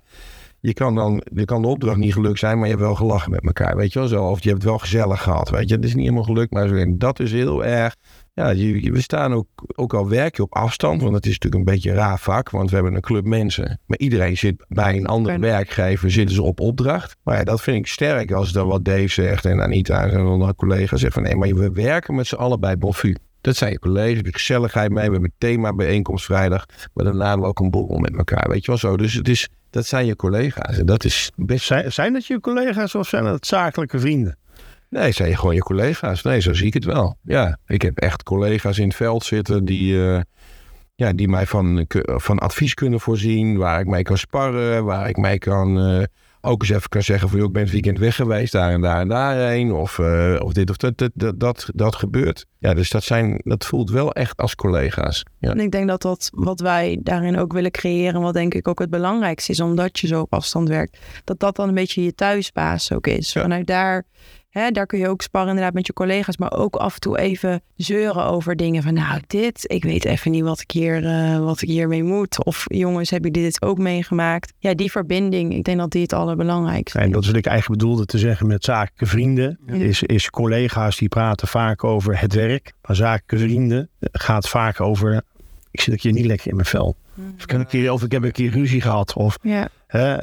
Je 0.63 0.73
kan 0.73 0.95
dan, 0.95 1.21
je 1.33 1.45
kan 1.45 1.61
de 1.61 1.67
opdracht 1.67 1.97
niet 1.97 2.13
gelukt 2.13 2.39
zijn, 2.39 2.55
maar 2.57 2.67
je 2.67 2.73
hebt 2.73 2.85
wel 2.85 2.95
gelachen 2.95 3.31
met 3.31 3.43
elkaar, 3.43 3.75
weet 3.75 3.93
je 3.93 3.99
wel 3.99 4.07
zo. 4.07 4.23
Of 4.23 4.43
je 4.43 4.49
hebt 4.49 4.63
wel 4.63 4.77
gezellig 4.77 5.21
gehad, 5.21 5.49
weet 5.49 5.69
je. 5.69 5.75
Het 5.75 5.83
is 5.83 5.93
niet 5.93 6.03
helemaal 6.03 6.23
gelukt, 6.23 6.51
maar 6.51 6.67
zo, 6.67 6.97
dat 6.97 7.19
is 7.19 7.31
heel 7.31 7.65
erg... 7.65 7.95
Ja, 8.33 8.49
je, 8.49 8.91
we 8.91 9.01
staan 9.01 9.33
ook, 9.33 9.47
ook 9.75 9.93
al 9.93 10.09
werk 10.09 10.35
je 10.35 10.41
op 10.41 10.53
afstand, 10.53 11.01
want 11.01 11.15
het 11.15 11.25
is 11.25 11.31
natuurlijk 11.31 11.55
een 11.55 11.73
beetje 11.73 11.89
een 11.89 11.95
raar 11.95 12.19
vak, 12.19 12.49
want 12.49 12.69
we 12.69 12.75
hebben 12.75 12.95
een 12.95 13.01
club 13.01 13.25
mensen. 13.25 13.79
Maar 13.85 13.97
iedereen 13.97 14.37
zit 14.37 14.65
bij 14.67 14.95
een 14.95 15.05
andere 15.05 15.39
werkgever, 15.39 16.11
zitten 16.11 16.35
ze 16.35 16.41
op 16.41 16.59
opdracht. 16.59 17.15
Maar 17.23 17.37
ja, 17.37 17.43
dat 17.43 17.61
vind 17.61 17.77
ik 17.77 17.87
sterk 17.87 18.31
als 18.31 18.51
dan 18.51 18.67
wat 18.67 18.85
Dave 18.85 19.07
zegt 19.07 19.45
en 19.45 19.61
Anita 19.61 20.07
en 20.07 20.25
andere 20.25 20.55
collega's 20.55 20.99
zeggen 20.99 21.11
van 21.11 21.23
nee, 21.23 21.35
maar 21.35 21.61
we 21.61 21.71
werken 21.71 22.15
met 22.15 22.27
z'n 22.27 22.35
allen 22.35 22.59
bij 22.59 22.77
Bonfu. 22.77 23.15
Dat 23.41 23.55
zijn 23.55 23.71
je 23.71 23.79
collega's, 23.79 24.21
je 24.23 24.33
gezelligheid 24.33 24.89
mee, 24.89 25.05
we 25.05 25.11
hebben 25.11 25.29
een 25.29 25.47
thema 25.47 25.73
bijeenkomst 25.73 26.25
vrijdag, 26.25 26.65
maar 26.93 27.05
daarna 27.05 27.25
hebben 27.25 27.41
we 27.41 27.47
ook 27.47 27.59
een 27.59 27.69
borrel 27.69 27.97
met 27.97 28.17
elkaar, 28.17 28.49
weet 28.49 28.65
je 28.65 28.67
wel 28.67 28.79
zo. 28.79 28.97
Dus 28.97 29.13
het 29.13 29.27
is, 29.27 29.49
dat 29.69 29.85
zijn 29.85 30.05
je 30.05 30.15
collega's 30.15 30.77
en 30.77 30.85
dat 30.85 31.03
is 31.03 31.31
best 31.35 31.65
Zijn, 31.65 31.91
zijn 31.91 32.13
dat 32.13 32.25
je 32.25 32.39
collega's 32.39 32.95
of 32.95 33.07
zijn 33.07 33.23
dat 33.23 33.45
zakelijke 33.45 33.99
vrienden? 33.99 34.37
Nee, 34.91 35.11
zijn 35.11 35.29
je 35.29 35.37
gewoon 35.37 35.55
je 35.55 35.61
collega's. 35.61 36.21
Nee, 36.21 36.39
zo 36.39 36.53
zie 36.53 36.67
ik 36.67 36.73
het 36.73 36.85
wel. 36.85 37.15
Ja, 37.23 37.57
ik 37.65 37.81
heb 37.81 37.97
echt 37.97 38.23
collega's 38.23 38.77
in 38.77 38.87
het 38.87 38.95
veld 38.95 39.23
zitten 39.23 39.65
die, 39.65 40.07
eh, 40.07 40.21
ja, 40.95 41.13
die 41.13 41.27
mij 41.27 41.45
van, 41.45 41.85
van 42.05 42.39
advies 42.39 42.73
kunnen 42.73 42.99
voorzien, 42.99 43.57
waar 43.57 43.79
ik 43.79 43.87
mee 43.87 44.03
kan 44.03 44.17
sparren, 44.17 44.83
waar 44.85 45.09
ik 45.09 45.17
mee 45.17 45.37
kan 45.37 45.79
eh, 45.79 46.03
ook 46.41 46.61
eens 46.61 46.69
even 46.69 46.89
kan 46.89 47.01
zeggen 47.01 47.29
van 47.29 47.37
joh, 47.37 47.47
ik 47.47 47.53
ben 47.53 47.61
het 47.61 47.71
weekend 47.71 47.99
weg 47.99 48.15
geweest, 48.15 48.51
daar 48.51 48.71
en 48.71 48.81
daar 48.81 48.99
en 48.99 49.07
daarheen, 49.07 49.71
of, 49.71 49.99
eh, 49.99 50.35
of 50.39 50.53
dit 50.53 50.69
of 50.69 50.77
dat, 50.77 50.97
dat, 50.97 51.11
dat, 51.13 51.39
dat, 51.39 51.69
dat 51.73 51.95
gebeurt. 51.95 52.45
Ja, 52.57 52.73
dus 52.73 52.89
dat, 52.89 53.03
zijn, 53.03 53.41
dat 53.43 53.65
voelt 53.65 53.89
wel 53.89 54.13
echt 54.13 54.37
als 54.37 54.55
collega's. 54.55 55.23
Ja. 55.39 55.51
En 55.51 55.59
ik 55.59 55.71
denk 55.71 55.87
dat 55.87 56.01
dat 56.01 56.29
wat 56.33 56.59
wij 56.59 56.99
daarin 57.03 57.37
ook 57.37 57.53
willen 57.53 57.71
creëren, 57.71 58.21
wat 58.21 58.33
denk 58.33 58.53
ik 58.53 58.67
ook 58.67 58.79
het 58.79 58.89
belangrijkste 58.89 59.51
is, 59.51 59.59
omdat 59.59 59.99
je 59.99 60.07
zo 60.07 60.21
op 60.21 60.33
afstand 60.33 60.67
werkt, 60.67 60.97
dat 61.23 61.39
dat 61.39 61.55
dan 61.55 61.67
een 61.67 61.75
beetje 61.75 62.03
je 62.03 62.15
thuisbaas 62.15 62.91
ook 62.91 63.07
is. 63.07 63.33
Ja. 63.33 63.41
Vanuit 63.41 63.67
daar 63.67 64.05
Hè, 64.51 64.71
daar 64.71 64.85
kun 64.85 64.99
je 64.99 65.07
ook 65.07 65.21
sparren 65.21 65.49
inderdaad 65.49 65.73
met 65.73 65.87
je 65.87 65.93
collega's, 65.93 66.37
maar 66.37 66.51
ook 66.51 66.75
af 66.75 66.93
en 66.93 66.99
toe 66.99 67.19
even 67.19 67.61
zeuren 67.75 68.25
over 68.25 68.55
dingen 68.55 68.83
van 68.83 68.93
nou 68.93 69.21
dit, 69.27 69.63
ik 69.67 69.83
weet 69.83 70.05
even 70.05 70.31
niet 70.31 70.43
wat 70.43 70.61
ik 70.61 70.71
hier, 70.71 71.03
uh, 71.03 71.39
wat 71.39 71.61
ik 71.61 71.69
hiermee 71.69 72.03
moet. 72.03 72.45
Of 72.45 72.65
jongens, 72.67 73.09
hebben 73.09 73.31
jullie 73.31 73.47
dit 73.47 73.61
ook 73.61 73.77
meegemaakt? 73.77 74.53
Ja, 74.57 74.73
die 74.73 74.91
verbinding, 74.91 75.53
ik 75.53 75.63
denk 75.63 75.77
dat 75.77 75.91
die 75.91 76.01
het 76.01 76.13
allerbelangrijkste 76.13 76.99
is. 76.99 77.05
En 77.05 77.11
dat 77.11 77.21
is 77.21 77.27
wat 77.27 77.37
ik 77.37 77.45
eigenlijk 77.45 77.79
bedoelde 77.81 78.05
te 78.05 78.17
zeggen 78.17 78.47
met 78.47 78.63
zakelijke 78.63 79.05
vrienden. 79.05 79.59
Ja. 79.67 79.73
Is, 79.73 80.03
is 80.03 80.29
collega's 80.29 80.97
die 80.97 81.09
praten 81.09 81.47
vaak 81.47 81.83
over 81.83 82.19
het 82.19 82.33
werk, 82.33 82.73
maar 82.81 82.95
zakelijke 82.95 83.37
vrienden 83.37 83.89
gaat 83.99 84.49
vaak 84.49 84.81
over 84.81 85.23
ik 85.71 85.81
zit 85.81 85.93
een 85.93 85.99
keer 85.99 86.11
niet 86.11 86.25
lekker 86.25 86.47
in 86.47 86.55
mijn 86.55 86.67
vel. 86.67 86.95
Of 87.37 87.43
ik 87.43 87.49
heb 87.49 87.59
een 87.59 87.67
keer, 87.67 87.91
of 87.91 88.03
ik 88.03 88.11
heb 88.11 88.23
een 88.23 88.31
keer 88.31 88.51
ruzie 88.51 88.81
gehad. 88.81 89.13
Of 89.13 89.37
ja. 89.41 89.69
Hè, 89.91 90.15
uh, 90.15 90.21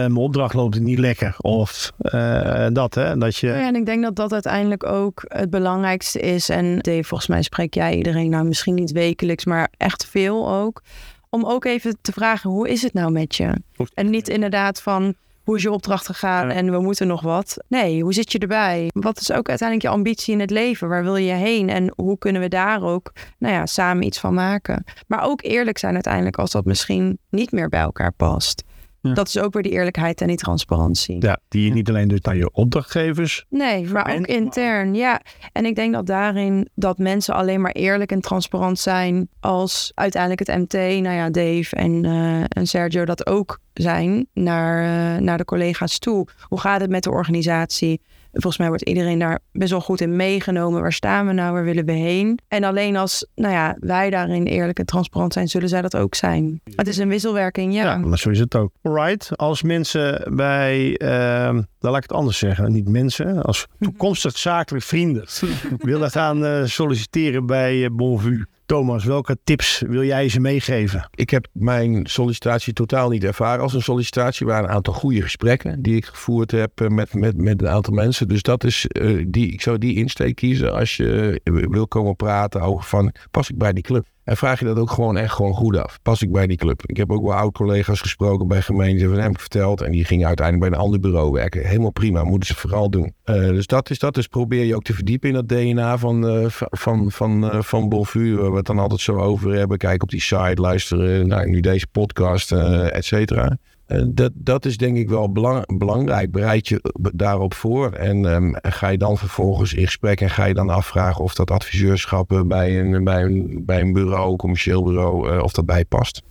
mijn 0.00 0.16
opdracht 0.16 0.54
loopt 0.54 0.80
niet 0.80 0.98
lekker. 0.98 1.34
Of 1.38 1.92
uh, 1.98 2.66
dat, 2.72 2.94
hè. 2.94 3.16
Dat 3.16 3.36
je... 3.36 3.46
Ja, 3.46 3.66
en 3.66 3.76
ik 3.76 3.86
denk 3.86 4.02
dat 4.02 4.16
dat 4.16 4.32
uiteindelijk 4.32 4.84
ook 4.86 5.24
het 5.28 5.50
belangrijkste 5.50 6.20
is. 6.20 6.48
En 6.48 6.78
Dave, 6.78 7.04
volgens 7.04 7.28
mij 7.28 7.42
spreek 7.42 7.74
jij 7.74 7.96
iedereen 7.96 8.30
nou 8.30 8.44
misschien 8.44 8.74
niet 8.74 8.92
wekelijks, 8.92 9.44
maar 9.44 9.68
echt 9.76 10.06
veel 10.06 10.50
ook. 10.50 10.82
Om 11.30 11.44
ook 11.44 11.64
even 11.64 11.98
te 12.00 12.12
vragen, 12.12 12.50
hoe 12.50 12.68
is 12.68 12.82
het 12.82 12.92
nou 12.92 13.10
met 13.10 13.36
je? 13.36 13.52
En 13.94 14.10
niet 14.10 14.28
inderdaad 14.28 14.82
van, 14.82 15.14
hoe 15.44 15.56
is 15.56 15.62
je 15.62 15.70
opdracht 15.70 16.06
gegaan 16.06 16.50
en 16.50 16.70
we 16.70 16.80
moeten 16.80 17.06
nog 17.06 17.22
wat. 17.22 17.56
Nee, 17.68 18.02
hoe 18.02 18.12
zit 18.12 18.32
je 18.32 18.38
erbij? 18.38 18.90
Wat 18.92 19.20
is 19.20 19.32
ook 19.32 19.48
uiteindelijk 19.48 19.88
je 19.88 19.94
ambitie 19.94 20.34
in 20.34 20.40
het 20.40 20.50
leven? 20.50 20.88
Waar 20.88 21.02
wil 21.02 21.16
je 21.16 21.32
heen? 21.32 21.68
En 21.68 21.92
hoe 21.96 22.18
kunnen 22.18 22.42
we 22.42 22.48
daar 22.48 22.82
ook 22.82 23.12
nou 23.38 23.54
ja, 23.54 23.66
samen 23.66 24.02
iets 24.02 24.18
van 24.18 24.34
maken? 24.34 24.84
Maar 25.06 25.24
ook 25.24 25.42
eerlijk 25.42 25.78
zijn 25.78 25.94
uiteindelijk 25.94 26.38
als 26.38 26.50
dat 26.50 26.64
misschien 26.64 27.18
niet 27.30 27.52
meer 27.52 27.68
bij 27.68 27.80
elkaar 27.80 28.12
past. 28.12 28.64
Ja. 29.08 29.14
Dat 29.14 29.28
is 29.28 29.38
ook 29.38 29.52
weer 29.52 29.62
die 29.62 29.72
eerlijkheid 29.72 30.20
en 30.20 30.26
die 30.26 30.36
transparantie. 30.36 31.16
Ja, 31.20 31.38
die 31.48 31.64
je 31.64 31.72
niet 31.72 31.88
alleen 31.88 32.08
dus 32.08 32.20
naar 32.20 32.36
je 32.36 32.52
opdrachtgevers. 32.52 33.44
Nee, 33.48 33.88
maar 33.88 34.16
ook 34.16 34.26
intern. 34.26 34.94
Ja, 34.94 35.20
en 35.52 35.64
ik 35.64 35.74
denk 35.74 35.92
dat 35.92 36.06
daarin 36.06 36.68
dat 36.74 36.98
mensen 36.98 37.34
alleen 37.34 37.60
maar 37.60 37.72
eerlijk 37.72 38.12
en 38.12 38.20
transparant 38.20 38.78
zijn 38.78 39.28
als 39.40 39.92
uiteindelijk 39.94 40.48
het 40.48 40.58
MT, 40.58 40.72
nou 40.72 41.16
ja, 41.16 41.30
Dave 41.30 41.76
en, 41.76 42.04
uh, 42.04 42.40
en 42.48 42.66
Sergio 42.66 43.04
dat 43.04 43.26
ook 43.26 43.60
zijn 43.72 44.26
naar, 44.32 44.82
uh, 44.82 45.20
naar 45.20 45.38
de 45.38 45.44
collega's 45.44 45.98
toe. 45.98 46.26
Hoe 46.42 46.60
gaat 46.60 46.80
het 46.80 46.90
met 46.90 47.02
de 47.02 47.10
organisatie? 47.10 48.00
Volgens 48.32 48.58
mij 48.58 48.68
wordt 48.68 48.82
iedereen 48.82 49.18
daar 49.18 49.38
best 49.52 49.70
wel 49.70 49.80
goed 49.80 50.00
in 50.00 50.16
meegenomen. 50.16 50.80
Waar 50.80 50.92
staan 50.92 51.26
we 51.26 51.32
nou? 51.32 51.52
Waar 51.52 51.64
willen 51.64 51.84
we 51.84 51.92
heen? 51.92 52.38
En 52.48 52.64
alleen 52.64 52.96
als 52.96 53.26
nou 53.34 53.52
ja, 53.52 53.76
wij 53.80 54.10
daarin 54.10 54.46
eerlijk 54.46 54.78
en 54.78 54.86
transparant 54.86 55.32
zijn, 55.32 55.48
zullen 55.48 55.68
zij 55.68 55.82
dat 55.82 55.96
ook 55.96 56.14
zijn. 56.14 56.60
Het 56.76 56.88
is 56.88 56.98
een 56.98 57.08
wisselwerking, 57.08 57.74
ja. 57.74 57.82
Ja, 57.82 57.96
maar 57.96 58.18
zo 58.18 58.30
is 58.30 58.38
het 58.38 58.54
ook. 58.54 58.72
Alright, 58.82 59.36
als 59.36 59.62
mensen 59.62 60.36
bij, 60.36 61.00
uh, 61.02 61.08
dan 61.48 61.66
laat 61.78 61.96
ik 61.96 62.02
het 62.02 62.12
anders 62.12 62.38
zeggen, 62.38 62.72
niet 62.72 62.88
mensen, 62.88 63.42
als 63.42 63.66
toekomstig 63.80 64.38
zakelijk 64.38 64.84
vrienden 64.84 65.24
willen 65.78 66.10
gaan 66.10 66.44
uh, 66.44 66.64
solliciteren 66.64 67.46
bij 67.46 67.76
uh, 67.76 67.88
Bonvu. 67.92 68.44
Thomas, 68.68 69.04
welke 69.04 69.38
tips 69.44 69.82
wil 69.86 70.04
jij 70.04 70.28
ze 70.28 70.40
meegeven? 70.40 71.08
Ik 71.14 71.30
heb 71.30 71.46
mijn 71.52 72.06
sollicitatie 72.06 72.72
totaal 72.72 73.08
niet 73.08 73.24
ervaren 73.24 73.62
als 73.62 73.74
een 73.74 73.82
sollicitatie. 73.82 74.46
Er 74.46 74.52
waren 74.52 74.68
een 74.68 74.74
aantal 74.74 74.94
goede 74.94 75.22
gesprekken 75.22 75.82
die 75.82 75.96
ik 75.96 76.04
gevoerd 76.04 76.50
heb 76.50 76.88
met, 76.88 77.14
met, 77.14 77.36
met 77.36 77.62
een 77.62 77.68
aantal 77.68 77.94
mensen. 77.94 78.28
Dus 78.28 78.42
dat 78.42 78.64
is, 78.64 78.86
uh, 78.88 79.24
die, 79.28 79.52
ik 79.52 79.60
zou 79.60 79.78
die 79.78 79.96
insteek 79.96 80.34
kiezen 80.34 80.74
als 80.74 80.96
je 80.96 81.40
wil 81.44 81.88
komen 81.88 82.16
praten 82.16 82.60
over 82.60 82.84
van, 82.84 83.12
pas 83.30 83.50
ik 83.50 83.58
bij 83.58 83.72
die 83.72 83.82
club? 83.82 84.06
En 84.28 84.36
vraag 84.36 84.58
je 84.58 84.64
dat 84.64 84.78
ook 84.78 84.90
gewoon 84.90 85.16
echt 85.16 85.32
gewoon 85.32 85.54
goed 85.54 85.76
af. 85.76 85.98
Pas 86.02 86.22
ik 86.22 86.32
bij 86.32 86.46
die 86.46 86.56
club? 86.56 86.82
Ik 86.86 86.96
heb 86.96 87.10
ook 87.10 87.22
wel 87.22 87.34
oud-collega's 87.34 88.00
gesproken 88.00 88.48
bij 88.48 88.62
gemeenten. 88.62 89.08
Van 89.08 89.18
hem 89.18 89.38
verteld. 89.38 89.80
En 89.80 89.90
die 89.90 90.04
gingen 90.04 90.26
uiteindelijk 90.26 90.70
bij 90.70 90.78
een 90.78 90.84
ander 90.84 91.00
bureau 91.00 91.30
werken. 91.30 91.66
Helemaal 91.66 91.90
prima. 91.90 92.24
Moeten 92.24 92.48
ze 92.48 92.60
vooral 92.60 92.90
doen. 92.90 93.14
Uh, 93.24 93.34
dus 93.34 93.66
dat 93.66 93.90
is 93.90 93.98
dat. 93.98 94.14
Dus 94.14 94.26
probeer 94.26 94.64
je 94.64 94.74
ook 94.74 94.82
te 94.82 94.94
verdiepen 94.94 95.28
in 95.28 95.34
dat 95.34 95.48
DNA 95.48 95.98
van, 95.98 96.36
uh, 96.36 96.44
van, 96.70 97.10
van, 97.10 97.44
uh, 97.44 97.62
van 97.62 97.88
Bonvu. 97.88 98.36
Waar 98.36 98.50
we 98.50 98.56
het 98.56 98.66
dan 98.66 98.78
altijd 98.78 99.00
zo 99.00 99.16
over 99.16 99.52
hebben. 99.54 99.78
Kijk 99.78 100.02
op 100.02 100.10
die 100.10 100.20
site. 100.20 100.60
Luisteren 100.60 101.28
naar 101.28 101.48
nu 101.48 101.60
deze 101.60 101.86
podcast. 101.86 102.52
et 102.52 103.04
cetera. 103.04 103.58
Uh, 103.88 104.02
dat, 104.08 104.32
dat 104.34 104.64
is 104.64 104.76
denk 104.76 104.96
ik 104.96 105.08
wel 105.08 105.32
belang, 105.32 105.78
belangrijk. 105.78 106.30
Bereid 106.30 106.68
je 106.68 106.92
daarop 107.14 107.54
voor. 107.54 107.92
En 107.92 108.24
um, 108.24 108.56
ga 108.62 108.88
je 108.88 108.98
dan 108.98 109.18
vervolgens 109.18 109.74
in 109.74 109.84
gesprek 109.84 110.20
en 110.20 110.30
ga 110.30 110.44
je 110.44 110.54
dan 110.54 110.70
afvragen 110.70 111.24
of 111.24 111.34
dat 111.34 111.50
adviseurschap 111.50 112.42
bij 112.46 112.80
een, 112.80 113.04
bij 113.04 113.22
een, 113.22 113.62
bij 113.66 113.80
een 113.80 113.92
bureau, 113.92 114.36
commercieel 114.36 114.82
bureau, 114.82 115.32
uh, 115.32 115.42
of 115.42 115.52
dat 115.52 115.66
bij 115.66 115.84
past. 115.84 116.22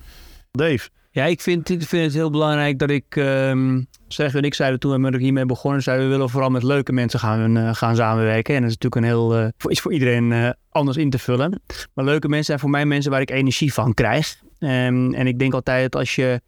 Dave? 0.52 0.90
Ja, 1.12 1.26
ik 1.26 1.42
vind, 1.42 1.70
ik 1.70 1.84
vind 1.84 2.04
het 2.04 2.14
heel 2.14 2.30
belangrijk 2.30 2.80
dat 2.80 2.90
ik, 2.90 3.16
um, 3.16 3.88
zeg 4.08 4.36
en 4.36 4.44
ik 4.44 4.54
zeiden 4.54 4.80
toen 4.80 5.02
we 5.02 5.18
hiermee 5.18 5.46
begonnen, 5.46 5.84
zeiden 5.84 6.06
we 6.06 6.12
willen 6.12 6.30
vooral 6.30 6.50
met 6.50 6.64
leuke 6.64 6.94
mensen 6.94 7.20
gaan, 7.20 7.58
uh, 7.58 7.74
gaan 7.74 7.96
samenwerken. 7.96 8.56
En 8.56 8.62
dat 8.62 8.70
is 8.70 8.78
natuurlijk 8.78 8.96
een 8.96 9.18
heel, 9.18 9.40
uh, 9.40 9.48
is 9.66 9.82
voor 9.82 9.94
iedereen 9.94 10.32
uh, 10.32 10.50
anders 10.70 10.98
in 10.98 11.10
te 11.10 11.20
vullen. 11.20 11.62
Maar 11.94 12.06
leuke 12.06 12.28
mensen 12.28 12.46
zijn 12.46 12.60
voor 12.60 12.70
mij 12.70 12.86
mensen 12.86 13.12
waar 13.12 13.22
ik 13.22 13.32
energie 13.32 13.74
van 13.74 13.94
krijg. 13.94 14.42
Um, 14.60 15.14
en 15.14 15.28
ik 15.28 15.40
denk 15.40 15.54
altijd 15.54 15.96
als 15.96 16.16
je 16.16 16.42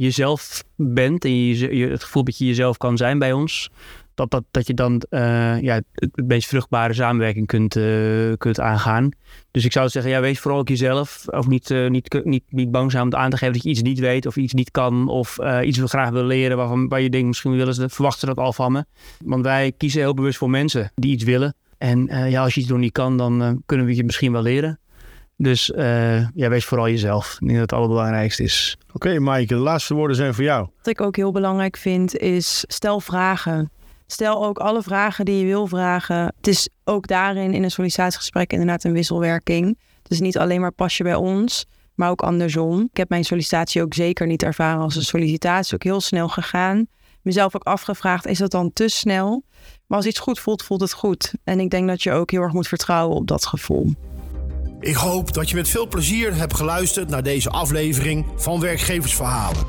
jezelf 0.00 0.64
bent 0.76 1.24
en 1.24 1.46
je, 1.46 1.86
het 1.86 2.04
gevoel 2.04 2.24
dat 2.24 2.38
je 2.38 2.46
jezelf 2.46 2.76
kan 2.76 2.96
zijn 2.96 3.18
bij 3.18 3.32
ons, 3.32 3.70
dat, 4.14 4.30
dat, 4.30 4.44
dat 4.50 4.66
je 4.66 4.74
dan 4.74 5.02
uh, 5.10 5.60
ja, 5.60 5.74
het, 5.74 5.84
het 6.14 6.26
meest 6.26 6.48
vruchtbare 6.48 6.94
samenwerking 6.94 7.46
kunt, 7.46 7.76
uh, 7.76 8.32
kunt 8.36 8.60
aangaan. 8.60 9.10
Dus 9.50 9.64
ik 9.64 9.72
zou 9.72 9.88
zeggen, 9.88 10.12
ja, 10.12 10.20
wees 10.20 10.40
vooral 10.40 10.60
ook 10.60 10.68
jezelf. 10.68 11.24
Of 11.26 11.46
niet, 11.46 11.70
uh, 11.70 11.90
niet, 11.90 12.20
niet, 12.24 12.44
niet 12.48 12.70
bang 12.70 12.90
zijn 12.90 13.02
om 13.02 13.14
aan 13.14 13.30
te 13.30 13.36
geven 13.36 13.54
dat 13.54 13.62
je 13.62 13.68
iets 13.68 13.82
niet 13.82 13.98
weet 13.98 14.26
of 14.26 14.36
iets 14.36 14.52
niet 14.52 14.70
kan. 14.70 15.08
Of 15.08 15.38
iets 15.62 15.78
wil 15.78 15.86
graag 15.86 16.10
wil 16.10 16.24
leren 16.24 16.56
waarvan, 16.56 16.88
waar 16.88 17.00
je 17.00 17.10
denkt, 17.10 17.26
misschien 17.26 17.56
willen 17.56 17.74
ze, 17.74 17.88
verwachten 17.88 18.20
ze 18.20 18.34
dat 18.34 18.44
al 18.44 18.52
van 18.52 18.72
me. 18.72 18.84
Want 19.24 19.44
wij 19.44 19.72
kiezen 19.76 20.00
heel 20.00 20.14
bewust 20.14 20.38
voor 20.38 20.50
mensen 20.50 20.92
die 20.94 21.12
iets 21.12 21.24
willen. 21.24 21.54
En 21.78 22.06
ja, 22.30 22.42
als 22.42 22.54
je 22.54 22.60
iets 22.60 22.70
nog 22.70 22.78
niet 22.78 22.92
kan, 22.92 23.16
dan 23.16 23.62
kunnen 23.66 23.86
we 23.86 23.94
je 23.94 24.04
misschien 24.04 24.32
wel 24.32 24.42
leren. 24.42 24.79
Dus 25.42 25.70
uh, 25.70 26.28
ja, 26.34 26.48
wees 26.48 26.64
vooral 26.64 26.88
jezelf. 26.88 27.32
Ik 27.32 27.38
denk 27.38 27.52
dat 27.52 27.60
het 27.60 27.72
allerbelangrijkste 27.72 28.42
is. 28.42 28.76
Oké, 28.86 28.94
okay, 28.94 29.18
Maaike, 29.18 29.54
de 29.54 29.60
laatste 29.60 29.94
woorden 29.94 30.16
zijn 30.16 30.34
voor 30.34 30.44
jou. 30.44 30.68
Wat 30.76 30.86
ik 30.86 31.00
ook 31.00 31.16
heel 31.16 31.32
belangrijk 31.32 31.76
vind, 31.76 32.16
is 32.16 32.64
stel 32.68 33.00
vragen. 33.00 33.70
Stel 34.06 34.44
ook 34.44 34.58
alle 34.58 34.82
vragen 34.82 35.24
die 35.24 35.38
je 35.38 35.44
wil 35.44 35.66
vragen. 35.66 36.34
Het 36.36 36.46
is 36.46 36.68
ook 36.84 37.06
daarin 37.06 37.54
in 37.54 37.62
een 37.62 37.70
sollicitatiegesprek 37.70 38.52
inderdaad 38.52 38.84
een 38.84 38.92
wisselwerking. 38.92 39.78
Dus 40.02 40.20
niet 40.20 40.38
alleen 40.38 40.60
maar 40.60 40.72
pas 40.72 40.96
je 40.96 41.02
bij 41.02 41.14
ons, 41.14 41.66
maar 41.94 42.10
ook 42.10 42.22
andersom. 42.22 42.80
Ik 42.90 42.96
heb 42.96 43.08
mijn 43.08 43.24
sollicitatie 43.24 43.82
ook 43.82 43.94
zeker 43.94 44.26
niet 44.26 44.42
ervaren 44.42 44.82
als 44.82 44.96
een 44.96 45.02
sollicitatie. 45.02 45.74
Ook 45.74 45.84
heel 45.84 46.00
snel 46.00 46.28
gegaan. 46.28 46.86
Mezelf 47.22 47.54
ook 47.54 47.64
afgevraagd, 47.64 48.26
is 48.26 48.38
dat 48.38 48.50
dan 48.50 48.72
te 48.72 48.88
snel? 48.88 49.44
Maar 49.86 49.98
als 49.98 50.06
iets 50.06 50.18
goed 50.18 50.38
voelt, 50.38 50.62
voelt 50.62 50.80
het 50.80 50.92
goed. 50.92 51.32
En 51.44 51.60
ik 51.60 51.70
denk 51.70 51.88
dat 51.88 52.02
je 52.02 52.12
ook 52.12 52.30
heel 52.30 52.42
erg 52.42 52.52
moet 52.52 52.68
vertrouwen 52.68 53.16
op 53.16 53.26
dat 53.26 53.46
gevoel. 53.46 53.94
Ik 54.80 54.94
hoop 54.94 55.32
dat 55.34 55.50
je 55.50 55.56
met 55.56 55.68
veel 55.68 55.88
plezier 55.88 56.34
hebt 56.34 56.56
geluisterd 56.56 57.08
naar 57.08 57.22
deze 57.22 57.50
aflevering 57.50 58.26
van 58.36 58.60
Werkgeversverhalen. 58.60 59.66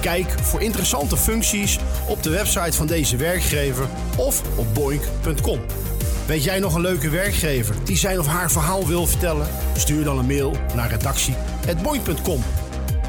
Kijk 0.00 0.30
voor 0.42 0.60
interessante 0.60 1.16
functies 1.16 1.78
op 2.08 2.22
de 2.22 2.30
website 2.30 2.76
van 2.76 2.86
deze 2.86 3.16
werkgever 3.16 3.88
of 4.16 4.42
op 4.56 4.74
boink.com. 4.74 5.60
Weet 6.26 6.44
jij 6.44 6.58
nog 6.58 6.74
een 6.74 6.80
leuke 6.80 7.10
werkgever 7.10 7.74
die 7.84 7.96
zijn 7.96 8.18
of 8.18 8.26
haar 8.26 8.50
verhaal 8.50 8.86
wil 8.86 9.06
vertellen? 9.06 9.48
Stuur 9.76 10.04
dan 10.04 10.18
een 10.18 10.26
mail 10.26 10.56
naar 10.74 10.90
redactie.boink.com. 10.90 12.42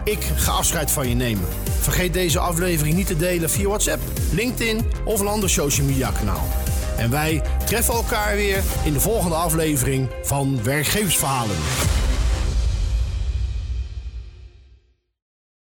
Ik 0.03 0.23
ga 0.35 0.51
afscheid 0.51 0.91
van 0.91 1.09
je 1.09 1.15
nemen. 1.15 1.47
Vergeet 1.79 2.13
deze 2.13 2.39
aflevering 2.39 2.95
niet 2.95 3.07
te 3.07 3.17
delen 3.17 3.49
via 3.49 3.67
WhatsApp, 3.67 4.01
LinkedIn 4.31 4.85
of 5.05 5.19
een 5.19 5.27
ander 5.27 5.49
social 5.49 5.87
media 5.87 6.11
kanaal. 6.11 6.47
En 6.97 7.09
wij 7.09 7.41
treffen 7.65 7.93
elkaar 7.93 8.35
weer 8.35 8.63
in 8.83 8.93
de 8.93 8.99
volgende 8.99 9.35
aflevering 9.35 10.09
van 10.23 10.63
Werkgeversverhalen. 10.63 11.55